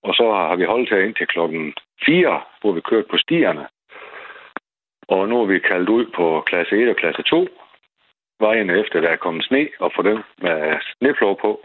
Og 0.03 0.15
så 0.15 0.33
har 0.33 0.57
vi 0.57 0.65
holdt 0.65 0.91
her 0.91 0.99
ind 0.99 1.15
til 1.15 1.27
klokken 1.27 1.75
4, 2.07 2.41
hvor 2.61 2.73
vi 2.73 2.81
kørte 2.81 3.09
på 3.11 3.19
stierne. 3.19 3.67
Og 5.09 5.29
nu 5.29 5.43
er 5.43 5.47
vi 5.47 5.59
kaldt 5.59 5.89
ud 5.89 6.07
på 6.17 6.43
klasse 6.47 6.77
1 6.77 6.89
og 6.89 6.97
klasse 6.97 7.23
2. 7.23 7.49
Vejen 8.41 8.71
efter, 8.71 9.01
der 9.01 9.09
er 9.09 9.17
kommet 9.17 9.45
sne, 9.45 9.69
og 9.81 9.93
få 9.97 10.03
dem 10.03 10.17
øh, 10.17 10.25
med 10.43 10.79
sneplov 10.99 11.41
på. 11.41 11.61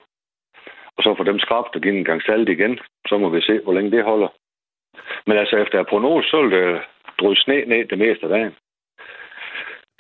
Og 0.98 1.04
så 1.04 1.16
få 1.18 1.24
dem 1.24 1.40
skrabt 1.40 1.76
og 1.76 1.82
give 1.82 1.98
en 1.98 2.06
gang 2.06 2.22
salt 2.22 2.50
igen. 2.50 2.80
Så 3.08 3.18
må 3.18 3.30
vi 3.30 3.42
se, 3.42 3.60
hvor 3.64 3.74
længe 3.74 3.92
det 3.92 4.04
holder. 4.04 4.28
Men 5.28 5.38
altså, 5.38 5.56
efter 5.58 5.84
prognose, 5.84 6.30
så 6.30 6.42
vil 6.42 6.52
det 6.52 6.82
drysse 7.20 7.44
sne 7.44 7.66
ned 7.66 7.86
det 7.86 7.98
meste 7.98 8.24
af 8.24 8.30
dagen. 8.30 8.54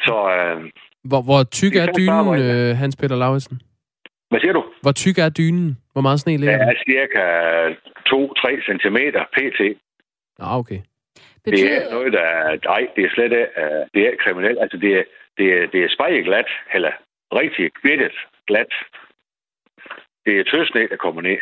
Så, 0.05 0.15
øh, 0.35 0.71
hvor, 1.09 1.21
hvor 1.21 1.43
tyk 1.43 1.75
er 1.75 1.87
dynen, 1.99 2.27
øh, 2.43 2.77
Hans 2.81 2.95
Peter 2.95 3.15
Lauritsen? 3.15 3.61
Hvad 4.29 4.39
siger 4.39 4.53
du? 4.53 4.63
Hvor 4.81 4.91
tyk 4.91 5.17
er 5.17 5.29
dynen? 5.29 5.77
Hvor 5.93 6.01
meget 6.01 6.19
sne 6.19 6.37
ligger 6.37 6.57
der? 6.57 6.65
Det 6.65 6.77
er 6.77 6.83
cirka 6.91 7.23
2-3 8.09 8.65
cm 8.67 8.97
pt. 9.35 9.59
Ah, 10.39 10.57
okay. 10.59 10.79
Det 11.45 11.75
er 11.77 11.91
noget, 11.91 12.13
der 12.13 12.19
er... 12.21 12.57
Nej, 12.65 12.87
det 12.95 13.05
er 13.05 13.09
slet 13.13 13.31
ikke... 13.31 13.47
Uh, 13.57 13.83
det 13.93 14.01
er 14.07 14.15
kriminelt. 14.23 14.59
Altså, 14.59 14.77
det 14.77 14.91
er, 14.99 15.03
det 15.37 15.47
er, 15.53 15.67
det 15.67 15.83
er 15.83 15.89
spejeglat, 15.89 16.49
eller 16.73 16.91
rigtig 17.33 17.73
kvittet 17.81 18.15
glat. 18.47 18.73
Det 20.25 20.39
er 20.39 20.43
tøsne, 20.43 20.87
der 20.87 20.95
kommer 20.95 21.21
ned. 21.21 21.37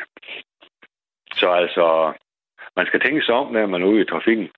Så 1.35 1.51
altså, 1.51 2.13
man 2.75 2.85
skal 2.85 3.01
tænke 3.01 3.21
sig 3.21 3.35
om, 3.35 3.53
når 3.53 3.65
man 3.65 3.81
er 3.81 3.85
ude 3.85 4.01
i 4.01 4.05
trafikken. 4.05 4.49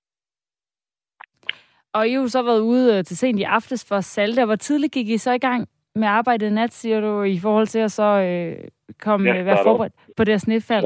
Og 1.94 2.08
I 2.08 2.12
har 2.12 2.26
så 2.26 2.42
været 2.42 2.60
ude 2.60 2.98
øh, 2.98 3.04
til 3.04 3.16
sent 3.16 3.40
i 3.40 3.42
aftes 3.42 3.88
for 3.88 4.00
salte. 4.00 4.44
Hvor 4.44 4.56
tidligt 4.56 4.92
gik 4.92 5.08
I 5.08 5.18
så 5.18 5.32
i 5.32 5.38
gang 5.38 5.68
med 5.94 6.08
arbejdet 6.08 6.46
i 6.46 6.50
nat, 6.50 6.72
siger 6.72 7.00
du, 7.00 7.22
i 7.22 7.38
forhold 7.42 7.66
til 7.66 7.78
at 7.78 7.92
så 7.92 8.02
øh, 8.02 8.68
komme, 9.00 9.44
være 9.44 9.58
forberedt 9.62 9.94
op. 10.08 10.14
på 10.16 10.24
det 10.24 10.32
her 10.32 10.38
snefald? 10.38 10.84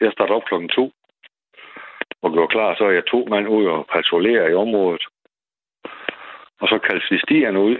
Jeg 0.00 0.12
startede 0.12 0.36
op 0.36 0.42
klokken 0.44 0.68
to 0.68 0.92
og 2.22 2.32
gjorde 2.32 2.48
klar, 2.48 2.74
så 2.74 2.84
er 2.84 2.90
jeg 2.90 3.06
to 3.06 3.26
mand 3.30 3.48
ud 3.48 3.66
og 3.66 3.86
patruljere 3.92 4.50
i 4.50 4.54
området. 4.54 5.04
Og 6.60 6.68
så 6.68 6.78
kaldte 6.86 7.06
vi 7.10 7.18
stierne 7.18 7.60
ud, 7.60 7.76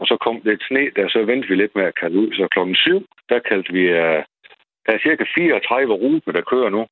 og 0.00 0.06
så 0.06 0.16
kom 0.24 0.40
lidt 0.44 0.62
sne, 0.68 0.90
der 0.96 1.08
så 1.08 1.18
ventede 1.18 1.48
vi 1.48 1.54
lidt 1.54 1.74
med 1.76 1.84
at 1.84 1.98
kalde 2.00 2.18
ud. 2.18 2.30
Så 2.32 2.48
klokken 2.50 2.76
syv, 2.76 3.06
der 3.28 3.38
kaldte 3.38 3.72
vi, 3.72 3.84
uh, 3.90 4.20
der 4.84 4.92
er 4.94 5.04
cirka 5.06 5.24
34 5.34 5.94
rupe, 5.94 6.32
der 6.32 6.50
kører 6.52 6.70
nu 6.70 6.86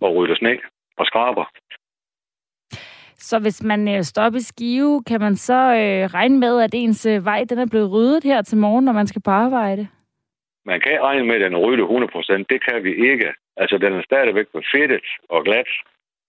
og 0.00 0.14
rydder 0.16 0.36
sne 0.36 0.58
og 0.96 1.06
skraber. 1.06 1.44
Så 3.30 3.38
hvis 3.38 3.62
man 3.62 3.88
øh, 3.94 4.02
stopper 4.02 4.38
i 4.38 4.42
Skive, 4.42 5.02
kan 5.08 5.20
man 5.20 5.36
så 5.36 5.60
øh, 5.82 6.02
regne 6.16 6.38
med, 6.38 6.62
at 6.62 6.70
ens 6.74 7.06
øh, 7.06 7.24
vej 7.24 7.44
den 7.50 7.58
er 7.58 7.66
blevet 7.70 7.92
ryddet 7.92 8.24
her 8.24 8.42
til 8.42 8.58
morgen, 8.58 8.84
når 8.84 8.92
man 8.92 9.06
skal 9.06 9.22
på 9.22 9.30
arbejde? 9.30 9.88
Man 10.64 10.80
kan 10.80 11.02
regne 11.02 11.26
med, 11.26 11.34
at 11.34 11.40
den 11.40 11.54
er 11.54 11.58
ryddet 11.58 11.84
100%. 11.84 12.44
Det 12.52 12.60
kan 12.68 12.84
vi 12.84 12.92
ikke. 13.10 13.28
Altså, 13.56 13.78
den 13.78 13.92
er 13.92 14.02
stadigvæk 14.02 14.46
fedtet 14.72 15.06
og 15.28 15.44
glat. 15.44 15.70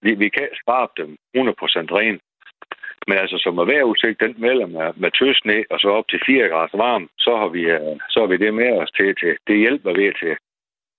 Vi, 0.01 0.11
vi 0.13 0.29
kan 0.29 0.47
spare 0.63 0.87
dem 0.97 1.09
100% 1.37 1.39
ren. 1.97 2.19
Men 3.07 3.17
altså, 3.17 3.37
som 3.37 3.57
er 3.57 3.65
vejrudsigt, 3.65 4.19
den 4.19 4.35
melder 4.37 4.67
med, 4.67 4.93
med 4.95 5.11
tøsne 5.11 5.63
og 5.69 5.79
så 5.79 5.89
op 5.89 6.07
til 6.07 6.19
4 6.25 6.49
grader 6.49 6.77
varm, 6.77 7.09
så 7.17 7.37
har 7.37 7.47
vi, 7.47 7.61
øh, 7.61 7.95
så 8.09 8.19
har 8.19 8.27
vi 8.27 8.37
det 8.37 8.53
med 8.53 8.71
os 8.81 8.91
til, 8.91 9.15
til. 9.15 9.37
Det 9.47 9.57
hjælper 9.57 9.93
ved 9.93 10.13
til. 10.21 10.35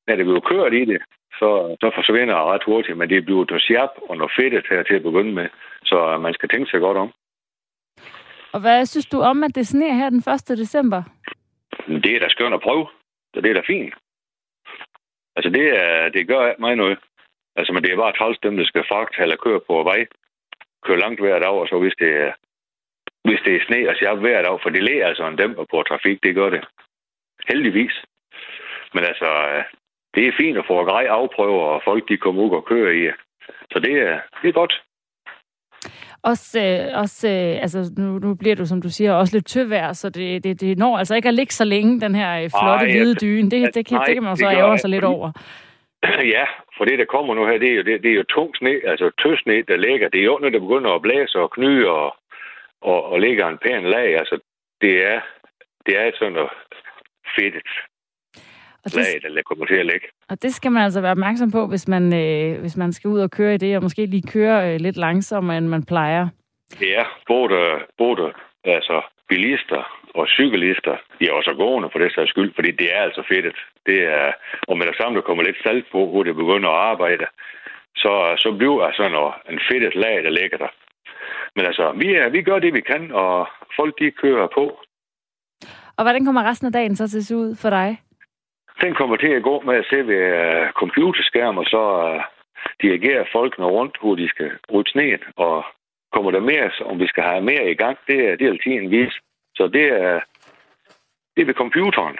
Når 0.06 0.16
det 0.16 0.24
bliver 0.26 0.48
kørt 0.50 0.72
i 0.72 0.84
det, 0.84 1.00
så, 1.40 1.50
så 1.82 1.88
forsvinder 1.94 2.34
det 2.34 2.44
ret 2.52 2.64
hurtigt, 2.66 2.98
men 2.98 3.10
det 3.10 3.24
bliver 3.24 3.44
til 3.44 3.78
og 4.08 4.16
noget 4.16 4.32
fedtet 4.38 4.66
her 4.70 4.82
til 4.82 4.94
at 4.94 5.02
begynde 5.08 5.32
med. 5.32 5.48
Så 5.86 6.18
man 6.18 6.34
skal 6.34 6.48
tænke 6.48 6.70
sig 6.70 6.80
godt 6.80 6.96
om. 6.96 7.12
Og 8.52 8.60
hvad 8.60 8.86
synes 8.86 9.06
du 9.06 9.20
om, 9.20 9.44
at 9.44 9.54
det 9.54 9.66
sneer 9.66 9.94
her 9.94 10.10
den 10.10 10.18
1. 10.18 10.48
december? 10.48 11.02
Det 11.86 12.12
er 12.16 12.20
da 12.20 12.28
skønt 12.28 12.54
at 12.54 12.60
prøve. 12.60 12.86
Så 13.34 13.40
det 13.40 13.50
er 13.50 13.54
da 13.54 13.62
fint. 13.66 13.94
Altså, 15.36 15.50
det, 15.50 15.66
er, 15.82 16.08
det 16.08 16.28
gør 16.28 16.54
mig 16.58 16.76
noget. 16.76 16.98
Altså, 17.56 17.72
men 17.72 17.82
det 17.82 17.92
er 17.92 17.96
bare 17.96 18.16
træls 18.18 18.38
dem, 18.42 18.56
der 18.56 18.64
skal 18.64 18.84
fragte 18.88 19.22
eller 19.22 19.36
køre 19.36 19.60
på 19.66 19.82
vej. 19.82 20.06
Køre 20.84 20.98
langt 20.98 21.20
hver 21.20 21.38
dag, 21.38 21.56
og 21.62 21.68
så 21.68 21.78
hvis 21.78 21.96
det 21.98 22.10
er, 22.24 22.32
hvis 23.28 23.40
det 23.44 23.56
er 23.56 23.64
sne 23.66 23.88
og 23.90 23.96
sjap 23.96 24.18
hver 24.18 24.42
dag, 24.42 24.58
for 24.62 24.70
det 24.70 24.82
læger 24.82 25.06
altså 25.06 25.26
en 25.26 25.36
dæmper 25.36 25.64
på 25.70 25.82
trafik, 25.82 26.22
det 26.22 26.34
gør 26.34 26.50
det. 26.50 26.64
Heldigvis. 27.48 27.94
Men 28.94 29.04
altså, 29.04 29.28
det 30.14 30.26
er 30.26 30.38
fint 30.40 30.58
at 30.58 30.66
få 30.66 30.84
grej 30.84 31.04
afprøve, 31.04 31.60
og 31.62 31.82
folk 31.84 32.08
de 32.08 32.16
kommer 32.16 32.42
ud 32.42 32.50
og 32.50 32.64
kører 32.64 32.92
i. 32.92 33.12
Så 33.72 33.78
det 33.78 33.94
er, 34.08 34.20
det 34.42 34.48
er 34.48 34.52
godt. 34.52 34.82
Også, 36.30 36.60
øh, 36.60 37.00
også 37.02 37.28
øh, 37.28 37.62
altså, 37.64 37.78
nu, 37.98 38.18
nu 38.18 38.34
bliver 38.34 38.56
du, 38.56 38.66
som 38.66 38.82
du 38.82 38.90
siger, 38.90 39.12
også 39.12 39.36
lidt 39.36 39.46
tøvær, 39.46 39.92
så 39.92 40.10
det, 40.10 40.44
det, 40.44 40.60
det 40.60 40.78
når 40.78 40.98
altså 40.98 41.14
ikke 41.14 41.28
at 41.28 41.34
ligge 41.34 41.52
så 41.52 41.64
længe, 41.64 42.00
den 42.00 42.14
her 42.14 42.30
øh, 42.42 42.50
flotte 42.58 42.86
Ej, 42.86 42.92
hvide 42.92 43.14
dyne. 43.14 43.50
Det, 43.50 43.74
det, 43.74 43.86
kan, 43.86 43.96
nej, 43.96 44.04
det 44.04 44.14
kan 44.14 44.22
man 44.22 44.32
jo 44.32 44.36
så 44.36 44.50
ære 44.50 44.78
sig 44.78 44.90
lidt 44.90 45.04
over. 45.04 45.32
Ja, 46.36 46.44
for 46.76 46.84
det, 46.84 46.98
der 46.98 47.04
kommer 47.04 47.34
nu 47.34 47.46
her, 47.46 47.58
det 47.58 47.70
er 47.70 47.74
jo, 47.74 47.82
det, 47.82 48.02
det 48.02 48.10
er 48.10 48.14
jo 48.14 48.22
tung 48.22 48.56
sne, 48.56 48.74
altså 48.84 49.10
tøsne, 49.22 49.62
der 49.62 49.76
ligger. 49.76 50.08
Det 50.08 50.20
er 50.20 50.24
jo, 50.24 50.38
når 50.38 50.48
det 50.48 50.60
begynder 50.60 50.90
at 50.90 51.02
blæse 51.02 51.38
og 51.38 51.50
kny 51.50 51.84
og, 51.84 52.16
og, 52.80 53.04
og 53.10 53.20
ligger 53.20 53.48
en 53.48 53.58
pæn 53.58 53.84
lag. 53.84 54.18
Altså, 54.18 54.38
det 54.80 54.94
er, 55.12 55.20
det 55.86 55.98
er 55.98 56.10
sådan 56.14 56.32
noget 56.32 56.50
fedtet 57.36 57.68
og 58.86 58.92
det, 58.92 59.22
lag, 59.22 59.34
der 59.34 59.42
kommer 59.42 59.66
til 59.66 59.74
at 59.74 59.86
ligge. 59.86 60.06
Og 60.30 60.42
det 60.42 60.54
skal 60.54 60.72
man 60.72 60.82
altså 60.82 61.00
være 61.00 61.10
opmærksom 61.10 61.50
på, 61.50 61.66
hvis 61.66 61.88
man, 61.88 62.04
øh, 62.22 62.60
hvis 62.60 62.76
man 62.76 62.92
skal 62.92 63.08
ud 63.08 63.20
og 63.20 63.30
køre 63.30 63.54
i 63.54 63.58
det, 63.58 63.76
og 63.76 63.82
måske 63.82 64.06
lige 64.06 64.32
køre 64.36 64.56
øh, 64.68 64.80
lidt 64.80 64.96
langsommere, 64.96 65.58
end 65.58 65.68
man 65.68 65.84
plejer. 65.84 66.28
Ja, 66.80 67.04
både, 67.26 67.60
både 67.98 68.32
altså, 68.64 69.02
bilister 69.28 69.82
og 70.14 70.26
cyklister, 70.28 70.96
de 71.18 71.28
er 71.28 71.32
også 71.32 71.54
gående 71.54 71.88
for 71.92 71.98
det 71.98 72.12
sags 72.14 72.30
skyld, 72.30 72.52
fordi 72.54 72.70
det 72.70 72.88
er 72.96 73.00
altså 73.06 73.22
fedtet. 73.28 73.58
Det 73.86 73.98
er, 74.18 74.32
og 74.68 74.78
med 74.78 74.86
det 74.86 74.96
samme, 74.96 75.16
der 75.16 75.22
kommer 75.22 75.42
lidt 75.44 75.62
salt 75.62 75.86
på, 75.92 76.00
hvor 76.10 76.22
det 76.22 76.34
begynder 76.36 76.70
at 76.70 76.82
arbejde, 76.92 77.26
så, 77.96 78.12
så 78.38 78.48
bliver 78.58 78.92
sådan 78.96 79.12
noget, 79.12 79.34
en 79.50 79.60
fedtet 79.68 79.94
lag, 79.94 80.16
der 80.24 80.30
ligger 80.30 80.58
der. 80.58 80.72
Men 81.56 81.66
altså, 81.66 81.92
vi, 81.92 82.14
er, 82.14 82.28
vi 82.28 82.42
gør 82.42 82.58
det, 82.58 82.74
vi 82.74 82.80
kan, 82.80 83.12
og 83.12 83.48
folk 83.76 83.94
de 83.98 84.10
kører 84.10 84.48
på. 84.54 84.64
Og 85.96 86.04
hvordan 86.04 86.24
kommer 86.24 86.50
resten 86.50 86.66
af 86.66 86.72
dagen 86.72 86.96
så 86.96 87.08
til 87.08 87.18
at 87.18 87.24
se 87.24 87.36
ud 87.36 87.56
for 87.62 87.70
dig? 87.70 87.98
Den 88.80 88.94
kommer 88.94 89.16
til 89.16 89.32
at 89.32 89.42
gå 89.42 89.60
med 89.60 89.74
at 89.74 89.86
se 89.90 89.96
ved 90.06 90.22
uh, 90.42 90.70
computerskærm, 90.72 91.58
og 91.58 91.64
så 91.64 91.82
øh, 92.08 92.14
uh, 92.14 92.22
dirigerer 92.82 93.24
folkene 93.32 93.66
rundt, 93.66 93.96
hvor 94.00 94.14
de 94.14 94.28
skal 94.28 94.50
rydde 94.72 94.90
sneen, 94.90 95.20
og 95.36 95.64
kommer 96.12 96.30
der 96.30 96.40
mere, 96.40 96.70
om 96.90 97.00
vi 97.00 97.06
skal 97.06 97.24
have 97.24 97.42
mere 97.42 97.70
i 97.70 97.74
gang, 97.74 97.98
det 98.06 98.18
er, 98.28 98.36
det 98.36 98.46
er 98.46 98.58
tiden 98.64 98.90
vis. 98.90 99.14
Så 99.54 99.68
det 99.68 99.86
er, 100.04 100.20
det 101.34 101.42
er 101.42 101.46
ved 101.46 101.54
computeren. 101.54 102.18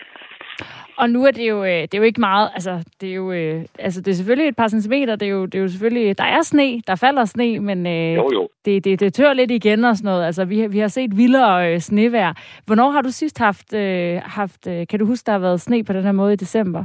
Og 0.99 1.11
nu 1.11 1.25
er 1.25 1.31
det 1.31 1.49
jo, 1.49 1.65
øh, 1.65 1.71
det 1.71 1.95
er 1.95 1.99
jo 1.99 2.05
ikke 2.05 2.21
meget, 2.21 2.51
altså 2.55 2.85
det 3.01 3.11
er 3.11 3.15
jo, 3.15 3.33
altså 3.79 4.01
det 4.01 4.09
er 4.09 4.15
selvfølgelig 4.15 4.49
et 4.49 4.57
par 4.57 4.69
centimeter, 4.69 5.17
det 5.17 5.29
er 5.29 5.33
jo, 5.33 5.47
det 5.47 5.55
er 5.55 5.63
jo 5.63 5.69
selvfølgelig, 5.69 6.19
der 6.19 6.25
er 6.25 6.43
sne, 6.43 6.81
der 6.87 6.97
falder 6.97 7.25
sne, 7.25 7.61
men 7.61 7.87
jo, 7.87 8.31
jo. 8.33 8.49
Det, 8.65 8.85
det, 8.85 9.01
det 9.01 9.15
tør 9.15 9.33
lidt 9.33 9.51
igen 9.51 9.85
og 9.85 9.97
sådan 9.97 10.09
noget. 10.09 10.27
Altså 10.27 10.45
vi, 10.45 10.67
vi 10.67 10.79
har 10.79 10.89
set 10.89 11.17
vildere 11.17 11.73
øh, 11.73 11.81
snevejr. 11.81 12.33
Hvornår 12.67 12.91
har 12.91 13.03
du 13.03 13.11
sidst 13.11 13.39
haft, 13.39 13.75
øh, 13.75 14.21
haft 14.25 14.67
øh, 14.67 14.87
kan 14.87 14.99
du 14.99 15.07
huske, 15.07 15.27
der 15.27 15.33
har 15.33 15.39
været 15.39 15.61
sne 15.61 15.85
på 15.85 15.93
den 15.93 16.05
her 16.05 16.13
måde 16.13 16.33
i 16.33 16.37
december? 16.37 16.85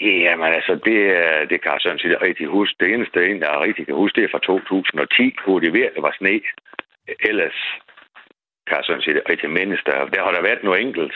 Jamen 0.00 0.52
altså, 0.52 0.72
det, 0.72 0.98
det 1.50 1.62
kan 1.62 1.72
jeg 1.72 1.80
sådan 1.80 1.98
set 1.98 2.22
rigtig 2.22 2.46
huske. 2.46 2.76
Det 2.80 2.94
eneste, 2.94 3.20
jeg 3.20 3.60
rigtig 3.66 3.86
kan 3.86 3.94
huske, 3.94 4.16
det 4.16 4.24
er 4.24 4.32
fra 4.32 4.38
2010, 4.38 5.36
hvor 5.44 5.58
det 5.58 5.72
virkelig 5.72 6.02
var 6.02 6.14
sne. 6.18 6.40
Ellers 7.28 7.58
kan 8.68 8.78
sådan 8.82 9.02
set 9.02 9.22
rigtig 9.30 9.50
mindes. 9.50 9.80
Der, 9.86 9.92
der 10.14 10.20
har 10.24 10.32
der 10.32 10.42
været 10.48 10.64
noget 10.64 10.80
enkelt 10.80 11.14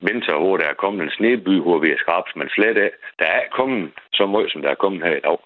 vinter, 0.00 0.38
hvor 0.38 0.56
der 0.56 0.66
er 0.68 0.74
kommet 0.74 1.02
en 1.02 1.10
sneby, 1.10 1.54
hvor 1.66 1.78
vi 1.78 1.88
er 1.90 1.98
skrabs, 1.98 2.36
men 2.36 2.48
slet 2.48 2.78
af. 2.78 2.90
Der 3.18 3.28
er 3.38 3.42
kommet 3.58 3.90
så 4.12 4.26
meget, 4.26 4.52
som 4.52 4.62
der 4.62 4.70
er 4.70 4.82
kommet 4.84 5.02
her 5.02 5.16
i 5.16 5.24
dag. 5.28 5.38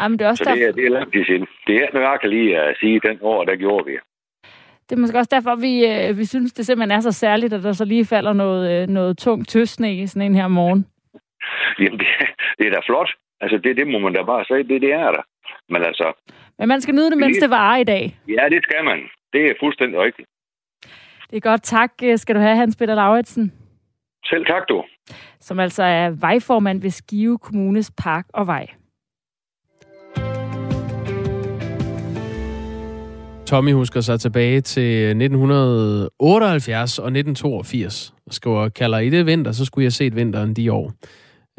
Jamen, 0.00 0.18
det 0.18 0.24
er 0.24 0.28
også 0.28 0.44
så 0.44 0.50
det 0.50 0.62
er, 0.62 0.66
derfor... 0.66 0.76
det 0.80 0.86
er 0.86 0.90
langt 0.90 1.26
siden. 1.26 1.46
Det 1.66 1.76
er 1.76 1.88
nøjagtigt 1.92 2.32
lige 2.32 2.58
at 2.58 2.76
sige, 2.80 2.96
at 2.96 3.02
den 3.08 3.18
år, 3.22 3.44
der 3.44 3.56
gjorde 3.56 3.86
vi. 3.86 3.98
Det 4.88 4.96
er 4.96 5.00
måske 5.00 5.18
også 5.18 5.34
derfor, 5.36 5.54
vi, 5.54 5.74
øh, 5.86 6.18
vi 6.18 6.24
synes, 6.24 6.52
det 6.52 6.66
simpelthen 6.66 6.96
er 6.96 7.00
så 7.00 7.12
særligt, 7.12 7.52
at 7.52 7.62
der 7.62 7.72
så 7.72 7.84
lige 7.84 8.06
falder 8.06 8.32
noget, 8.32 8.82
øh, 8.82 8.88
noget 8.88 9.18
tungt 9.18 9.48
tøsne 9.48 9.94
i 9.94 10.06
sådan 10.06 10.26
en 10.26 10.34
her 10.34 10.48
morgen. 10.48 10.86
Jamen, 11.78 11.98
det, 11.98 12.06
det 12.58 12.66
er 12.66 12.70
da 12.70 12.80
flot. 12.86 13.10
Altså, 13.40 13.58
det, 13.58 13.76
det 13.76 13.86
må 13.86 13.98
man 13.98 14.12
da 14.12 14.22
bare 14.22 14.44
sige, 14.44 14.62
det, 14.62 14.82
det 14.82 14.92
er 14.92 15.10
der. 15.16 15.22
Men 15.68 15.82
altså... 15.82 16.12
Men 16.58 16.68
man 16.68 16.80
skal 16.80 16.94
nyde 16.94 17.10
det, 17.10 17.18
mens 17.18 17.38
det 17.38 17.50
varer 17.50 17.76
i 17.76 17.84
dag. 17.84 18.16
Ja, 18.28 18.48
det 18.50 18.62
skal 18.62 18.84
man. 18.84 18.98
Det 19.32 19.50
er 19.50 19.54
fuldstændig 19.60 20.00
rigtigt. 20.00 20.28
Det 21.30 21.36
er 21.36 21.40
godt. 21.40 21.62
Tak 21.62 21.90
skal 22.16 22.34
du 22.34 22.40
have, 22.40 22.56
Hans 22.56 22.76
Peter 22.76 22.94
Lauritsen. 22.94 23.52
Selv 24.24 24.46
tak, 24.46 24.62
du. 24.68 24.84
Som 25.40 25.60
altså 25.60 25.82
er 25.82 26.10
vejformand 26.10 26.80
ved 26.80 26.90
Skive 26.90 27.38
Kommunes 27.38 27.92
Park 27.98 28.26
og 28.34 28.46
Vej. 28.46 28.66
Tommy 33.46 33.72
husker 33.72 34.00
sig 34.00 34.20
tilbage 34.20 34.60
til 34.60 35.06
1978 35.06 36.98
og 36.98 37.04
1982 37.04 38.14
og 38.26 38.34
skriver, 38.34 38.68
kalder 38.68 38.98
I 38.98 39.10
det 39.10 39.26
vinter, 39.26 39.52
så 39.52 39.64
skulle 39.64 39.84
jeg 39.84 39.92
set 39.92 40.16
vinteren 40.16 40.54
de 40.54 40.72
år. 40.72 40.92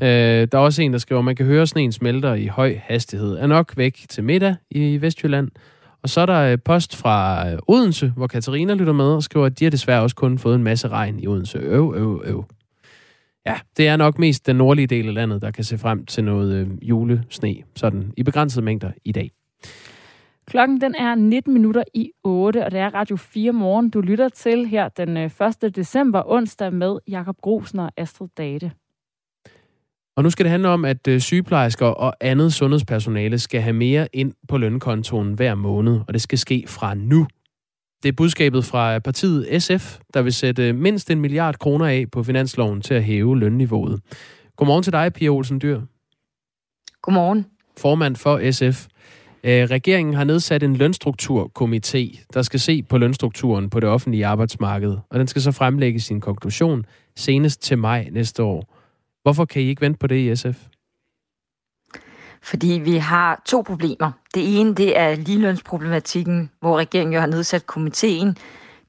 Øh, 0.01 0.07
der 0.07 0.47
er 0.51 0.57
også 0.57 0.82
en, 0.82 0.93
der 0.93 0.99
skriver, 0.99 1.22
man 1.22 1.36
kan 1.36 1.45
høre 1.45 1.68
sneen 1.68 1.91
smelter 1.91 2.34
i 2.34 2.45
høj 2.45 2.80
hastighed. 2.84 3.38
Er 3.38 3.47
nok 3.47 3.74
væk 3.78 3.97
til 4.09 4.24
middag 4.24 4.55
i 4.72 5.01
Vestjylland. 5.01 5.49
Og 6.03 6.09
så 6.09 6.21
er 6.21 6.25
der 6.25 6.51
øh, 6.51 6.57
post 6.65 6.95
fra 6.95 7.49
øh, 7.49 7.59
Odense, 7.67 8.13
hvor 8.15 8.27
Katarina 8.27 8.73
lytter 8.73 8.93
med 8.93 9.05
og 9.05 9.23
skriver, 9.23 9.45
at 9.45 9.59
de 9.59 9.65
har 9.65 9.69
desværre 9.69 10.01
også 10.01 10.15
kun 10.15 10.37
fået 10.37 10.55
en 10.55 10.63
masse 10.63 10.87
regn 10.87 11.19
i 11.19 11.27
Odense. 11.27 11.57
Øv, 11.57 11.93
øv, 11.97 12.21
øv. 12.25 12.45
Ja, 13.45 13.55
det 13.77 13.87
er 13.87 13.97
nok 13.97 14.19
mest 14.19 14.47
den 14.47 14.55
nordlige 14.55 14.87
del 14.87 15.07
af 15.07 15.13
landet, 15.13 15.41
der 15.41 15.51
kan 15.51 15.63
se 15.63 15.77
frem 15.77 16.05
til 16.05 16.23
noget 16.23 16.53
øh, 16.53 16.89
julesne, 16.89 17.55
sådan 17.75 18.13
i 18.17 18.23
begrænsede 18.23 18.65
mængder 18.65 18.91
i 19.05 19.11
dag. 19.11 19.31
Klokken 20.47 20.81
den 20.81 20.95
er 20.95 21.15
19 21.15 21.53
minutter 21.53 21.83
i 21.93 22.11
8, 22.23 22.65
og 22.65 22.71
det 22.71 22.79
er 22.79 22.93
Radio 22.93 23.15
4 23.15 23.51
morgen, 23.51 23.89
du 23.89 24.01
lytter 24.01 24.29
til 24.29 24.65
her 24.65 24.89
den 24.89 25.17
øh, 25.17 25.31
1. 25.63 25.75
december 25.75 26.23
onsdag 26.25 26.73
med 26.73 26.97
Jakob 27.07 27.37
Grosen 27.41 27.79
og 27.79 27.91
Astrid 27.97 28.27
Date. 28.37 28.71
Og 30.18 30.24
nu 30.24 30.30
skal 30.30 30.43
det 30.43 30.51
handle 30.51 30.70
om, 30.70 30.86
at 30.86 31.07
øh, 31.07 31.20
sygeplejersker 31.20 31.86
og 31.86 32.13
andet 32.22 32.53
sundhedspersonale 32.53 33.39
skal 33.39 33.61
have 33.61 33.74
mere 33.74 34.07
ind 34.13 34.34
på 34.47 34.57
lønkontoen 34.57 35.34
hver 35.34 35.55
måned, 35.55 35.99
og 36.07 36.13
det 36.13 36.22
skal 36.22 36.38
ske 36.38 36.63
fra 36.68 36.93
nu. 36.93 37.28
Det 38.03 38.09
er 38.09 38.13
budskabet 38.13 38.65
fra 38.65 38.99
partiet 38.99 39.63
SF, 39.63 39.97
der 40.13 40.22
vil 40.22 40.34
sætte 40.34 40.74
mindst 40.74 41.11
en 41.11 41.22
milliard 41.22 41.59
kroner 41.59 41.86
af 41.86 42.05
på 42.11 42.24
finansloven 42.24 42.82
til 42.82 42.93
at 42.93 43.03
hæve 43.03 43.39
lønniveauet. 43.39 43.99
Godmorgen 44.55 44.84
til 44.84 44.93
dig, 44.93 45.13
Pia 45.13 45.30
Olsen 45.30 45.61
Dyr. 45.61 45.82
Godmorgen. 47.01 47.45
Formand 47.80 48.15
for 48.15 48.51
SF. 48.51 48.88
Øh, 49.43 49.63
regeringen 49.63 50.13
har 50.13 50.24
nedsat 50.24 50.63
en 50.63 50.76
lønstrukturkomité, 50.76 52.26
der 52.34 52.41
skal 52.41 52.59
se 52.59 52.84
på 52.84 52.97
lønstrukturen 52.97 53.70
på 53.70 53.80
det 53.80 53.89
offentlige 53.89 54.26
arbejdsmarked, 54.26 54.97
og 55.09 55.20
den 55.20 55.28
skal 55.28 55.41
så 55.41 55.51
fremlægge 55.51 55.99
sin 55.99 56.22
konklusion 56.22 56.86
senest 57.15 57.61
til 57.61 57.78
maj 57.78 58.07
næste 58.11 58.43
år. 58.43 58.76
Hvorfor 59.28 59.45
kan 59.45 59.61
I 59.61 59.65
ikke 59.65 59.82
vente 59.82 59.99
på 59.99 60.07
det 60.07 60.15
i 60.15 60.36
SF? 60.36 60.57
Fordi 62.41 62.67
vi 62.67 62.97
har 62.97 63.41
to 63.45 63.63
problemer. 63.67 64.11
Det 64.34 64.59
ene, 64.59 64.75
det 64.75 64.97
er 64.97 65.15
ligelønsproblematikken, 65.15 66.51
hvor 66.59 66.78
regeringen 66.78 67.13
jo 67.13 67.19
har 67.19 67.28
nedsat 67.28 67.65
komiteen. 67.65 68.38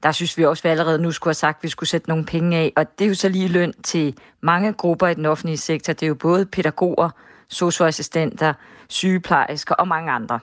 Der 0.03 0.11
synes 0.11 0.37
vi 0.37 0.45
også, 0.45 0.61
at 0.61 0.63
vi 0.63 0.69
allerede 0.69 1.01
nu 1.01 1.11
skulle 1.11 1.29
have 1.29 1.35
sagt, 1.35 1.57
at 1.57 1.63
vi 1.63 1.69
skulle 1.69 1.89
sætte 1.89 2.09
nogle 2.09 2.25
penge 2.25 2.57
af. 2.57 2.73
Og 2.75 2.99
det 2.99 3.05
er 3.05 3.09
jo 3.09 3.15
så 3.15 3.29
lige 3.29 3.47
løn 3.47 3.73
til 3.83 4.17
mange 4.41 4.73
grupper 4.73 5.07
i 5.07 5.13
den 5.13 5.25
offentlige 5.25 5.57
sektor. 5.57 5.93
Det 5.93 6.03
er 6.03 6.07
jo 6.07 6.15
både 6.15 6.45
pædagoger, 6.45 7.09
socioassistenter, 7.49 8.53
sygeplejersker 8.89 9.75
og 9.75 9.87
mange 9.87 10.11
andre. 10.11 10.39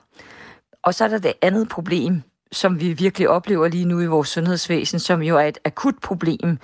Og 0.82 0.94
så 0.94 1.04
er 1.04 1.08
der 1.08 1.18
det 1.18 1.32
andet 1.42 1.68
problem, 1.68 2.22
som 2.52 2.80
vi 2.80 2.92
virkelig 2.92 3.28
oplever 3.28 3.68
lige 3.68 3.84
nu 3.84 4.00
i 4.00 4.06
vores 4.06 4.28
sundhedsvæsen, 4.28 4.98
som 4.98 5.22
jo 5.22 5.36
er 5.36 5.44
et 5.44 5.58
akut 5.64 5.94
problem. 6.02 6.58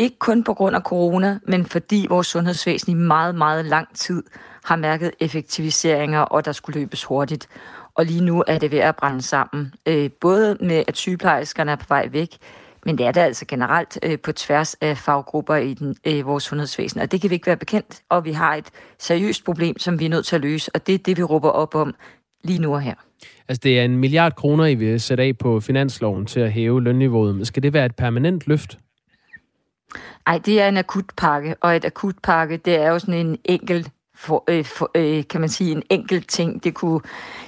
Ikke 0.00 0.18
kun 0.18 0.44
på 0.44 0.54
grund 0.54 0.76
af 0.76 0.82
corona, 0.82 1.38
men 1.46 1.64
fordi 1.66 2.06
vores 2.08 2.26
sundhedsvæsen 2.26 2.92
i 2.92 2.94
meget, 2.94 3.34
meget 3.34 3.64
lang 3.64 3.88
tid 3.94 4.22
har 4.64 4.76
mærket 4.76 5.10
effektiviseringer, 5.20 6.20
og 6.20 6.44
der 6.44 6.52
skulle 6.52 6.80
løbes 6.80 7.04
hurtigt. 7.04 7.48
Og 7.94 8.04
lige 8.04 8.24
nu 8.24 8.44
er 8.46 8.58
det 8.58 8.70
ved 8.70 8.78
at 8.78 8.96
brænde 8.96 9.22
sammen. 9.22 9.74
Øh, 9.86 10.10
både 10.20 10.56
med, 10.60 10.84
at 10.88 10.96
sygeplejerskerne 10.96 11.70
er 11.70 11.76
på 11.76 11.84
vej 11.88 12.08
væk, 12.12 12.28
men 12.86 12.98
det 12.98 13.06
er 13.06 13.12
det 13.12 13.20
altså 13.20 13.44
generelt 13.46 13.98
øh, 14.02 14.18
på 14.18 14.32
tværs 14.32 14.74
af 14.74 14.98
faggrupper 14.98 15.56
i 15.56 15.74
den, 15.74 15.96
øh, 16.06 16.26
vores 16.26 16.44
sundhedsvæsen. 16.44 17.00
Og 17.00 17.12
det 17.12 17.20
kan 17.20 17.30
vi 17.30 17.34
ikke 17.34 17.46
være 17.46 17.56
bekendt, 17.56 18.02
og 18.08 18.24
vi 18.24 18.32
har 18.32 18.54
et 18.54 18.66
seriøst 18.98 19.44
problem, 19.44 19.78
som 19.78 20.00
vi 20.00 20.04
er 20.04 20.08
nødt 20.08 20.26
til 20.26 20.36
at 20.36 20.42
løse, 20.42 20.70
og 20.74 20.86
det 20.86 20.94
er 20.94 20.98
det, 20.98 21.16
vi 21.16 21.22
råber 21.22 21.50
op 21.50 21.74
om 21.74 21.94
lige 22.44 22.58
nu 22.58 22.74
og 22.74 22.80
her. 22.80 22.94
Altså, 23.48 23.60
det 23.62 23.80
er 23.80 23.84
en 23.84 23.96
milliard 23.96 24.34
kroner, 24.34 24.64
I 24.64 24.74
vil 24.74 25.00
sætte 25.00 25.22
af 25.22 25.38
på 25.38 25.60
finansloven 25.60 26.26
til 26.26 26.40
at 26.40 26.52
hæve 26.52 26.82
lønniveauet. 26.82 27.34
Men 27.34 27.44
skal 27.44 27.62
det 27.62 27.72
være 27.72 27.86
et 27.86 27.96
permanent 27.96 28.46
løft? 28.46 28.78
Nej, 30.26 30.38
det 30.38 30.60
er 30.60 30.68
en 30.68 30.76
akutpakke, 30.76 31.54
og 31.60 31.76
et 31.76 31.84
akutpakke, 31.84 32.56
det 32.56 32.74
er 32.74 32.88
jo 32.88 32.98
sådan 32.98 33.26
en 33.26 33.38
enkelt 33.44 33.90
for, 34.20 34.44
øh, 34.48 34.64
for, 34.64 34.90
øh, 34.94 35.24
kan 35.30 35.40
man 35.40 35.48
sige, 35.48 35.72
en 35.72 35.82
enkelt 35.90 36.28
ting. 36.28 36.64
Det 36.64 36.74
kunne, 36.74 37.00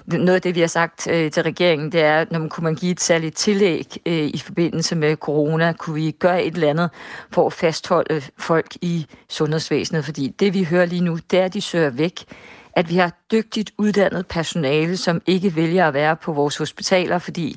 noget 0.07 0.35
af 0.35 0.43
det, 0.43 0.55
vi 0.55 0.61
har 0.61 0.67
sagt 0.67 1.07
øh, 1.11 1.31
til 1.31 1.43
regeringen, 1.43 1.93
det 1.93 2.01
er, 2.01 2.25
når 2.31 2.39
man 2.39 2.49
kunne 2.49 2.65
man 2.65 2.75
give 2.75 2.93
et 2.93 3.01
særligt 3.01 3.37
tillæg 3.37 3.97
øh, 4.07 4.15
i 4.15 4.39
forbindelse 4.39 4.97
med 4.97 5.17
corona, 5.17 5.73
kunne 5.73 5.95
vi 5.95 6.11
gøre 6.11 6.45
et 6.45 6.55
eller 6.55 6.71
andet 6.71 6.91
for 7.31 7.47
at 7.47 7.53
fastholde 7.53 8.15
øh, 8.15 8.29
folk 8.39 8.77
i 8.81 9.07
sundhedsvæsenet, 9.29 10.05
fordi 10.05 10.29
det, 10.29 10.55
vi 10.55 10.65
hører 10.65 10.87
lige 10.87 11.05
nu, 11.05 11.19
det 11.31 11.39
er, 11.39 11.45
at 11.45 11.55
de 11.55 11.61
søger 11.61 11.91
væk. 11.91 12.25
At 12.77 12.91
vi 12.91 12.97
har 12.97 13.13
dygtigt 13.33 13.71
uddannet 13.79 14.27
personale, 14.27 14.97
som 14.97 15.23
ikke 15.27 15.57
vælger 15.57 15.89
at 15.89 15.95
være 15.95 16.17
på 16.17 16.33
vores 16.33 16.57
hospitaler, 16.57 17.19
fordi 17.19 17.57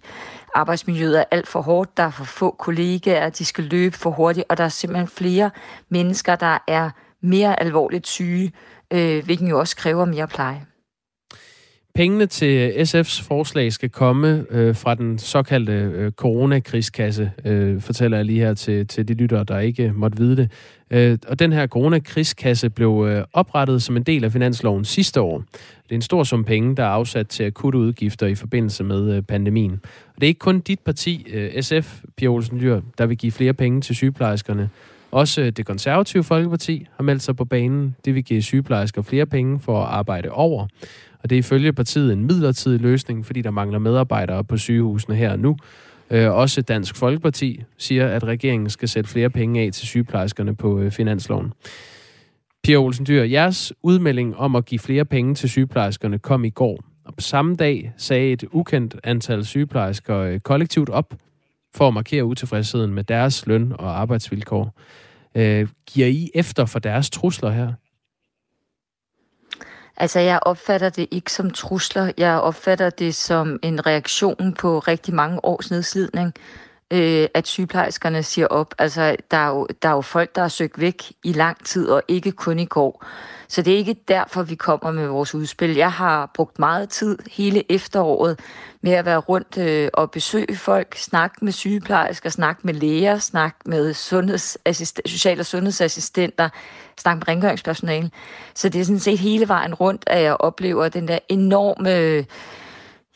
arbejdsmiljøet 0.55 1.19
er 1.19 1.23
alt 1.31 1.47
for 1.47 1.61
hårdt, 1.61 1.97
der 1.97 2.03
er 2.03 2.09
for 2.09 2.23
få 2.23 2.55
kollegaer, 2.59 3.29
de 3.29 3.45
skal 3.45 3.63
løbe 3.63 3.97
for 3.97 4.09
hurtigt, 4.09 4.45
og 4.49 4.57
der 4.57 4.63
er 4.63 4.69
simpelthen 4.69 5.07
flere 5.07 5.51
mennesker, 5.89 6.35
der 6.35 6.57
er 6.67 6.89
mere 7.21 7.59
alvorligt 7.59 8.07
syge, 8.07 8.51
øh, 8.91 9.25
hvilken 9.25 9.47
jo 9.47 9.59
også 9.59 9.75
kræver 9.75 10.05
mere 10.05 10.27
pleje. 10.27 10.65
Pengene 11.95 12.25
til 12.25 12.69
SF's 12.69 13.23
forslag 13.23 13.73
skal 13.73 13.89
komme 13.89 14.45
øh, 14.49 14.75
fra 14.75 14.95
den 14.95 15.19
såkaldte 15.19 15.73
øh, 15.73 16.11
coronakrigskasse, 16.11 17.31
øh, 17.45 17.81
fortæller 17.81 18.17
jeg 18.17 18.25
lige 18.25 18.39
her 18.39 18.53
til, 18.53 18.87
til 18.87 19.07
de 19.07 19.13
lyttere, 19.13 19.43
der 19.43 19.59
ikke 19.59 19.91
måtte 19.95 20.17
vide 20.17 20.37
det. 20.37 20.51
Øh, 20.91 21.17
og 21.27 21.39
den 21.39 21.53
her 21.53 21.67
coronakrigskasse 21.67 22.69
blev 22.69 23.05
øh, 23.09 23.23
oprettet 23.33 23.83
som 23.83 23.97
en 23.97 24.03
del 24.03 24.23
af 24.23 24.31
finansloven 24.31 24.85
sidste 24.85 25.21
år. 25.21 25.37
Det 25.83 25.91
er 25.91 25.95
en 25.95 26.01
stor 26.01 26.23
sum 26.23 26.43
penge, 26.43 26.75
der 26.75 26.83
er 26.83 26.87
afsat 26.87 27.27
til 27.27 27.43
akutte 27.43 27.79
udgifter 27.79 28.27
i 28.27 28.35
forbindelse 28.35 28.83
med 28.83 29.15
øh, 29.15 29.21
pandemien. 29.21 29.81
Og 30.07 30.15
det 30.15 30.23
er 30.23 30.27
ikke 30.27 30.39
kun 30.39 30.59
dit 30.59 30.79
parti, 30.79 31.27
øh, 31.33 31.63
SF, 31.63 32.01
Pia 32.17 32.27
Olsen 32.27 32.59
Dyr, 32.59 32.81
der 32.97 33.05
vil 33.05 33.17
give 33.17 33.31
flere 33.31 33.53
penge 33.53 33.81
til 33.81 33.95
sygeplejerskerne. 33.95 34.69
Også 35.11 35.41
øh, 35.41 35.49
det 35.49 35.65
konservative 35.65 36.23
Folkeparti 36.23 36.87
har 36.95 37.03
meldt 37.03 37.23
sig 37.23 37.35
på 37.35 37.45
banen. 37.45 37.95
Det 38.05 38.15
vil 38.15 38.23
give 38.23 38.41
sygeplejersker 38.41 39.01
flere 39.01 39.25
penge 39.25 39.59
for 39.59 39.81
at 39.83 39.87
arbejde 39.87 40.29
over. 40.29 40.67
Og 41.25 41.29
det 41.29 41.35
er 41.35 41.39
ifølge 41.39 41.73
partiet 41.73 42.13
en 42.13 42.25
midlertidig 42.25 42.81
løsning, 42.81 43.25
fordi 43.25 43.41
der 43.41 43.51
mangler 43.51 43.79
medarbejdere 43.79 44.43
på 44.43 44.57
sygehusene 44.57 45.15
her 45.15 45.31
og 45.31 45.39
nu. 45.39 45.57
Øh, 46.11 46.31
også 46.31 46.61
Dansk 46.61 46.95
Folkeparti 46.95 47.63
siger, 47.77 48.07
at 48.07 48.23
regeringen 48.23 48.69
skal 48.69 48.89
sætte 48.89 49.09
flere 49.09 49.29
penge 49.29 49.61
af 49.61 49.71
til 49.73 49.87
sygeplejerskerne 49.87 50.55
på 50.55 50.79
øh, 50.79 50.91
finansloven. 50.91 51.53
Pia 52.63 52.75
Olsen 52.75 53.05
Dyr, 53.05 53.23
jeres 53.23 53.73
udmelding 53.83 54.37
om 54.37 54.55
at 54.55 54.65
give 54.65 54.79
flere 54.79 55.05
penge 55.05 55.35
til 55.35 55.49
sygeplejerskerne 55.49 56.19
kom 56.19 56.45
i 56.45 56.49
går. 56.49 56.83
Og 57.05 57.15
på 57.15 57.21
samme 57.21 57.55
dag 57.55 57.93
sagde 57.97 58.31
et 58.31 58.43
ukendt 58.51 58.95
antal 59.03 59.45
sygeplejersker 59.45 60.17
øh, 60.17 60.39
kollektivt 60.39 60.89
op 60.89 61.13
for 61.75 61.87
at 61.87 61.93
markere 61.93 62.25
utilfredsheden 62.25 62.93
med 62.93 63.03
deres 63.03 63.47
løn 63.47 63.73
og 63.79 63.99
arbejdsvilkår. 63.99 64.79
Øh, 65.35 65.67
giver 65.87 66.07
I 66.07 66.29
efter 66.35 66.65
for 66.65 66.79
deres 66.79 67.09
trusler 67.09 67.49
her? 67.49 67.73
Altså, 69.97 70.19
jeg 70.19 70.39
opfatter 70.41 70.89
det 70.89 71.07
ikke 71.11 71.31
som 71.31 71.51
trusler. 71.51 72.11
Jeg 72.17 72.39
opfatter 72.39 72.89
det 72.89 73.15
som 73.15 73.59
en 73.63 73.85
reaktion 73.85 74.53
på 74.59 74.79
rigtig 74.79 75.13
mange 75.13 75.45
års 75.45 75.71
nedslidning, 75.71 76.33
øh, 76.91 77.27
at 77.33 77.47
sygeplejerskerne 77.47 78.23
siger 78.23 78.47
op. 78.47 78.73
Altså, 78.77 79.15
der 79.31 79.37
er, 79.37 79.47
jo, 79.47 79.67
der 79.81 79.89
er 79.89 79.93
jo 79.93 80.01
folk, 80.01 80.35
der 80.35 80.41
har 80.41 80.47
søgt 80.47 80.79
væk 80.79 81.03
i 81.23 81.31
lang 81.33 81.65
tid, 81.65 81.89
og 81.89 82.03
ikke 82.07 82.31
kun 82.31 82.59
i 82.59 82.65
går. 82.65 83.05
Så 83.47 83.61
det 83.61 83.73
er 83.73 83.77
ikke 83.77 83.95
derfor, 84.07 84.43
vi 84.43 84.55
kommer 84.55 84.91
med 84.91 85.07
vores 85.07 85.35
udspil. 85.35 85.75
Jeg 85.75 85.91
har 85.91 86.31
brugt 86.33 86.59
meget 86.59 86.89
tid 86.89 87.17
hele 87.31 87.71
efteråret 87.71 88.39
med 88.81 88.91
at 88.91 89.05
være 89.05 89.17
rundt 89.17 89.57
øh, 89.57 89.89
og 89.93 90.11
besøge 90.11 90.55
folk, 90.55 90.95
snakke 90.97 91.45
med 91.45 91.51
sygeplejersker, 91.51 92.29
snakke 92.29 92.61
med 92.63 92.73
læger, 92.73 93.17
snakke 93.17 93.57
med 93.65 93.93
social- 95.05 95.39
og 95.39 95.45
sundhedsassistenter, 95.45 96.49
snakke 96.97 97.19
med 97.19 97.27
rengøringspersonale. 97.27 98.11
Så 98.55 98.69
det 98.69 98.81
er 98.81 98.85
sådan 98.85 98.99
set 98.99 99.19
hele 99.19 99.47
vejen 99.47 99.73
rundt, 99.73 100.03
at 100.07 100.21
jeg 100.21 100.37
oplever 100.39 100.89
den 100.89 101.07
der 101.07 101.19
enorme 101.29 102.25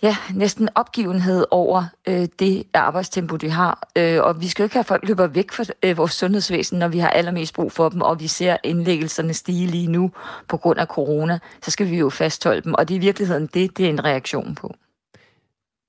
ja, 0.04 0.16
næsten 0.36 0.70
opgivenhed 0.76 1.46
over 1.52 1.84
øh, 2.08 2.28
det 2.40 2.64
arbejdstempo, 2.74 3.36
de 3.36 3.50
har. 3.50 3.88
Øh, 3.98 4.24
og 4.24 4.42
vi 4.42 4.48
skal 4.48 4.64
jo 4.64 4.66
ikke 4.66 4.76
have 4.76 4.84
folk 4.84 5.08
løber 5.08 5.28
væk 5.28 5.52
fra 5.52 5.64
øh, 5.84 5.98
vores 5.98 6.12
sundhedsvæsen, 6.12 6.80
når 6.80 6.88
vi 6.88 7.00
har 7.00 7.10
allermest 7.10 7.54
brug 7.54 7.72
for 7.72 7.90
dem, 7.90 8.02
og 8.02 8.20
vi 8.20 8.28
ser 8.28 8.58
indlæggelserne 8.64 9.34
stige 9.34 9.68
lige 9.68 9.92
nu 9.92 10.12
på 10.48 10.58
grund 10.58 10.80
af 10.80 10.88
corona. 10.88 11.40
Så 11.62 11.72
skal 11.72 11.90
vi 11.90 11.98
jo 11.98 12.10
fastholde 12.10 12.62
dem, 12.62 12.74
og 12.74 12.88
det 12.88 12.94
er 12.94 12.98
i 12.98 13.02
virkeligheden 13.02 13.50
det, 13.54 13.78
det 13.78 13.86
er 13.86 13.90
en 13.90 14.06
reaktion 14.06 14.56
på. 14.56 14.76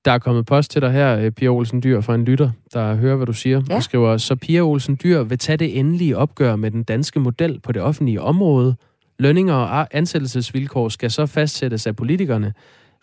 Der 0.04 0.12
er 0.12 0.18
kommet 0.18 0.46
post 0.46 0.70
til 0.70 0.82
dig 0.82 0.92
her, 0.92 1.18
øh, 1.18 1.30
Pia 1.30 1.48
Olsen 1.48 1.82
Dyr, 1.82 2.00
fra 2.00 2.14
en 2.14 2.24
lytter, 2.24 2.50
der 2.74 2.94
hører, 2.94 3.16
hvad 3.16 3.26
du 3.26 3.32
siger. 3.32 3.62
Ja. 3.68 3.76
Du 3.76 3.80
skriver, 3.80 4.16
så 4.16 4.36
Pia 4.36 4.60
Olsen 4.60 4.98
Dyr 5.02 5.22
vil 5.22 5.38
tage 5.38 5.56
det 5.56 5.78
endelige 5.78 6.16
opgør 6.16 6.56
med 6.56 6.70
den 6.70 6.82
danske 6.82 7.20
model 7.20 7.60
på 7.60 7.72
det 7.72 7.82
offentlige 7.82 8.20
område. 8.20 8.76
Lønninger 9.18 9.54
og 9.54 9.88
ansættelsesvilkår 9.90 10.88
skal 10.88 11.10
så 11.10 11.26
fastsættes 11.26 11.86
af 11.86 11.96
politikerne. 11.96 12.52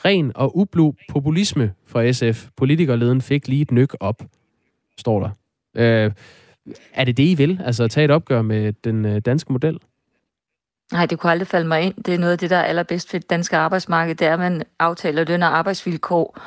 Ren 0.05 0.31
og 0.35 0.57
ublu 0.57 0.93
populisme 1.09 1.73
fra 1.85 2.11
SF. 2.11 2.47
Politikerleden 2.55 3.21
fik 3.21 3.47
lige 3.47 3.61
et 3.61 3.71
nyk 3.71 3.93
op, 3.99 4.23
står 4.97 5.19
der. 5.19 5.29
Øh, 5.75 6.11
er 6.93 7.03
det 7.03 7.17
det, 7.17 7.23
I 7.23 7.35
vil? 7.35 7.61
Altså 7.65 7.83
at 7.83 7.91
tage 7.91 8.05
et 8.05 8.11
opgør 8.11 8.41
med 8.41 8.73
den 8.73 9.05
øh, 9.05 9.19
danske 9.19 9.53
model? 9.53 9.79
Nej, 10.91 11.05
det 11.05 11.19
kunne 11.19 11.31
aldrig 11.31 11.47
falde 11.47 11.67
mig 11.67 11.81
ind. 11.81 12.03
Det 12.03 12.13
er 12.13 12.17
noget 12.17 12.31
af 12.31 12.37
det, 12.37 12.49
der 12.49 12.57
er 12.57 12.63
allerbedst 12.63 13.09
for 13.09 13.17
det 13.17 13.29
danske 13.29 13.57
arbejdsmarked, 13.57 14.15
det 14.15 14.27
er, 14.27 14.33
at 14.33 14.39
man 14.39 14.63
aftaler 14.79 15.23
løn 15.23 15.43
og 15.43 15.57
arbejdsvilkår 15.57 16.39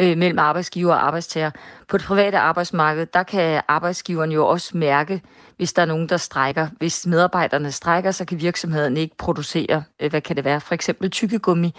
øh, 0.00 0.18
mellem 0.18 0.38
arbejdsgiver 0.38 0.94
og 0.94 1.06
arbejdstager. 1.06 1.50
På 1.88 1.98
det 1.98 2.06
private 2.06 2.38
arbejdsmarked, 2.38 3.06
der 3.06 3.22
kan 3.22 3.62
arbejdsgiveren 3.68 4.32
jo 4.32 4.46
også 4.46 4.76
mærke, 4.76 5.22
hvis 5.56 5.72
der 5.72 5.82
er 5.82 5.86
nogen, 5.86 6.08
der 6.08 6.16
strækker. 6.16 6.68
Hvis 6.78 7.06
medarbejderne 7.06 7.72
strækker, 7.72 8.10
så 8.10 8.24
kan 8.24 8.40
virksomheden 8.40 8.96
ikke 8.96 9.16
producere, 9.16 9.84
øh, 10.00 10.10
hvad 10.10 10.20
kan 10.20 10.36
det 10.36 10.44
være, 10.44 10.60
for 10.60 10.74
eksempel 10.74 11.10
tykkegummi, 11.10 11.74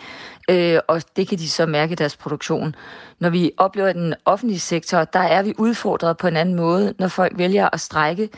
øh, 0.50 0.80
og 0.88 1.02
det 1.16 1.28
kan 1.28 1.38
de 1.38 1.50
så 1.50 1.66
mærke 1.66 1.92
i 1.92 1.96
deres 1.96 2.18
produktion. 2.18 2.76
Når 3.20 3.30
vi 3.30 3.52
oplever 3.58 3.94
den 3.94 4.14
offentlige 4.26 4.60
sektor, 4.60 5.04
der 5.04 5.20
er 5.20 5.44
vi 5.44 5.54
udfordret 5.58 6.18
på 6.18 6.28
en 6.28 6.38
anden 6.38 6.56
måde. 6.56 6.94
Når 7.00 7.08
folk 7.08 7.38
vælger 7.38 7.70
at 7.74 7.80
strække, 7.80 8.30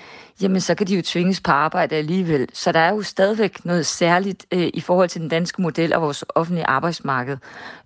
jamen 0.42 0.62
så 0.62 0.76
kan 0.76 0.88
de 0.88 0.96
jo 0.96 1.02
tvinges 1.02 1.42
på 1.42 1.52
arbejde 1.52 1.96
alligevel. 1.96 2.48
Så 2.54 2.72
der 2.72 2.80
er 2.80 2.90
jo 2.94 3.02
stadigvæk 3.02 3.66
noget 3.66 3.86
særligt 3.86 4.46
øh, 4.52 4.70
i 4.74 4.82
forhold 4.82 5.10
til 5.10 5.22
den 5.22 5.30
danske 5.30 5.62
model 5.62 5.94
og 5.94 6.02
vores 6.02 6.26
offentlige 6.36 6.66
arbejdsmarked. 6.66 7.38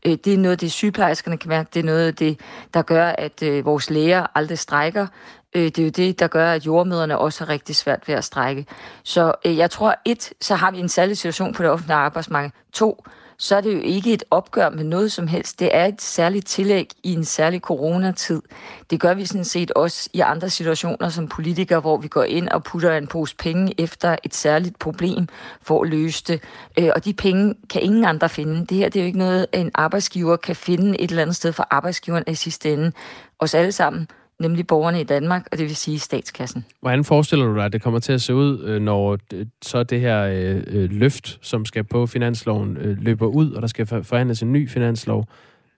Øh, 0.06 0.18
det 0.26 0.34
er 0.34 0.38
noget, 0.38 0.62
det 0.62 0.72
sygeplejerskerne 0.72 1.38
kan 1.38 1.50
mærke. 1.50 1.70
Det 1.74 1.80
er 1.80 1.84
noget, 1.84 2.20
det, 2.20 2.40
der 2.74 2.82
gør, 2.82 3.08
at 3.08 3.44
øh, 3.44 3.66
vores 3.66 3.90
læger 3.90 4.26
aldrig 4.36 4.60
strækker. 4.60 5.08
Øh, 5.56 5.64
det 5.64 5.80
er 5.80 5.84
jo 5.84 5.90
det, 5.90 6.20
der 6.20 6.28
gør, 6.28 6.52
at 6.52 6.66
jordmøderne 6.66 7.18
også 7.18 7.46
har 7.46 7.54
rigtig 7.54 7.76
svært 7.76 8.08
ved 8.08 8.16
at 8.16 8.24
strække. 8.24 8.66
Så 9.04 9.34
øh, 9.46 9.58
jeg 9.58 9.72
tror, 9.72 9.96
et, 10.06 10.34
så 10.42 10.56
har 10.56 10.72
vi 10.72 10.80
en 10.80 10.90
særlig 10.90 11.18
situation 11.18 11.54
på 11.54 11.64
det 11.64 11.72
offentlige 11.72 11.98
arbejdsmarked. 11.98 12.52
To, 12.74 13.04
så 13.38 13.56
er 13.56 13.62
det 13.62 13.74
jo 13.74 13.80
ikke 13.80 14.14
et 14.14 14.24
opgør 14.32 14.70
med 14.70 14.84
noget 14.84 15.12
som 15.12 15.28
helst. 15.28 15.60
Det 15.60 15.76
er 15.76 15.86
et 15.86 16.02
særligt 16.02 16.48
tillæg 16.48 16.90
i 17.04 17.14
en 17.14 17.26
særlig 17.26 17.60
coronatid. 17.60 18.42
Det 18.90 19.00
gør 19.00 19.14
vi 19.14 19.26
sådan 19.26 19.46
set 19.46 19.72
også 19.72 20.10
i 20.14 20.20
andre 20.20 20.50
situationer 20.50 21.10
som 21.10 21.28
politikere, 21.28 21.80
hvor 21.80 21.98
vi 21.98 22.08
går 22.08 22.24
ind 22.24 22.50
og 22.50 22.64
putter 22.64 22.98
en 22.98 23.08
pose 23.08 23.36
penge 23.36 23.82
efter 23.82 24.16
et 24.24 24.36
særligt 24.36 24.80
problem 24.80 25.28
for 25.62 25.84
at 25.84 25.90
løse 25.90 26.24
det. 26.28 26.42
Øh, 26.80 26.90
og 26.96 27.06
de 27.06 27.14
penge 27.14 27.56
kan 27.70 27.82
ingen 27.82 28.06
andre 28.06 28.30
finde. 28.30 28.66
Det 28.66 28.78
her 28.78 28.90
det 28.90 29.00
er 29.00 29.04
jo 29.04 29.08
ikke 29.08 29.20
noget, 29.20 29.48
en 29.54 29.72
arbejdsgiver 29.76 30.36
kan 30.36 30.56
finde 30.56 31.02
et 31.02 31.10
eller 31.10 31.22
andet 31.22 31.36
sted, 31.36 31.54
for 31.54 31.68
arbejdsgiveren 31.70 32.24
i 32.28 32.36
sidste 32.36 32.74
ende. 32.74 32.92
Os 33.40 33.54
alle 33.54 33.72
sammen 33.72 34.08
nemlig 34.40 34.68
borgerne 34.68 35.02
i 35.02 35.04
Danmark, 35.04 35.48
og 35.52 35.58
det 35.58 35.66
vil 35.66 35.76
sige 35.76 36.00
statskassen. 36.00 36.66
Hvordan 36.82 37.04
forestiller 37.04 37.46
du 37.46 37.56
dig, 37.56 37.66
at 37.66 37.74
det 37.74 37.82
kommer 37.82 38.00
til 38.00 38.14
at 38.14 38.22
se 38.22 38.36
ud, 38.36 38.64
øh, 38.64 38.82
når 38.82 39.18
så 39.62 39.84
det 39.84 40.02
her 40.02 40.24
øh, 40.24 40.64
øh, 40.68 40.92
løft, 40.92 41.40
som 41.42 41.66
skal 41.66 41.84
på 41.84 42.06
finansloven, 42.06 42.78
øh, 42.78 42.98
løber 43.02 43.28
ud, 43.28 43.52
og 43.52 43.62
der 43.62 43.68
skal 43.68 43.86
forhandles 44.04 44.42
en 44.42 44.52
ny 44.54 44.70
finanslov? 44.70 45.26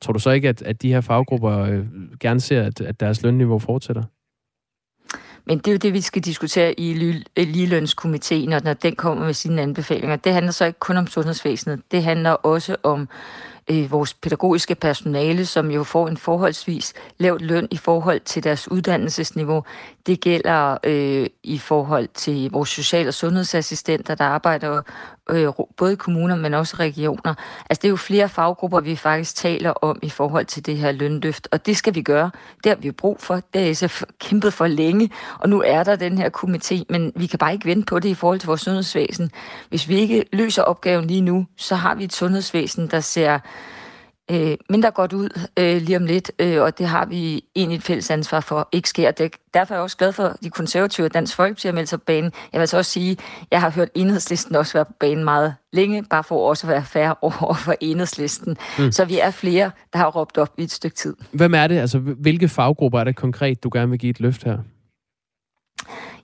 Tror 0.02 0.14
du 0.14 0.20
så 0.20 0.30
ikke, 0.30 0.50
at, 0.50 0.62
at 0.62 0.82
de 0.82 0.94
her 0.94 1.02
faggrupper 1.02 1.60
øh, 1.60 1.86
gerne 2.20 2.40
ser, 2.40 2.64
at, 2.64 2.82
at 2.82 3.00
deres 3.00 3.24
lønniveau 3.24 3.60
fortsætter? 3.60 4.04
Men 5.48 5.58
det 5.58 5.68
er 5.68 5.72
jo 5.72 5.78
det, 5.78 5.94
vi 5.94 6.02
skal 6.02 6.22
diskutere 6.22 6.80
i 6.80 6.94
ligelønskomiteen, 7.38 8.54
og 8.54 8.62
når 8.64 8.74
den 8.74 8.96
kommer 8.96 9.26
med 9.26 9.34
sine 9.34 9.62
anbefalinger. 9.62 10.16
Det 10.16 10.34
handler 10.34 10.52
så 10.52 10.66
ikke 10.66 10.80
kun 10.80 10.98
om 10.98 11.08
sundhedsvæsenet. 11.08 11.82
Det 11.92 12.04
handler 12.04 12.30
også 12.32 12.76
om 12.84 13.10
øh, 13.72 13.92
vores 13.92 14.14
pædagogiske 14.14 14.76
personale, 14.76 15.46
som 15.46 15.72
jo 15.72 15.84
får 15.84 16.08
en 16.08 16.18
forholdsvis 16.18 16.94
lavt 17.18 17.42
løn 17.42 17.68
i 17.72 17.78
forhold 17.78 18.20
til 18.20 18.44
deres 18.44 18.72
uddannelsesniveau. 18.72 19.64
Det 20.06 20.22
gælder 20.22 20.78
øh, 20.84 21.28
i 21.44 21.58
forhold 21.58 22.08
til 22.14 22.52
vores 22.52 22.70
social- 22.70 23.08
og 23.08 23.14
sundhedsassistenter, 23.14 24.16
der 24.16 24.26
arbejder 24.26 24.82
øh, 25.30 25.48
både 25.78 25.96
kommuner, 25.96 26.36
men 26.36 26.54
også 26.54 26.76
regioner. 26.80 27.34
Altså 27.70 27.82
det 27.82 27.88
er 27.88 27.90
jo 27.90 27.96
flere 27.96 28.30
faggrupper, 28.30 28.80
vi 28.80 28.96
faktisk 28.96 29.36
taler 29.36 29.70
om 29.70 30.00
i 30.02 30.10
forhold 30.10 30.46
til 30.46 30.66
det 30.66 30.78
her 30.78 30.92
lønløft, 30.92 31.48
og 31.52 31.66
det 31.66 31.78
skal 31.78 31.96
vi 31.96 32.02
gøre. 32.02 32.32
Det 32.64 32.70
har 32.70 32.76
vi 32.76 32.92
brug 32.92 33.18
for. 33.20 33.42
Det 33.54 33.66
har 33.66 33.74
SF 33.74 34.04
kæmpet 34.20 34.54
for 34.54 34.68
længe, 34.68 35.10
og 35.40 35.50
nu 35.50 35.62
er 35.66 35.84
der 35.84 35.96
den 35.96 36.18
her 36.18 36.30
komité, 36.38 36.84
men 36.90 37.12
vi 37.16 37.26
kan 37.26 37.40
bare 37.40 37.54
ikke 37.54 37.66
vente 37.66 37.86
på 37.86 38.00
det 38.00 38.10
i 38.10 38.14
forhold 38.14 38.40
til 38.40 38.48
vores 38.48 38.62
sundhedsvæsen. 38.62 39.32
Hvis 39.70 39.90
vi 39.90 39.96
ikke 39.96 40.26
løser 40.34 40.64
opgaven 40.64 41.08
lige 41.08 41.22
nu, 41.22 41.46
så 41.58 41.76
har 41.76 41.96
vi 41.96 42.04
et 42.04 42.14
sundhedsvæsen, 42.14 42.88
der 42.88 43.00
ser 43.00 43.40
øh, 44.32 44.58
mindre 44.70 44.92
godt 44.92 45.14
ud 45.14 45.48
øh, 45.60 45.82
lige 45.82 45.98
om 45.98 46.06
lidt, 46.06 46.32
øh, 46.40 46.62
og 46.62 46.78
det 46.78 46.88
har 46.88 47.06
vi 47.06 47.44
egentlig 47.56 47.78
et 47.78 47.84
fælles 47.84 48.12
ansvar 48.12 48.40
for 48.40 48.70
ikke 48.72 48.90
sker. 48.90 49.12
Det, 49.12 49.36
derfor 49.54 49.74
er 49.74 49.78
jeg 49.78 49.84
også 49.84 49.98
glad 49.98 50.12
for, 50.12 50.36
de 50.44 50.50
konservative 50.50 51.06
og 51.06 51.14
Dansk 51.14 51.36
Folkeparti 51.36 51.68
har 51.68 51.74
meldt 51.74 51.90
sig 51.90 52.00
på 52.00 52.04
banen. 52.06 52.32
Jeg 52.54 52.60
vil 52.60 52.68
så 52.68 52.78
også 52.78 52.92
sige, 52.92 53.12
at 53.12 53.48
jeg 53.52 53.62
har 53.62 53.70
hørt 53.70 53.90
enhedslisten 53.96 54.56
også 54.56 54.74
være 54.74 54.86
på 54.86 54.94
banen 55.00 55.24
meget 55.24 55.56
længe, 55.74 56.04
bare 56.04 56.24
for 56.24 56.50
også 56.50 56.68
at 56.68 56.72
være 56.72 56.84
færre 56.84 57.16
over 57.42 57.54
for 57.54 57.76
enhedslisten. 57.82 58.58
Mm. 58.80 58.92
Så 58.92 59.06
vi 59.06 59.20
er 59.20 59.32
flere, 59.32 59.72
der 59.94 60.00
har 60.00 60.08
råbt 60.12 60.38
op 60.38 60.54
i 60.58 60.64
et 60.64 60.72
stykke 60.72 60.96
tid. 60.96 61.16
Hvem 61.32 61.54
er 61.54 61.68
det? 61.68 61.78
Altså, 61.78 62.00
hvilke 62.00 62.48
faggrupper 62.48 63.00
er 63.00 63.04
det 63.04 63.16
konkret, 63.16 63.64
du 63.64 63.70
gerne 63.74 63.90
vil 63.90 64.00
give 64.00 64.10
et 64.10 64.20
løft 64.20 64.44
her? 64.44 64.58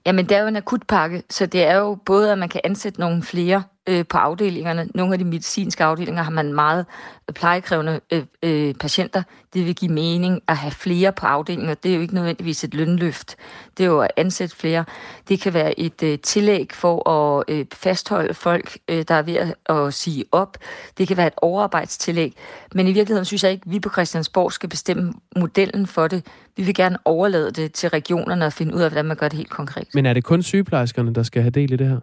Jamen, 0.06 0.28
det 0.28 0.36
er 0.36 0.40
jo 0.40 0.48
en 0.48 0.56
akutpakke, 0.56 1.22
så 1.30 1.46
det 1.46 1.64
er 1.64 1.76
jo 1.76 1.94
både, 2.06 2.32
at 2.32 2.38
man 2.38 2.48
kan 2.48 2.60
ansætte 2.64 3.00
nogle 3.00 3.22
flere 3.22 3.62
øh, 3.88 4.04
på 4.08 4.18
afdelingerne. 4.18 4.88
Nogle 4.94 5.12
af 5.12 5.18
de 5.18 5.24
medicinske 5.24 5.84
afdelinger 5.84 6.22
har 6.22 6.30
man 6.30 6.52
meget 6.52 6.86
plejekrævende 7.34 8.00
øh, 8.12 8.22
øh, 8.42 8.74
patienter. 8.74 9.22
Det 9.54 9.66
vil 9.66 9.74
give 9.74 9.92
mening 9.92 10.40
at 10.48 10.56
have 10.56 10.70
flere 10.70 11.12
på 11.12 11.26
afdelinger. 11.26 11.74
Det 11.74 11.90
er 11.90 11.94
jo 11.94 12.00
ikke 12.00 12.14
nødvendigvis 12.14 12.64
et 12.64 12.74
lønløft. 12.74 13.36
Det 13.78 13.84
er 13.84 13.88
jo 13.88 14.00
at 14.00 14.10
ansætte 14.16 14.56
flere. 14.56 14.84
Det 15.28 15.40
kan 15.40 15.54
være 15.54 15.80
et 15.80 16.02
øh, 16.02 16.18
tillæg 16.18 16.68
for 16.72 17.08
at 17.08 17.44
øh, 17.48 17.66
fastholde 17.72 18.34
folk, 18.34 18.78
øh, 18.88 19.04
der 19.08 19.14
er 19.14 19.22
ved 19.22 19.36
at, 19.36 19.76
at 19.76 19.94
sige 19.94 20.24
op. 20.32 20.56
Det 20.98 21.08
kan 21.08 21.16
være 21.16 21.26
et 21.26 21.34
overarbejdstillæg. 21.36 22.34
Men 22.74 22.86
i 22.86 22.92
virkeligheden 22.92 23.24
synes 23.24 23.44
jeg 23.44 23.52
ikke, 23.52 23.64
at 23.66 23.72
vi 23.72 23.80
på 23.80 23.90
Christiansborg 23.90 24.52
skal 24.52 24.68
bestemme 24.68 25.12
modellen 25.36 25.86
for 25.86 26.08
det. 26.08 26.26
Vi 26.56 26.62
vil 26.62 26.74
gerne 26.74 26.98
overlade 27.04 27.50
det 27.50 27.72
til 27.72 27.88
regionerne 27.88 28.46
og 28.46 28.52
finde 28.52 28.74
ud 28.74 28.80
af, 28.80 28.90
hvordan 28.90 29.04
man 29.04 29.16
gør 29.16 29.28
det 29.28 29.36
helt 29.36 29.50
konkret. 29.50 29.88
Men 29.94 30.06
er 30.06 30.12
det 30.12 30.24
kun 30.24 30.42
sygeplejerskerne, 30.42 31.14
der 31.14 31.22
skal 31.22 31.42
have 31.42 31.50
del 31.50 31.72
i 31.72 31.76
det 31.76 31.88
her? 31.88 32.00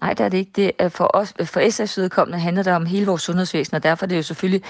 Nej, 0.00 0.14
det 0.14 0.24
er 0.24 0.28
det 0.28 0.38
ikke. 0.38 0.52
Det 0.56 0.72
er 0.78 0.88
for, 0.88 1.10
os, 1.14 1.34
for 1.44 1.60
SF's 1.60 2.00
vedkommende 2.00 2.38
handler 2.38 2.62
det 2.62 2.72
om 2.72 2.86
hele 2.86 3.06
vores 3.06 3.22
sundhedsvæsen, 3.22 3.74
og 3.74 3.82
derfor 3.82 4.06
er 4.06 4.08
det 4.08 4.16
jo 4.16 4.22
selvfølgelig 4.22 4.62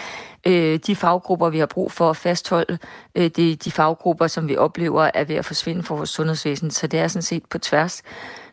øh, 0.47 0.79
de 0.87 0.97
faggrupper, 0.97 1.49
vi 1.49 1.59
har 1.59 1.67
brug 1.67 1.93
for 1.93 2.11
at 2.11 2.17
fastholde. 2.17 2.79
Øh, 3.15 3.31
det 3.37 3.53
er 3.53 3.57
de 3.57 3.71
faggrupper, 3.71 4.27
som 4.27 4.49
vi 4.49 4.57
oplever 4.57 5.11
er 5.15 5.25
ved 5.25 5.37
at 5.37 5.45
forsvinde 5.45 5.83
fra 5.83 5.95
vores 5.95 6.11
sundhedsvæsen, 6.11 6.71
så 6.71 6.87
det 6.87 7.01
er 7.01 7.09
sådan 7.09 7.23
set 7.23 7.47
på 7.51 7.59
tværs. 7.59 8.03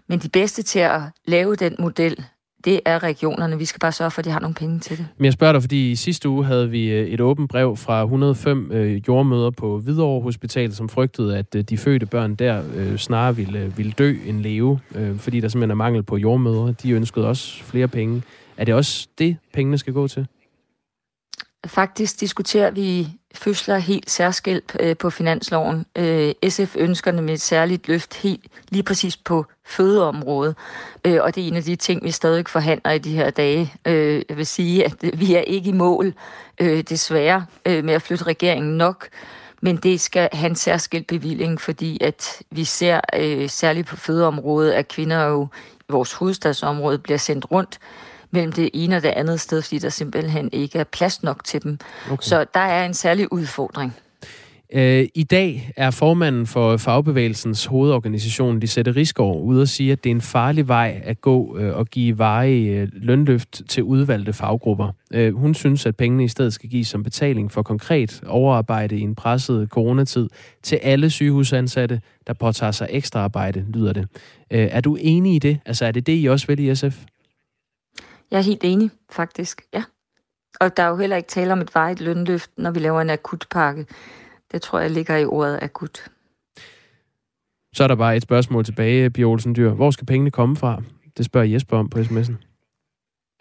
Men 0.07 0.19
de 0.19 0.29
bedste 0.29 0.63
til 0.63 0.79
at 0.79 1.01
lave 1.25 1.55
den 1.55 1.75
model, 1.79 2.25
det 2.65 2.79
er 2.85 3.03
regionerne. 3.03 3.57
Vi 3.57 3.65
skal 3.65 3.79
bare 3.79 3.91
sørge 3.91 4.11
for, 4.11 4.19
at 4.19 4.25
de 4.25 4.29
har 4.29 4.39
nogle 4.39 4.55
penge 4.55 4.79
til 4.79 4.97
det. 4.97 5.07
Men 5.17 5.25
jeg 5.25 5.33
spørger 5.33 5.53
dig, 5.53 5.61
fordi 5.61 5.91
i 5.91 5.95
sidste 5.95 6.29
uge 6.29 6.45
havde 6.45 6.69
vi 6.69 6.89
øh, 6.91 7.07
et 7.07 7.21
åbent 7.21 7.49
brev 7.49 7.77
fra 7.77 8.03
105 8.03 8.71
øh, 8.71 9.07
jordmøder 9.07 9.51
på 9.51 9.79
Hvidovre 9.79 10.21
Hospital, 10.21 10.73
som 10.73 10.89
frygtede, 10.89 11.37
at 11.37 11.55
øh, 11.55 11.63
de 11.63 11.77
fødte 11.77 12.05
børn 12.05 12.35
der 12.35 12.63
øh, 12.75 12.97
snarere 12.97 13.35
ville, 13.35 13.73
ville 13.77 13.91
dø 13.91 14.15
end 14.25 14.39
leve, 14.39 14.79
øh, 14.95 15.19
fordi 15.19 15.39
der 15.39 15.47
simpelthen 15.47 15.71
er 15.71 15.75
mangel 15.75 16.03
på 16.03 16.17
jordmøder. 16.17 16.71
De 16.71 16.91
ønskede 16.91 17.27
også 17.27 17.63
flere 17.63 17.87
penge. 17.87 18.23
Er 18.57 18.65
det 18.65 18.73
også 18.73 19.07
det, 19.17 19.37
pengene 19.53 19.77
skal 19.77 19.93
gå 19.93 20.07
til? 20.07 20.27
Faktisk 21.67 22.19
diskuterer 22.19 22.71
vi 22.71 23.07
fødsler 23.35 23.77
helt 23.77 24.09
særskilt 24.09 24.77
øh, 24.79 24.97
på 24.97 25.09
finansloven. 25.09 25.85
Øh, 25.95 26.33
SF 26.49 26.75
ønsker 26.75 27.11
med 27.11 27.33
et 27.33 27.41
særligt 27.41 27.87
løft 27.87 28.13
helt 28.13 28.45
lige 28.69 28.83
præcis 28.83 29.17
på 29.17 29.45
fødeområdet, 29.65 30.55
øh, 31.05 31.19
og 31.21 31.35
det 31.35 31.43
er 31.43 31.47
en 31.47 31.55
af 31.55 31.63
de 31.63 31.75
ting, 31.75 32.03
vi 32.03 32.11
stadig 32.11 32.47
forhandler 32.47 32.91
i 32.91 32.97
de 32.97 33.15
her 33.15 33.29
dage. 33.29 33.73
Øh, 33.85 34.23
jeg 34.29 34.37
vil 34.37 34.45
sige, 34.45 34.85
at 34.85 34.93
vi 35.13 35.35
er 35.35 35.41
ikke 35.41 35.69
i 35.69 35.73
mål, 35.73 36.13
øh, 36.61 36.83
desværre, 36.89 37.45
øh, 37.65 37.83
med 37.83 37.93
at 37.93 38.01
flytte 38.01 38.23
regeringen 38.23 38.77
nok, 38.77 39.07
men 39.61 39.77
det 39.77 40.01
skal 40.01 40.29
have 40.33 40.49
en 40.49 40.55
særskilt 40.55 41.07
bevilling, 41.07 41.61
fordi 41.61 41.97
at 42.01 42.41
vi 42.51 42.63
ser 42.63 42.99
særligt 43.47 43.87
på 43.87 43.95
fødeområdet, 43.95 44.71
at 44.71 44.87
kvinder 44.87 45.23
jo 45.23 45.47
i 45.79 45.91
vores 45.91 46.13
hovedstadsområde 46.13 46.99
bliver 46.99 47.17
sendt 47.17 47.51
rundt 47.51 47.79
mellem 48.31 48.51
det 48.51 48.69
ene 48.73 48.95
og 48.95 49.03
det 49.03 49.09
andet 49.09 49.39
sted, 49.39 49.61
fordi 49.61 49.79
der 49.79 49.89
simpelthen 49.89 50.49
ikke 50.51 50.79
er 50.79 50.83
plads 50.83 51.23
nok 51.23 51.43
til 51.43 51.63
dem. 51.63 51.79
Okay. 52.11 52.23
Så 52.23 52.45
der 52.53 52.59
er 52.59 52.85
en 52.85 52.93
særlig 52.93 53.33
udfordring. 53.33 53.93
Øh, 54.73 55.07
I 55.15 55.23
dag 55.23 55.71
er 55.77 55.91
formanden 55.91 56.47
for 56.47 56.77
fagbevægelsens 56.77 57.65
hovedorganisation, 57.65 58.59
Lisette 58.59 58.91
Risgaard, 58.91 59.41
ude 59.41 59.61
og 59.61 59.67
sige, 59.67 59.91
at 59.91 60.03
det 60.03 60.09
er 60.09 60.15
en 60.15 60.21
farlig 60.21 60.67
vej 60.67 61.01
at 61.03 61.21
gå 61.21 61.57
øh, 61.57 61.75
og 61.75 61.85
give 61.87 62.17
veje 62.17 62.89
lønløft 62.93 63.61
til 63.69 63.83
udvalgte 63.83 64.33
faggrupper. 64.33 64.91
Hun 65.31 65.53
synes, 65.53 65.85
at 65.85 65.95
pengene 65.95 66.23
i 66.23 66.27
stedet 66.27 66.53
skal 66.53 66.69
gives 66.69 66.87
som 66.87 67.03
betaling 67.03 67.51
for 67.51 67.63
konkret 67.63 68.21
overarbejde 68.27 68.97
i 68.97 69.01
en 69.01 69.15
presset 69.15 69.69
coronatid 69.69 70.29
til 70.63 70.75
alle 70.75 71.09
sygehusansatte, 71.09 72.01
der 72.27 72.33
påtager 72.33 72.71
sig 72.71 72.87
ekstra 72.91 73.19
arbejde, 73.19 73.65
lyder 73.73 73.93
det. 73.93 74.07
Er 74.49 74.81
du 74.81 74.97
enig 74.99 75.35
i 75.35 75.39
det? 75.39 75.59
Altså 75.65 75.85
er 75.85 75.91
det 75.91 76.07
det, 76.07 76.23
I 76.23 76.25
også 76.25 76.47
vil 76.47 76.59
i 76.59 76.75
SF? 76.75 76.97
Jeg 78.31 78.37
er 78.37 78.41
helt 78.41 78.63
enig, 78.63 78.91
faktisk, 79.09 79.61
ja. 79.73 79.83
Og 80.59 80.77
der 80.77 80.83
er 80.83 80.87
jo 80.87 80.95
heller 80.95 81.15
ikke 81.15 81.29
tale 81.29 81.53
om 81.53 81.61
et 81.61 81.75
vejet 81.75 82.01
lønløft, 82.01 82.51
når 82.57 82.71
vi 82.71 82.79
laver 82.79 83.01
en 83.01 83.09
akutpakke. 83.09 83.85
Det 84.51 84.61
tror 84.61 84.79
jeg 84.79 84.91
ligger 84.91 85.15
i 85.15 85.25
ordet 85.25 85.59
akut. 85.61 86.11
Så 87.75 87.83
er 87.83 87.87
der 87.87 87.95
bare 87.95 88.15
et 88.15 88.23
spørgsmål 88.23 88.65
tilbage, 88.65 89.09
Pia 89.09 89.25
Olsen 89.25 89.55
Dyr. 89.55 89.73
Hvor 89.73 89.91
skal 89.91 90.05
pengene 90.05 90.31
komme 90.31 90.55
fra? 90.55 90.81
Det 91.17 91.25
spørger 91.25 91.47
Jesper 91.47 91.77
om 91.77 91.89
på 91.89 91.99
sms'en. 91.99 92.33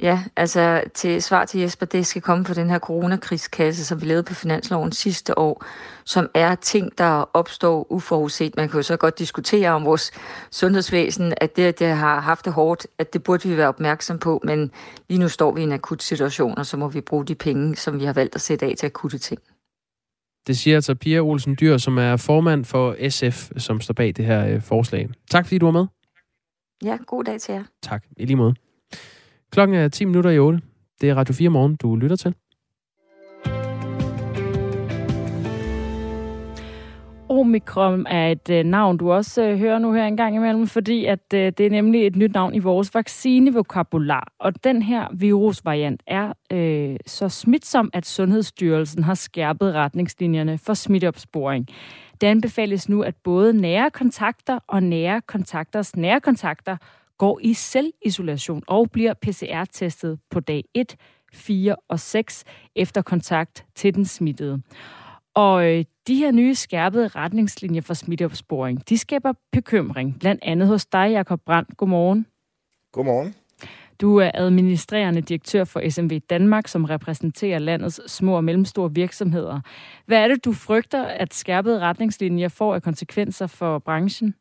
Ja, 0.03 0.25
altså 0.37 0.85
til 0.95 1.23
svar 1.23 1.45
til 1.45 1.61
Jesper, 1.61 1.87
det 1.87 2.07
skal 2.07 2.23
komme 2.23 2.45
fra 2.45 2.55
den 2.55 2.71
her 2.71 2.79
coronakrigskasse, 2.79 3.85
som 3.85 4.01
vi 4.01 4.07
lavede 4.07 4.23
på 4.23 4.35
finansloven 4.35 4.93
sidste 4.93 5.39
år, 5.39 5.65
som 6.05 6.29
er 6.35 6.55
ting, 6.55 6.99
der 6.99 7.31
opstår 7.35 7.93
uforudset. 7.93 8.57
Man 8.57 8.69
kan 8.69 8.79
jo 8.79 8.83
så 8.83 8.97
godt 8.97 9.19
diskutere 9.19 9.71
om 9.71 9.85
vores 9.85 10.13
sundhedsvæsen, 10.51 11.35
at 11.37 11.57
det, 11.57 11.79
det 11.79 11.89
har 11.89 12.21
haft 12.21 12.45
det 12.45 12.53
hårdt, 12.53 12.87
at 12.99 13.13
det 13.13 13.23
burde 13.23 13.49
vi 13.49 13.57
være 13.57 13.69
opmærksom 13.69 14.19
på, 14.19 14.41
men 14.45 14.71
lige 15.09 15.21
nu 15.21 15.29
står 15.29 15.53
vi 15.53 15.61
i 15.61 15.65
en 15.65 15.73
akut 15.73 16.03
situation, 16.03 16.59
og 16.59 16.67
så 16.67 16.77
må 16.77 16.89
vi 16.89 17.01
bruge 17.01 17.25
de 17.27 17.35
penge, 17.35 17.77
som 17.77 18.01
vi 18.01 18.05
har 18.05 18.13
valgt 18.13 18.35
at 18.35 18.41
sætte 18.41 18.67
af 18.67 18.75
til 18.79 18.87
akutte 18.87 19.19
ting. 19.19 19.41
Det 20.47 20.57
siger 20.57 20.77
altså 20.77 20.95
Pia 20.95 21.21
Olsen 21.21 21.57
Dyr, 21.61 21.77
som 21.77 21.99
er 21.99 22.17
formand 22.17 22.65
for 22.65 23.09
SF, 23.09 23.51
som 23.57 23.81
står 23.81 23.95
bag 23.95 24.13
det 24.17 24.25
her 24.25 24.47
øh, 24.47 24.63
forslag. 24.63 25.09
Tak 25.31 25.47
fordi 25.47 25.59
du 25.59 25.67
var 25.67 25.73
med. 25.73 25.87
Ja, 26.85 26.99
god 27.07 27.25
dag 27.25 27.41
til 27.41 27.55
jer. 27.55 27.65
Tak, 27.83 28.05
i 28.17 28.25
lige 28.25 28.37
måde. 28.37 28.55
Klokken 29.57 29.77
er 29.77 29.89
10 29.89 30.05
minutter 30.05 30.31
i 30.31 30.39
8. 30.39 30.61
Det 31.01 31.11
er 31.11 31.15
Radio 31.15 31.35
4 31.35 31.49
morgen, 31.49 31.77
du 31.77 31.97
lytter 31.97 32.17
til. 32.17 32.35
Omikron 37.29 38.07
er 38.07 38.29
et 38.29 38.51
øh, 38.51 38.65
navn, 38.65 38.97
du 38.97 39.13
også 39.13 39.43
øh, 39.43 39.59
hører 39.59 39.79
nu 39.79 39.93
her 39.93 40.05
en 40.05 40.17
gang 40.17 40.37
imellem, 40.37 40.67
fordi 40.67 41.05
at 41.05 41.35
øh, 41.35 41.53
det 41.59 41.61
er 41.61 41.71
nemlig 41.71 42.07
et 42.07 42.17
nyt 42.17 42.35
navn 42.35 42.55
i 42.55 42.59
vores 42.59 42.95
vaccinevokabular. 42.95 44.33
Og 44.39 44.65
den 44.65 44.83
her 44.83 45.09
virusvariant 45.15 46.03
er 46.07 46.33
øh, 46.53 46.97
så 47.07 47.29
smitsom, 47.29 47.91
at 47.93 48.07
Sundhedsstyrelsen 48.07 49.03
har 49.03 49.15
skærpet 49.15 49.75
retningslinjerne 49.75 50.59
for 50.59 50.75
smitteopsporing. 50.75 51.69
Det 52.21 52.27
anbefales 52.27 52.89
nu, 52.89 53.03
at 53.03 53.15
både 53.25 53.53
nære 53.53 53.91
kontakter 53.91 54.59
og 54.67 54.83
nære 54.83 55.21
kontakters 55.21 55.97
nære 55.97 56.21
kontakter 56.21 56.77
går 57.19 57.41
i 57.43 57.55
selvisolation 57.55 58.63
og 58.67 58.91
bliver 58.91 59.15
PCR-testet 59.15 60.19
på 60.31 60.41
dag 60.41 60.65
1, 60.75 60.97
4 61.33 61.77
og 61.89 62.01
6 62.01 62.45
efter 62.77 63.03
kontakt 63.03 63.65
til 63.75 63.95
den 63.95 64.05
smittede. 64.05 64.63
Og 65.35 65.67
øh, 65.67 65.85
de 66.07 66.15
her 66.15 66.31
nye 66.31 66.55
skærpede 66.55 67.09
retningslinjer 67.09 67.81
for 67.81 67.95
smitteopsporing, 67.95 68.89
de 68.89 68.99
skaber 68.99 69.33
bekymring, 69.53 70.19
blandt 70.21 70.43
andet 70.45 70.69
hos 70.69 70.87
dig, 70.87 71.11
Jakob 71.11 71.41
Brandt. 71.47 71.77
Godmorgen. 71.77 72.27
Godmorgen. 72.93 73.35
Du 74.01 74.17
er 74.17 74.31
administrerende 74.35 75.21
direktør 75.21 75.65
for 75.65 75.91
SMV 75.91 76.21
Danmark, 76.31 76.69
som 76.69 76.85
repræsenterer 76.85 77.59
landets 77.59 78.13
små 78.13 78.37
og 78.37 78.45
mellemstore 78.45 78.95
virksomheder. 78.95 79.61
Hvad 80.07 80.19
er 80.19 80.29
det, 80.29 80.45
du 80.45 80.53
frygter, 80.53 81.05
at 81.05 81.35
skærpede 81.35 81.81
retningslinjer 81.81 82.49
får 82.49 82.75
af 82.75 82.83
konsekvenser 82.83 83.47
for 83.47 83.79
branchen? 83.79 84.35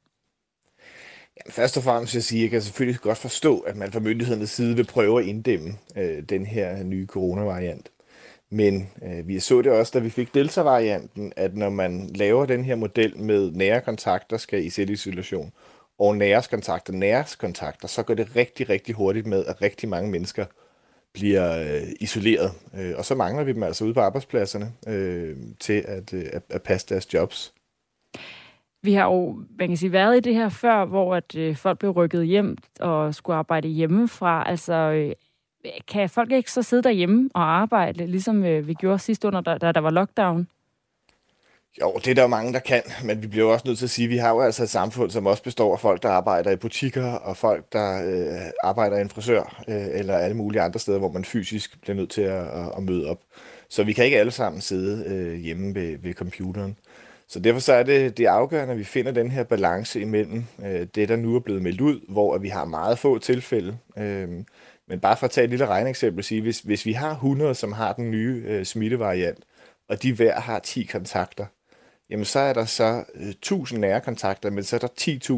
Ja, 1.38 1.52
først 1.52 1.78
og 1.78 1.84
fremmest 1.84 2.14
vil 2.14 2.18
jeg 2.18 2.24
sige, 2.24 2.40
at 2.40 2.44
jeg 2.44 2.52
kan 2.52 2.62
selvfølgelig 2.62 3.02
godt 3.02 3.18
forstå, 3.18 3.60
at 3.60 3.76
man 3.76 3.92
fra 3.92 4.00
myndighedernes 4.00 4.50
side 4.50 4.76
vil 4.76 4.86
prøve 4.86 5.20
at 5.20 5.26
inddæmme 5.26 5.74
øh, 5.98 6.24
den 6.24 6.46
her 6.46 6.84
nye 6.84 7.08
coronavariant. 7.08 7.92
Men 8.50 8.90
øh, 9.04 9.28
vi 9.28 9.40
så 9.40 9.62
det 9.62 9.72
også, 9.72 9.92
da 9.94 10.00
vi 10.00 10.10
fik 10.10 10.34
Delta-varianten, 10.34 11.34
at 11.36 11.56
når 11.56 11.70
man 11.70 12.10
laver 12.16 12.46
den 12.46 12.66
her 12.66 12.76
model 12.76 13.18
med 13.18 13.52
nære 13.52 13.82
kontakter 13.82 14.38
skal 14.38 14.66
i 14.66 14.70
selvisolation, 14.70 15.52
og 16.00 16.18
næres 16.18 16.48
kontakter, 16.48 16.94
næres 16.94 17.36
kontakter, 17.36 17.88
så 17.88 18.04
går 18.04 18.14
det 18.14 18.36
rigtig, 18.36 18.70
rigtig 18.70 18.96
hurtigt 18.96 19.28
med, 19.28 19.46
at 19.46 19.62
rigtig 19.62 19.90
mange 19.90 20.12
mennesker 20.12 20.46
bliver 21.14 21.60
øh, 21.60 21.88
isoleret. 22.00 22.52
Øh, 22.78 22.94
og 22.98 23.06
så 23.06 23.16
mangler 23.16 23.44
vi 23.44 23.54
dem 23.54 23.64
altså 23.64 23.86
ude 23.86 23.94
på 23.94 24.00
arbejdspladserne 24.00 24.74
øh, 24.88 25.38
til 25.60 25.86
at, 25.88 26.14
øh, 26.14 26.26
at, 26.34 26.44
at 26.50 26.62
passe 26.64 26.88
deres 26.90 27.14
jobs. 27.14 27.54
Vi 28.86 28.94
har 28.94 29.06
jo 29.06 29.44
man 29.60 29.68
kan 29.68 29.78
sige, 29.78 29.92
været 29.92 30.18
i 30.18 30.20
det 30.20 30.36
her 30.36 30.50
før, 30.50 30.86
hvor 30.86 31.16
at, 31.16 31.36
øh, 31.36 31.56
folk 31.56 31.80
blev 31.80 31.92
rykket 31.92 32.28
hjem 32.28 32.58
og 32.80 33.16
skulle 33.16 33.38
arbejde 33.38 33.68
hjemmefra. 33.68 34.50
Altså, 34.50 34.74
øh, 34.74 35.12
kan 35.88 36.10
folk 36.10 36.32
ikke 36.32 36.52
så 36.52 36.64
sidde 36.64 36.84
derhjemme 36.84 37.30
og 37.34 37.42
arbejde, 37.42 38.06
ligesom 38.06 38.46
øh, 38.46 38.68
vi 38.68 38.74
gjorde 38.74 39.00
sidst 39.00 39.26
under, 39.26 39.42
da, 39.42 39.58
da 39.58 39.72
der 39.72 39.80
var 39.80 39.90
lockdown? 39.90 40.48
Jo, 41.82 41.94
det 42.06 42.08
er 42.08 42.16
der 42.16 42.28
mange, 42.28 42.54
der 42.54 42.60
kan, 42.60 42.82
men 43.04 43.22
vi 43.22 43.28
bliver 43.28 43.54
også 43.54 43.68
nødt 43.68 43.78
til 43.78 43.86
at 43.86 43.90
sige, 43.90 44.06
at 44.06 44.10
vi 44.10 44.18
har 44.18 44.30
jo 44.30 44.42
altså 44.42 44.64
et 44.64 44.70
samfund, 44.70 45.12
som 45.12 45.26
også 45.26 45.44
består 45.44 45.74
af 45.74 45.80
folk, 45.80 46.04
der 46.04 46.10
arbejder 46.10 46.52
i 46.52 46.56
butikker, 46.56 47.12
og 47.12 47.38
folk, 47.38 47.74
der 47.74 48.10
øh, 48.10 48.52
arbejder 48.64 48.98
i 48.98 49.02
en 49.02 49.10
frisør, 49.10 49.64
øh, 49.68 49.88
eller 50.00 50.18
alle 50.18 50.38
mulige 50.38 50.62
andre 50.62 50.80
steder, 50.80 51.00
hvor 51.00 51.12
man 51.12 51.26
fysisk 51.26 51.82
bliver 51.82 51.96
nødt 51.96 52.10
til 52.10 52.22
at, 52.22 52.48
at, 52.48 52.72
at 52.78 52.84
møde 52.84 53.10
op. 53.10 53.20
Så 53.70 53.84
vi 53.84 53.94
kan 53.94 54.06
ikke 54.06 54.20
alle 54.20 54.32
sammen 54.32 54.62
sidde 54.62 55.04
øh, 55.08 55.36
hjemme 55.40 55.76
ved, 55.76 55.98
ved 55.98 56.14
computeren. 56.14 56.78
Så 57.28 57.40
derfor 57.40 57.60
så 57.60 57.74
er 57.74 57.84
det, 57.84 58.18
det 58.18 58.26
afgørende, 58.26 58.74
at 58.74 58.80
vi 58.80 58.84
finder 58.84 59.12
den 59.12 59.32
her 59.32 59.44
balance 59.44 60.02
imellem 60.02 60.46
øh, 60.66 60.88
det, 60.96 61.10
der 61.10 61.16
nu 61.16 61.36
er 61.36 61.40
blevet 61.40 61.62
meldt 61.62 61.82
ud, 61.82 62.00
hvor 62.10 62.36
at 62.36 62.42
vi 62.42 62.50
har 62.50 62.66
meget 62.66 63.00
få 63.00 63.20
tilfælde. 63.20 63.78
Øh, 63.98 64.30
men 64.88 65.00
bare 65.00 65.18
for 65.18 65.26
at 65.26 65.32
tage 65.32 65.44
et 65.44 65.50
lille 65.50 65.66
regneeksempel, 65.66 66.24
sige, 66.24 66.42
hvis, 66.42 66.60
hvis 66.60 66.86
vi 66.86 66.94
har 66.94 67.12
100, 67.12 67.56
som 67.56 67.72
har 67.72 67.94
den 67.94 68.12
nye 68.12 68.44
øh, 68.48 68.66
smittevariant, 68.66 69.40
og 69.90 70.04
de 70.04 70.14
hver 70.14 70.40
har 70.40 70.60
10 70.60 70.84
kontakter, 70.84 71.46
jamen 72.10 72.26
så 72.26 72.40
er 72.40 72.54
der 72.54 72.66
så 72.66 73.04
øh, 73.16 73.30
1000 73.30 73.80
nære 73.80 74.02
kontakter, 74.02 74.50
men 74.50 74.64
så 74.64 74.76
er 74.76 74.80
der 74.80 74.88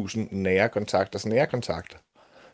10.000 0.08 0.28
nære 0.30 0.68
kontakter, 0.68 1.18
så 1.18 1.28
nære 1.28 1.46
kontakter. 1.46 1.98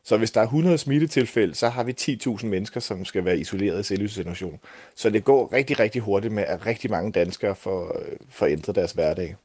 Så 0.04 0.16
hvis 0.16 0.30
der 0.30 0.40
er 0.40 0.44
100 0.44 0.78
smittetilfælde, 0.78 1.54
så 1.54 1.68
har 1.68 1.84
vi 1.84 1.94
10.000 2.00 2.46
mennesker, 2.46 2.80
som 2.80 3.04
skal 3.04 3.24
være 3.24 3.38
isoleret 3.38 3.80
i 3.80 3.82
selvisolation. 3.82 4.60
Så 4.96 5.10
det 5.10 5.24
går 5.24 5.52
rigtig, 5.52 5.80
rigtig 5.80 6.02
hurtigt 6.02 6.34
med, 6.34 6.44
at 6.44 6.66
rigtig 6.66 6.90
mange 6.90 7.12
danskere 7.12 7.54
får, 7.54 7.98
øh, 7.98 8.16
får 8.28 8.46
ændret 8.46 8.76
deres 8.76 8.92
hverdag. 8.92 9.36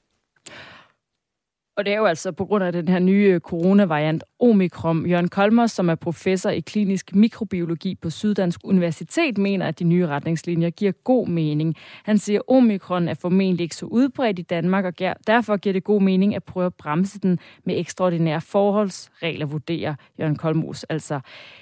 Og 1.80 1.86
det 1.86 1.94
er 1.94 1.98
jo 1.98 2.06
altså 2.06 2.32
på 2.32 2.46
grund 2.46 2.64
af 2.64 2.74
den 2.74 2.88
her 2.88 3.00
nye 3.00 3.32
øh, 3.34 3.40
coronavariant 3.40 4.24
Omikron. 4.40 5.06
Jørgen 5.06 5.30
Kolmer, 5.30 5.68
som 5.68 5.90
er 5.90 5.96
professor 5.96 6.50
i 6.50 6.60
klinisk 6.60 7.16
mikrobiologi 7.16 7.96
på 7.96 8.10
Syddansk 8.10 8.60
Universitet, 8.64 9.38
mener, 9.38 9.68
at 9.68 9.80
de 9.80 9.84
nye 9.84 10.08
retningslinjer 10.08 10.70
giver 10.70 10.92
god 10.92 11.28
mening. 11.28 11.76
Han 12.04 12.18
siger, 12.18 12.40
at 12.40 12.56
omikron 12.56 13.08
er 13.08 13.14
formentlig 13.14 13.64
ikke 13.64 13.76
så 13.76 13.86
udbredt 13.86 14.40
i 14.40 14.42
Danmark, 14.42 14.86
og 14.86 14.94
derfor 15.28 15.58
giver 15.58 15.74
det 15.74 15.84
god 15.84 16.02
mening 16.02 16.36
at 16.36 16.44
prøve 16.44 16.66
at 16.66 16.74
bremse 16.74 17.20
den 17.20 17.40
med 17.64 17.80
ekstraordinære 17.80 18.42
forholdsregler, 18.42 19.46
vurderer 19.46 19.96
Jørgen 20.20 20.36
Kolmos. 20.36 20.84
Altså, 20.84 21.20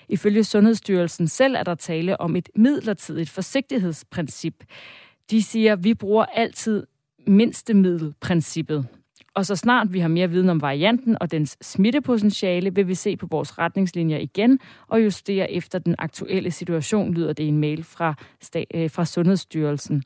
ifølge 0.10 0.44
Sundhedsstyrelsen 0.44 1.28
selv 1.28 1.56
er 1.56 1.64
der 1.64 1.76
tale 1.76 2.22
om 2.22 2.36
et 2.36 2.50
midlertidigt 2.56 3.30
forsigtighedsprincip. 3.30 4.64
De 5.32 5.44
siger, 5.44 5.74
at 5.74 5.84
vi 5.84 5.94
bruger 5.94 6.26
altid 6.26 6.88
mindstemiddelprincippet. 7.28 8.88
Og 9.38 9.46
så 9.46 9.56
snart 9.56 9.94
vi 9.94 10.00
har 10.00 10.08
mere 10.08 10.30
viden 10.30 10.50
om 10.50 10.62
varianten 10.62 11.18
og 11.22 11.32
dens 11.32 11.58
smittepotentiale, 11.62 12.76
vil 12.76 12.88
vi 12.88 12.96
se 12.96 13.18
på 13.18 13.28
vores 13.32 13.58
retningslinjer 13.58 14.18
igen 14.18 14.60
og 14.88 15.04
justere 15.04 15.52
efter 15.52 15.80
den 15.80 15.96
aktuelle 15.98 16.52
situation, 16.52 17.14
lyder 17.14 17.34
det 17.34 17.44
i 17.44 17.48
en 17.48 17.58
mail 17.58 17.84
fra, 17.84 18.16
øh, 18.74 18.92
fra 18.92 19.06
Sundhedsstyrelsen. 19.06 20.04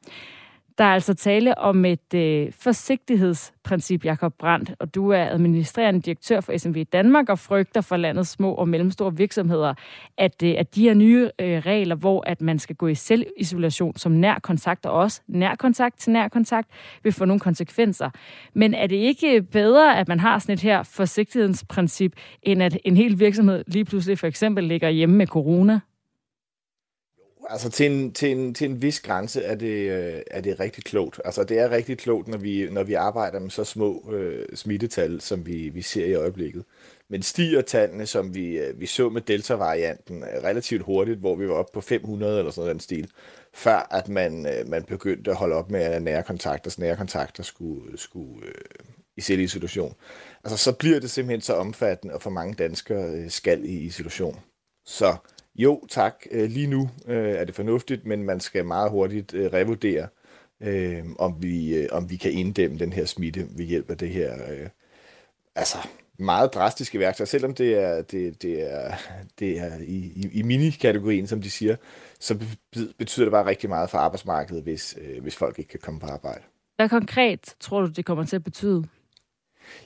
Der 0.81 0.87
er 0.87 0.93
altså 0.93 1.13
tale 1.13 1.57
om 1.57 1.85
et 1.85 2.13
øh, 2.13 2.51
forsigtighedsprincip, 2.59 4.05
Jakob 4.05 4.33
Brandt, 4.39 4.71
og 4.79 4.95
du 4.95 5.09
er 5.09 5.25
administrerende 5.29 6.01
direktør 6.01 6.41
for 6.41 6.57
SMV 6.57 6.85
Danmark 6.85 7.29
og 7.29 7.39
frygter 7.39 7.81
for 7.81 7.97
landets 7.97 8.29
små 8.29 8.53
og 8.53 8.69
mellemstore 8.69 9.17
virksomheder, 9.17 9.73
at, 10.17 10.43
øh, 10.43 10.53
at 10.57 10.75
de 10.75 10.83
her 10.83 10.93
nye 10.93 11.29
øh, 11.39 11.57
regler, 11.57 11.95
hvor 11.95 12.23
at 12.27 12.41
man 12.41 12.59
skal 12.59 12.75
gå 12.75 12.87
i 12.87 12.95
selvisolation 12.95 13.97
som 13.97 14.11
nær 14.11 14.39
kontakt, 14.39 14.85
og 14.85 14.91
også 14.91 15.21
nær 15.27 15.55
kontakt 15.55 15.99
til 15.99 16.11
nær 16.13 16.27
kontakt, 16.27 16.69
vil 17.03 17.13
få 17.13 17.25
nogle 17.25 17.39
konsekvenser. 17.39 18.09
Men 18.53 18.73
er 18.73 18.87
det 18.87 18.95
ikke 18.95 19.41
bedre, 19.41 19.97
at 19.97 20.07
man 20.07 20.19
har 20.19 20.39
sådan 20.39 20.53
et 20.53 20.61
her 20.61 20.83
forsigtighedsprincip, 20.83 22.15
end 22.43 22.63
at 22.63 22.77
en 22.85 22.97
hel 22.97 23.19
virksomhed 23.19 23.63
lige 23.67 23.85
pludselig 23.85 24.19
for 24.19 24.27
eksempel 24.27 24.63
ligger 24.63 24.89
hjemme 24.89 25.15
med 25.15 25.27
corona? 25.27 25.79
Altså 27.49 27.69
til 27.69 27.91
en, 27.91 28.13
til 28.13 28.31
en, 28.31 28.53
til 28.53 28.69
en 28.69 28.81
vis 28.81 28.99
grænse 28.99 29.41
er 29.43 29.55
det, 29.55 29.91
øh, 29.91 30.21
er 30.31 30.41
det 30.41 30.59
rigtig 30.59 30.83
klogt. 30.83 31.21
Altså 31.25 31.43
det 31.43 31.59
er 31.59 31.69
rigtig 31.69 31.97
klogt, 31.97 32.27
når 32.27 32.37
vi, 32.37 32.67
når 32.71 32.83
vi 32.83 32.93
arbejder 32.93 33.39
med 33.39 33.49
så 33.49 33.63
små 33.63 34.11
øh, 34.13 34.45
smittetal, 34.55 35.21
som 35.21 35.45
vi, 35.45 35.69
vi 35.69 35.81
ser 35.81 36.05
i 36.05 36.13
øjeblikket. 36.13 36.63
Men 37.09 37.23
stiger 37.23 37.61
tallene, 37.61 38.05
som 38.05 38.35
vi, 38.35 38.57
øh, 38.57 38.79
vi 38.79 38.85
så 38.85 39.09
med 39.09 39.21
Delta-varianten, 39.21 40.23
øh, 40.23 40.43
relativt 40.43 40.83
hurtigt, 40.83 41.19
hvor 41.19 41.35
vi 41.35 41.47
var 41.47 41.53
oppe 41.53 41.73
på 41.73 41.81
500 41.81 42.39
eller 42.39 42.51
sådan 42.51 42.75
en 42.75 42.79
stil, 42.79 43.11
før 43.53 43.87
at 43.91 44.09
man, 44.09 44.47
øh, 44.47 44.69
man 44.69 44.83
begyndte 44.83 45.31
at 45.31 45.37
holde 45.37 45.55
op 45.55 45.71
med 45.71 45.81
at 45.81 46.01
nære 46.01 46.23
kontakter, 46.23 46.75
nære 46.77 46.95
kontakter 46.95 47.43
skulle, 47.43 47.97
skulle 47.97 48.47
øh, 48.47 48.85
i 49.17 49.47
situation. 49.47 49.95
Altså 50.43 50.57
så 50.57 50.71
bliver 50.71 50.99
det 50.99 51.11
simpelthen 51.11 51.41
så 51.41 51.53
omfattende, 51.53 52.13
og 52.13 52.21
for 52.21 52.29
mange 52.29 52.53
danskere 52.53 53.09
øh, 53.09 53.29
skal 53.29 53.65
i 53.65 53.77
isolation. 53.77 54.39
Så 54.85 55.15
jo, 55.55 55.83
tak. 55.89 56.25
Øh, 56.31 56.49
lige 56.49 56.67
nu 56.67 56.89
øh, 57.07 57.29
er 57.29 57.45
det 57.45 57.55
fornuftigt, 57.55 58.05
men 58.05 58.23
man 58.23 58.39
skal 58.39 58.65
meget 58.65 58.91
hurtigt 58.91 59.33
øh, 59.33 59.53
revurdere, 59.53 60.07
øh, 60.61 61.03
om, 61.19 61.35
vi, 61.43 61.75
øh, 61.77 61.87
om 61.91 62.09
vi 62.09 62.15
kan 62.15 62.31
inddæmme 62.31 62.77
den 62.77 62.93
her 62.93 63.05
smitte 63.05 63.47
ved 63.49 63.65
hjælp 63.65 63.89
af 63.89 63.97
det 63.97 64.09
her 64.09 64.33
øh, 64.51 64.69
altså 65.55 65.77
meget 66.19 66.53
drastiske 66.53 66.99
værktøj, 66.99 67.25
selvom 67.25 67.53
det 67.53 67.79
er, 67.79 68.01
det, 68.01 68.41
det 68.41 68.71
er, 68.73 68.95
det 69.39 69.59
er 69.59 69.77
i, 69.77 69.95
i, 70.15 70.29
i 70.33 70.41
mini-kategorien, 70.41 71.27
som 71.27 71.41
de 71.41 71.49
siger, 71.49 71.75
så 72.19 72.39
betyder 72.97 73.25
det 73.25 73.31
bare 73.31 73.45
rigtig 73.45 73.69
meget 73.69 73.89
for 73.89 73.97
arbejdsmarkedet, 73.97 74.63
hvis, 74.63 74.97
øh, 75.01 75.21
hvis 75.21 75.35
folk 75.35 75.59
ikke 75.59 75.69
kan 75.69 75.79
komme 75.79 75.99
på 75.99 76.07
arbejde. 76.07 76.41
Hvad 76.75 76.89
konkret 76.89 77.55
tror 77.59 77.81
du, 77.81 77.87
det 77.87 78.05
kommer 78.05 78.25
til 78.25 78.35
at 78.35 78.43
betyde? 78.43 78.87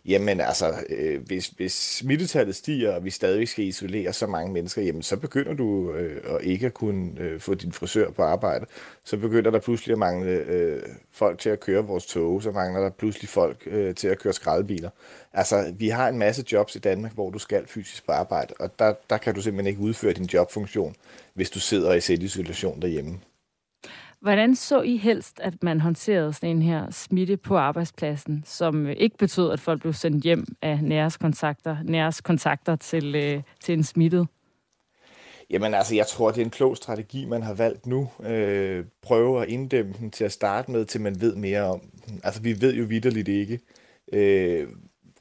Jamen 0.05 0.39
altså, 0.39 0.73
øh, 0.89 1.21
hvis, 1.25 1.47
hvis 1.47 1.73
smittetallet 1.73 2.55
stiger, 2.55 2.95
og 2.95 3.05
vi 3.05 3.09
stadig 3.09 3.47
skal 3.47 3.65
isolere 3.65 4.13
så 4.13 4.27
mange 4.27 4.53
mennesker, 4.53 4.81
jamen 4.81 5.01
så 5.01 5.17
begynder 5.17 5.53
du 5.53 5.93
øh, 5.93 6.35
at 6.35 6.43
ikke 6.43 6.65
at 6.65 6.73
kunne 6.73 7.11
øh, 7.19 7.39
få 7.39 7.53
din 7.53 7.71
frisør 7.71 8.11
på 8.11 8.23
arbejde. 8.23 8.65
Så 9.03 9.17
begynder 9.17 9.51
der 9.51 9.59
pludselig 9.59 9.93
at 9.93 9.99
mangle 9.99 10.31
øh, 10.31 10.81
folk 11.11 11.39
til 11.39 11.49
at 11.49 11.59
køre 11.59 11.85
vores 11.85 12.05
tog, 12.05 12.43
så 12.43 12.51
mangler 12.51 12.81
der 12.81 12.89
pludselig 12.89 13.29
folk 13.29 13.63
øh, 13.65 13.95
til 13.95 14.07
at 14.07 14.19
køre 14.19 14.33
skraldebiler. 14.33 14.89
Altså, 15.33 15.73
vi 15.77 15.89
har 15.89 16.07
en 16.07 16.17
masse 16.17 16.45
jobs 16.51 16.75
i 16.75 16.79
Danmark, 16.79 17.13
hvor 17.13 17.29
du 17.29 17.39
skal 17.39 17.67
fysisk 17.67 18.05
på 18.05 18.11
arbejde, 18.11 18.53
og 18.59 18.79
der, 18.79 18.93
der 19.09 19.17
kan 19.17 19.35
du 19.35 19.41
simpelthen 19.41 19.67
ikke 19.67 19.81
udføre 19.81 20.13
din 20.13 20.25
jobfunktion, 20.25 20.95
hvis 21.33 21.49
du 21.49 21.59
sidder 21.59 21.93
i 21.93 22.01
selvisolation 22.01 22.81
derhjemme. 22.81 23.19
Hvordan 24.25 24.55
så 24.55 24.81
I 24.81 24.97
helst, 24.97 25.39
at 25.39 25.63
man 25.63 25.81
håndterede 25.81 26.33
sådan 26.33 26.49
en 26.49 26.61
her 26.61 26.91
smitte 26.91 27.37
på 27.37 27.57
arbejdspladsen, 27.57 28.43
som 28.45 28.87
øh, 28.87 28.95
ikke 28.97 29.17
betød, 29.17 29.51
at 29.51 29.59
folk 29.59 29.81
blev 29.81 29.93
sendt 29.93 30.23
hjem 30.23 30.45
af 30.61 30.83
næres 30.83 31.17
kontakter, 31.17 31.77
næres 31.83 32.21
kontakter 32.21 32.75
til, 32.75 33.15
øh, 33.15 33.41
til 33.63 33.73
en 33.73 33.83
smittet? 33.83 34.27
Jamen 35.49 35.73
altså, 35.73 35.95
jeg 35.95 36.07
tror, 36.07 36.31
det 36.31 36.41
er 36.41 36.45
en 36.45 36.51
klog 36.51 36.77
strategi, 36.77 37.25
man 37.25 37.43
har 37.43 37.53
valgt 37.53 37.85
nu. 37.85 38.09
Øh, 38.23 38.85
prøve 39.01 39.41
at 39.41 39.49
inddæmme 39.49 39.93
den 39.99 40.11
til 40.11 40.23
at 40.23 40.31
starte 40.31 40.71
med, 40.71 40.85
til 40.85 41.01
man 41.01 41.21
ved 41.21 41.35
mere 41.35 41.61
om 41.61 41.81
den. 42.05 42.21
Altså, 42.23 42.41
vi 42.41 42.61
ved 42.61 42.73
jo 42.73 42.85
vidderligt 42.85 43.27
ikke 43.27 43.59
øh, 44.13 44.67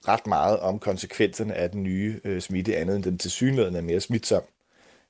ret 0.08 0.26
meget 0.26 0.60
om 0.60 0.78
konsekvenserne 0.78 1.54
af 1.54 1.70
den 1.70 1.82
nye 1.82 2.20
øh, 2.24 2.40
smitte, 2.40 2.76
andet 2.76 2.96
end 2.96 3.04
den 3.04 3.18
tilsyneladende 3.18 3.78
er 3.78 3.82
mere 3.82 4.00
smitsom. 4.00 4.42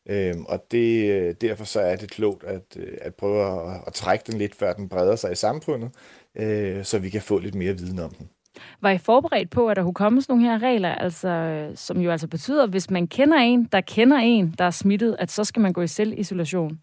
Øhm, 0.09 0.45
og 0.45 0.65
det, 0.71 1.11
øh, 1.11 1.35
derfor 1.41 1.65
så 1.65 1.81
er 1.81 1.97
det 1.97 2.11
klogt 2.11 2.45
at, 2.45 2.63
øh, 2.77 2.99
at 3.01 3.15
prøve 3.15 3.71
at, 3.71 3.81
at 3.87 3.93
trække 3.93 4.25
den 4.27 4.39
lidt, 4.39 4.55
før 4.55 4.73
den 4.73 4.89
breder 4.89 5.17
sig 5.17 5.33
i 5.33 5.35
samfundet, 5.35 5.91
øh, 6.37 6.85
så 6.85 6.99
vi 6.99 7.11
kan 7.11 7.23
få 7.23 7.39
lidt 7.39 7.55
mere 7.55 7.73
viden 7.73 7.99
om 7.99 8.11
den. 8.11 8.29
Var 8.81 8.91
I 8.91 8.99
forberedt 8.99 9.51
på, 9.51 9.69
at 9.69 9.77
der 9.77 9.83
kunne 9.83 9.95
komme 9.95 10.23
sådan 10.23 10.37
nogle 10.37 10.51
her 10.51 10.63
regler, 10.69 10.95
altså, 10.95 11.67
som 11.75 12.01
jo 12.01 12.11
altså 12.11 12.29
betyder, 12.29 12.63
at 12.63 12.71
hvis 12.71 12.91
man 12.91 13.07
kender 13.07 13.37
en, 13.37 13.69
der 13.73 13.81
kender 13.81 14.17
en, 14.17 14.55
der 14.59 14.65
er 14.65 14.71
smittet, 14.71 15.17
at 15.19 15.31
så 15.31 15.45
skal 15.45 15.63
man 15.63 15.73
gå 15.73 15.83
i 15.83 15.87
selvisolation? 15.87 16.79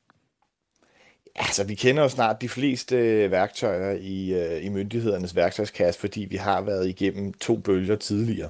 Altså, 1.36 1.64
vi 1.64 1.76
kender 1.76 2.04
jo 2.04 2.10
snart 2.10 2.42
de 2.42 2.50
fleste 2.50 2.96
værktøjer 3.32 3.92
i, 3.92 4.60
i 4.60 4.70
myndighedernes 4.70 5.36
værktøjskasse, 5.36 6.00
fordi 6.00 6.22
vi 6.30 6.36
har 6.36 6.62
været 6.62 6.88
igennem 6.88 7.34
to 7.34 7.58
bølger 7.58 7.96
tidligere. 7.96 8.50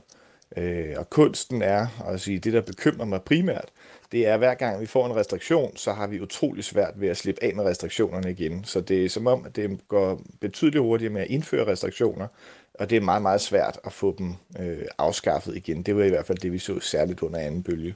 og 0.98 1.10
kunsten 1.10 1.62
er, 1.62 1.88
at 2.08 2.22
sige, 2.22 2.40
det 2.40 2.54
der 2.54 2.62
bekymrer 2.62 3.06
mig 3.06 3.22
primært, 3.22 3.70
det 4.12 4.28
er, 4.28 4.34
at 4.34 4.40
hver 4.40 4.54
gang 4.54 4.82
vi 4.82 4.86
får 4.86 5.06
en 5.06 5.16
restriktion, 5.16 5.78
så 5.78 5.94
har 5.94 6.08
vi 6.08 6.22
utrolig 6.22 6.64
svært 6.64 6.94
ved 6.96 7.08
at 7.08 7.18
slippe 7.18 7.44
af 7.44 7.56
med 7.56 7.64
restriktionerne 7.64 8.32
igen. 8.32 8.64
Så 8.64 8.82
det 8.82 9.06
er 9.06 9.10
som 9.10 9.28
om, 9.28 9.46
at 9.46 9.56
det 9.56 9.88
går 9.88 10.22
betydeligt 10.42 10.82
hurtigere 10.82 11.14
med 11.14 11.22
at 11.22 11.28
indføre 11.28 11.68
restriktioner, 11.68 12.28
og 12.74 12.90
det 12.90 12.98
er 12.98 13.02
meget, 13.02 13.22
meget 13.22 13.42
svært 13.42 13.80
at 13.84 13.94
få 13.94 14.16
dem 14.18 14.34
øh, 14.60 14.86
afskaffet 14.98 15.56
igen. 15.56 15.84
Det 15.84 15.96
var 15.96 16.04
i 16.04 16.10
hvert 16.10 16.26
fald 16.26 16.38
det, 16.38 16.52
vi 16.52 16.58
så 16.58 16.80
særligt 16.80 17.22
under 17.22 17.40
anden 17.40 17.64
bølge. 17.64 17.96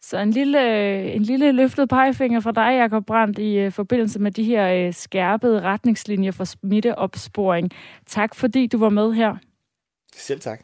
Så 0.00 0.18
en 0.18 0.30
lille, 0.30 1.12
en 1.12 1.22
lille 1.22 1.52
løftet 1.52 1.88
pegefinger 1.88 2.40
fra 2.40 2.52
dig, 2.52 2.78
Jacob 2.78 3.06
Brandt, 3.06 3.38
i 3.38 3.66
uh, 3.66 3.72
forbindelse 3.72 4.18
med 4.18 4.30
de 4.30 4.44
her 4.44 4.88
uh, 4.88 4.94
skærpede 4.94 5.60
retningslinjer 5.60 6.32
for 6.32 6.44
smitteopsporing. 6.44 7.70
Tak 8.06 8.34
fordi 8.34 8.66
du 8.66 8.78
var 8.78 8.88
med 8.88 9.12
her. 9.12 9.36
Selv 10.14 10.40
tak 10.40 10.62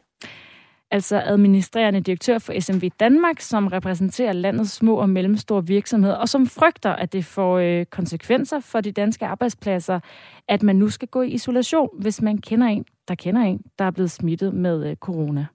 altså 0.92 1.22
administrerende 1.24 2.00
direktør 2.00 2.38
for 2.38 2.60
SMV 2.60 2.90
Danmark, 3.00 3.40
som 3.40 3.66
repræsenterer 3.66 4.32
landets 4.32 4.70
små 4.70 4.94
og 4.94 5.08
mellemstore 5.08 5.66
virksomheder, 5.66 6.14
og 6.14 6.28
som 6.28 6.46
frygter, 6.46 6.90
at 6.90 7.12
det 7.12 7.24
får 7.24 7.58
øh, 7.58 7.84
konsekvenser 7.86 8.60
for 8.60 8.80
de 8.80 8.92
danske 8.92 9.26
arbejdspladser, 9.26 10.00
at 10.48 10.62
man 10.62 10.76
nu 10.76 10.88
skal 10.88 11.08
gå 11.08 11.22
i 11.22 11.28
isolation, 11.28 11.88
hvis 11.98 12.22
man 12.22 12.38
kender 12.38 12.66
en, 12.66 12.84
der 13.08 13.14
kender 13.14 13.42
en, 13.42 13.60
der 13.78 13.84
er 13.84 13.90
blevet 13.90 14.10
smittet 14.10 14.54
med 14.54 14.90
øh, 14.90 14.96
corona. 14.96 15.46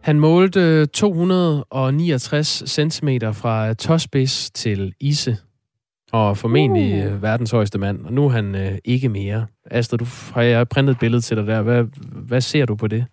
Han 0.00 0.20
målte 0.20 0.60
øh, 0.60 0.86
269 0.86 2.62
cm 2.66 3.08
fra 3.32 3.68
øh, 3.68 3.76
Tosbis 3.76 4.50
til 4.50 4.94
Ise 5.00 5.36
og 6.12 6.36
formentlig 6.36 7.12
uh. 7.12 7.22
verdens 7.22 7.50
højeste 7.50 7.78
mand, 7.78 8.06
og 8.06 8.12
nu 8.12 8.24
er 8.24 8.28
han 8.28 8.54
uh, 8.54 8.78
ikke 8.84 9.08
mere. 9.08 9.46
Astrid, 9.70 9.98
du 9.98 10.06
har 10.34 10.42
jeg 10.42 10.68
printet 10.68 10.92
et 10.92 10.98
billede 10.98 11.22
til 11.22 11.36
dig 11.36 11.46
der. 11.46 11.62
Hvad, 11.62 11.84
hvad 12.26 12.40
ser 12.40 12.66
du 12.66 12.74
på 12.74 12.86
det? 12.86 13.06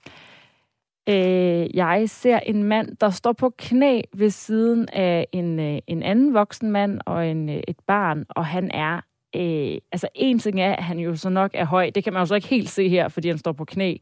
Øh, 1.09 1.75
jeg 1.75 2.03
ser 2.07 2.39
en 2.39 2.63
mand, 2.63 2.97
der 3.01 3.09
står 3.09 3.33
på 3.33 3.53
knæ 3.57 4.01
ved 4.13 4.29
siden 4.29 4.87
af 4.93 5.27
en, 5.31 5.59
øh, 5.59 5.79
en 5.87 6.03
anden 6.03 6.33
voksen 6.33 6.71
mand 6.71 6.99
og 7.05 7.27
en, 7.27 7.49
et 7.49 7.77
barn, 7.87 8.25
og 8.29 8.45
han 8.45 8.71
er 8.71 9.01
Øh, 9.35 9.77
altså 9.91 10.07
en 10.15 10.39
ting 10.39 10.61
er, 10.61 10.75
at 10.75 10.83
han 10.83 10.99
jo 10.99 11.15
så 11.15 11.29
nok 11.29 11.51
er 11.53 11.65
høj. 11.65 11.89
Det 11.95 12.03
kan 12.03 12.13
man 12.13 12.21
jo 12.21 12.25
så 12.25 12.35
ikke 12.35 12.47
helt 12.47 12.69
se 12.69 12.89
her, 12.89 13.07
fordi 13.07 13.27
han 13.27 13.37
står 13.37 13.51
på 13.51 13.65
knæ. 13.65 13.95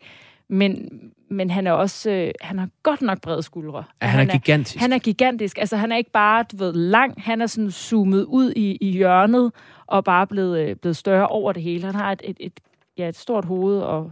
Men, 0.49 0.89
men 1.29 1.49
han 1.49 1.67
er 1.67 1.71
også, 1.71 2.11
øh, 2.11 2.31
han 2.41 2.59
har 2.59 2.69
godt 2.83 3.01
nok 3.01 3.21
brede 3.21 3.43
skuldre. 3.43 3.83
Ja, 4.01 4.07
han, 4.07 4.19
han 4.19 4.29
er 4.29 4.31
gigantisk. 4.31 4.79
Han 4.79 4.93
er 4.93 4.99
gigantisk. 4.99 5.57
Altså 5.57 5.77
han 5.77 5.91
er 5.91 5.97
ikke 5.97 6.11
bare, 6.11 6.45
du 6.51 6.57
ved, 6.57 6.73
lang. 6.73 7.13
Han 7.17 7.41
er 7.41 7.47
sådan 7.47 7.71
zoomet 7.71 8.23
ud 8.23 8.53
i, 8.55 8.77
i 8.81 8.91
hjørnet 8.91 9.51
og 9.87 10.03
bare 10.03 10.27
blevet, 10.27 10.59
øh, 10.59 10.75
blevet 10.75 10.97
større 10.97 11.27
over 11.27 11.51
det 11.51 11.63
hele. 11.63 11.85
Han 11.85 11.95
har 11.95 12.11
et, 12.11 12.21
et, 12.23 12.37
et, 12.39 12.59
ja, 12.97 13.09
et 13.09 13.17
stort 13.17 13.45
hoved 13.45 13.79
og 13.79 14.11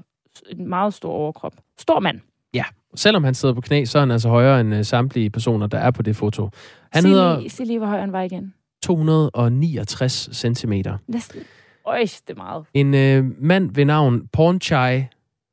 en 0.49 0.69
meget 0.69 0.93
stor 0.93 1.11
overkrop. 1.11 1.53
Stor 1.77 1.99
mand. 1.99 2.19
Ja, 2.53 2.63
selvom 2.95 3.23
han 3.23 3.33
sidder 3.33 3.55
på 3.55 3.61
knæ, 3.61 3.85
så 3.85 3.97
er 3.97 3.99
han 3.99 4.11
altså 4.11 4.29
højere 4.29 4.61
end 4.61 4.75
øh, 4.75 4.85
samtlige 4.85 5.29
personer, 5.29 5.67
der 5.67 5.77
er 5.77 5.91
på 5.91 6.01
det 6.01 6.15
foto. 6.15 6.49
Han 6.91 7.01
sig 7.01 7.11
hedder... 7.11 7.39
Lige, 7.39 7.49
sig 7.49 7.65
lige, 7.65 7.79
hvor 7.79 7.87
høj 7.87 7.99
han 7.99 8.11
var 8.11 8.21
igen. 8.21 8.53
269 8.83 10.29
cm. 10.33 10.73
Næsten. 11.07 11.41
Øj, 11.87 11.99
det 11.99 12.29
er 12.29 12.35
meget. 12.35 12.65
En 12.73 12.93
øh, 12.93 13.25
mand 13.43 13.75
ved 13.75 13.85
navn 13.85 14.27
Pornchai 14.33 15.03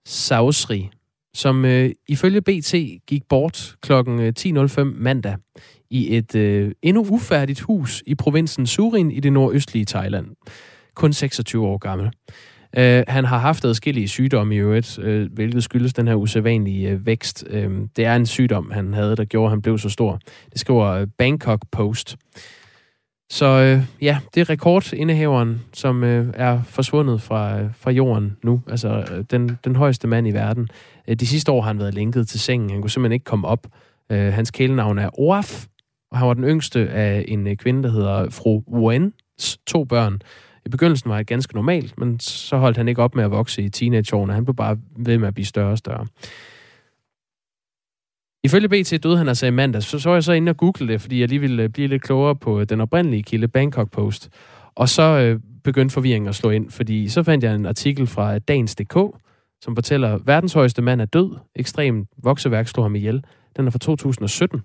Sausri, 0.07 0.91
som 1.35 1.65
øh, 1.65 1.91
ifølge 2.09 2.41
BT 2.41 2.75
gik 3.07 3.23
bort 3.29 3.75
kl. 3.83 3.93
10.05 3.93 4.81
øh, 4.81 4.87
mandag 4.97 5.37
i 5.91 6.17
et 6.17 6.35
øh, 6.35 6.73
endnu 6.83 7.07
ufærdigt 7.11 7.61
hus 7.61 8.03
i 8.07 8.15
provinsen 8.15 8.67
Surin 8.67 9.11
i 9.11 9.21
det 9.21 9.33
nordøstlige 9.33 9.85
Thailand. 9.85 10.27
Kun 10.95 11.13
26 11.13 11.67
år 11.67 11.79
gammel. 11.79 12.11
Øh, 12.77 13.05
han 13.09 13.25
har 13.25 13.39
haft 13.39 13.65
adskillige 13.65 14.09
sygdomme 14.09 14.55
i 14.55 14.59
øvrigt, 14.59 14.99
øh, 14.99 15.33
hvilket 15.33 15.65
skyldes 15.65 15.93
den 15.93 16.09
her 16.09 16.15
usædvanlige 16.15 16.91
øh, 16.91 17.07
vækst. 17.07 17.45
Øh, 17.51 17.71
det 17.97 18.05
er 18.05 18.17
en 18.17 18.27
sygdom, 18.27 18.71
han 18.71 18.95
havde, 18.95 19.17
der 19.17 19.25
gjorde, 19.25 19.47
at 19.47 19.51
han 19.51 19.63
blev 19.63 19.79
så 19.79 19.89
stor. 19.89 20.21
Det 20.53 20.61
skriver 20.61 20.87
øh, 20.87 21.07
Bangkok 21.19 21.61
Post. 21.73 22.17
Så 23.31 23.47
øh, 23.47 23.83
ja, 24.03 24.19
det 24.35 24.41
er 24.41 24.51
rekordindehaveren, 24.51 25.63
som 25.73 26.05
øh, 26.05 26.35
er 26.35 26.63
forsvundet 26.63 27.23
fra, 27.23 27.61
øh, 27.61 27.71
fra 27.75 27.91
jorden 27.91 28.37
nu. 28.43 28.63
Altså 28.69 29.05
øh, 29.13 29.25
den, 29.31 29.59
den 29.65 29.77
højeste 29.77 30.09
mand 30.09 30.29
i 30.29 30.31
verden. 30.31 30.69
Øh, 31.09 31.17
de 31.17 31.27
sidste 31.27 31.53
år 31.53 31.61
har 31.61 31.69
han 31.69 31.79
været 31.79 31.95
lænket 31.95 32.29
til 32.29 32.41
sengen. 32.41 32.71
Han 32.71 32.81
kunne 32.81 32.91
simpelthen 32.91 33.13
ikke 33.13 33.25
komme 33.25 33.49
op. 33.49 33.67
Øh, 34.11 34.33
hans 34.33 34.51
kælenavn 34.51 34.99
er 34.99 35.21
Oraf, 35.21 35.67
og 36.11 36.19
han 36.19 36.29
var 36.29 36.35
den 36.35 36.45
yngste 36.45 36.89
af 36.89 37.25
en 37.29 37.47
øh, 37.47 37.57
kvinde, 37.57 37.83
der 37.83 37.91
hedder 37.91 38.31
fru 38.31 38.63
Wens 38.73 39.59
to 39.67 39.85
børn. 39.85 40.23
I 40.67 40.69
begyndelsen 40.69 41.11
var 41.11 41.17
det 41.17 41.27
ganske 41.27 41.55
normalt, 41.55 41.99
men 41.99 42.21
så 42.21 42.57
holdt 42.57 42.77
han 42.77 42.89
ikke 42.89 43.03
op 43.03 43.15
med 43.15 43.25
at 43.25 43.31
vokse 43.31 43.63
i 43.63 43.69
teenageårene. 43.69 44.33
Han 44.33 44.45
blev 44.45 44.57
bare 44.57 44.79
ved 44.97 45.19
med 45.19 45.29
at 45.29 45.35
blive 45.35 45.47
større 45.47 45.71
og 45.71 45.79
større. 45.79 46.07
Ifølge 48.45 48.69
BT 48.69 49.03
døde 49.03 49.19
han 49.19 49.29
altså 49.29 49.47
i 49.47 49.51
mandags. 49.51 49.87
Så 49.87 49.99
så 49.99 50.09
var 50.09 50.17
jeg 50.17 50.25
så 50.25 50.33
inde 50.33 50.51
og 50.51 50.57
google 50.57 50.89
det, 50.93 51.01
fordi 51.01 51.21
jeg 51.21 51.29
lige 51.29 51.39
ville 51.41 51.63
øh, 51.63 51.69
blive 51.69 51.89
lidt 51.89 52.03
klogere 52.03 52.37
på 52.37 52.61
øh, 52.61 52.67
den 52.69 52.81
oprindelige 52.81 53.23
kilde, 53.23 53.49
Bangkok 53.49 53.91
Post. 53.91 54.29
Og 54.75 54.89
så 54.89 55.03
øh, 55.03 55.41
begyndte 55.65 55.93
forvirringen 55.93 56.29
at 56.29 56.35
slå 56.35 56.51
ind, 56.51 56.71
fordi 56.71 57.09
så 57.09 57.23
fandt 57.23 57.45
jeg 57.45 57.55
en 57.55 57.67
artikel 57.67 58.07
fra 58.07 58.39
Dagens.dk, 58.39 58.97
som 59.63 59.77
fortæller, 59.77 60.15
at 60.15 60.21
verdens 60.27 60.53
højeste 60.53 60.83
mand 60.83 61.01
er 61.01 61.05
død. 61.05 61.37
Ekstrem 61.57 62.07
vokseværk 62.23 62.69
slog 62.69 62.85
ham 62.85 62.95
ihjel. 62.95 63.25
Den 63.57 63.67
er 63.67 63.71
fra 63.71 63.79
2017. 63.79 64.61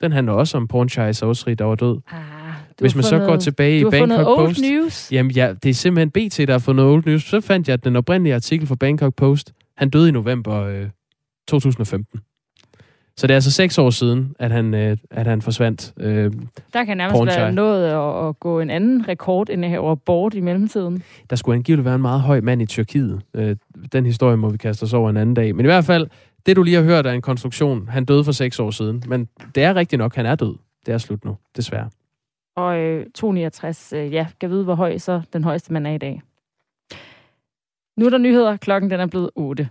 Den 0.00 0.12
handler 0.12 0.32
også 0.32 0.56
om 0.56 0.68
Pornchai 0.68 1.12
Sausri, 1.12 1.54
der 1.54 1.64
var 1.64 1.74
død. 1.74 1.98
Ah, 2.10 2.20
Hvis 2.80 2.94
man 2.94 3.04
så 3.04 3.18
går 3.18 3.36
tilbage 3.36 3.80
i 3.80 3.84
Bangkok 3.84 4.26
old 4.26 4.48
Post... 4.48 4.60
news. 4.60 5.12
Jamen 5.12 5.32
ja, 5.32 5.54
det 5.62 5.68
er 5.68 5.74
simpelthen 5.74 6.10
BT, 6.10 6.38
der 6.38 6.52
har 6.52 6.58
fundet 6.58 6.86
old 6.86 7.04
news. 7.06 7.22
Så 7.24 7.40
fandt 7.40 7.68
jeg 7.68 7.84
den 7.84 7.96
oprindelige 7.96 8.34
artikel 8.34 8.66
fra 8.66 8.74
Bangkok 8.74 9.14
Post. 9.14 9.52
Han 9.76 9.90
døde 9.90 10.08
i 10.08 10.12
november 10.12 10.54
øh, 10.62 10.88
2015. 11.48 12.20
Så 13.18 13.26
det 13.26 13.30
er 13.30 13.36
altså 13.36 13.50
seks 13.50 13.78
år 13.78 13.90
siden, 13.90 14.34
at 14.38 14.50
han, 14.50 14.74
øh, 14.74 14.96
at 15.10 15.26
han 15.26 15.42
forsvandt. 15.42 15.92
Øh, 16.00 16.32
Der 16.72 16.84
kan 16.84 16.96
nærmest 16.96 17.14
Pornchai. 17.18 17.42
være 17.42 17.52
nået 17.52 17.84
at, 17.84 18.28
at 18.28 18.40
gå 18.40 18.60
en 18.60 18.70
anden 18.70 19.08
rekord 19.08 19.50
end 19.50 19.64
her 19.64 19.94
bort 19.94 20.34
i 20.34 20.40
mellemtiden. 20.40 21.02
der 21.30 21.36
skulle 21.36 21.56
angiveligt 21.56 21.84
være 21.84 21.94
en 21.94 22.02
meget 22.02 22.20
høj 22.20 22.40
mand 22.40 22.62
i 22.62 22.66
Tyrkiet. 22.66 23.22
Øh, 23.34 23.56
den 23.92 24.06
historie 24.06 24.36
må 24.36 24.48
vi 24.48 24.56
kaste 24.56 24.82
os 24.82 24.92
over 24.92 25.10
en 25.10 25.16
anden 25.16 25.34
dag. 25.34 25.54
Men 25.56 25.64
i 25.64 25.68
hvert 25.68 25.84
fald, 25.84 26.06
det 26.46 26.56
du 26.56 26.62
lige 26.62 26.76
har 26.76 26.82
hørt 26.82 27.06
er 27.06 27.12
en 27.12 27.22
konstruktion. 27.22 27.88
Han 27.88 28.04
døde 28.04 28.24
for 28.24 28.32
seks 28.32 28.58
år 28.60 28.70
siden. 28.70 29.02
Men 29.06 29.28
det 29.54 29.62
er 29.62 29.74
rigtigt 29.74 29.98
nok, 29.98 30.14
han 30.14 30.26
er 30.26 30.34
død. 30.34 30.54
Det 30.86 30.94
er 30.94 30.98
slut 30.98 31.24
nu, 31.24 31.36
desværre. 31.56 31.90
Og 32.56 32.78
øh, 32.78 33.06
269, 33.14 33.92
øh, 33.92 34.12
ja, 34.12 34.26
kan 34.40 34.50
vide, 34.50 34.64
hvor 34.64 34.74
høj 34.74 34.98
så 34.98 35.22
den 35.32 35.44
højeste 35.44 35.72
mand 35.72 35.86
er 35.86 35.92
i 35.92 35.98
dag. 35.98 36.22
Nu 37.96 38.06
er 38.06 38.10
der 38.10 38.18
nyheder. 38.18 38.56
Klokken 38.56 38.90
den 38.90 39.00
er 39.00 39.06
blevet 39.06 39.30
8. 39.34 39.68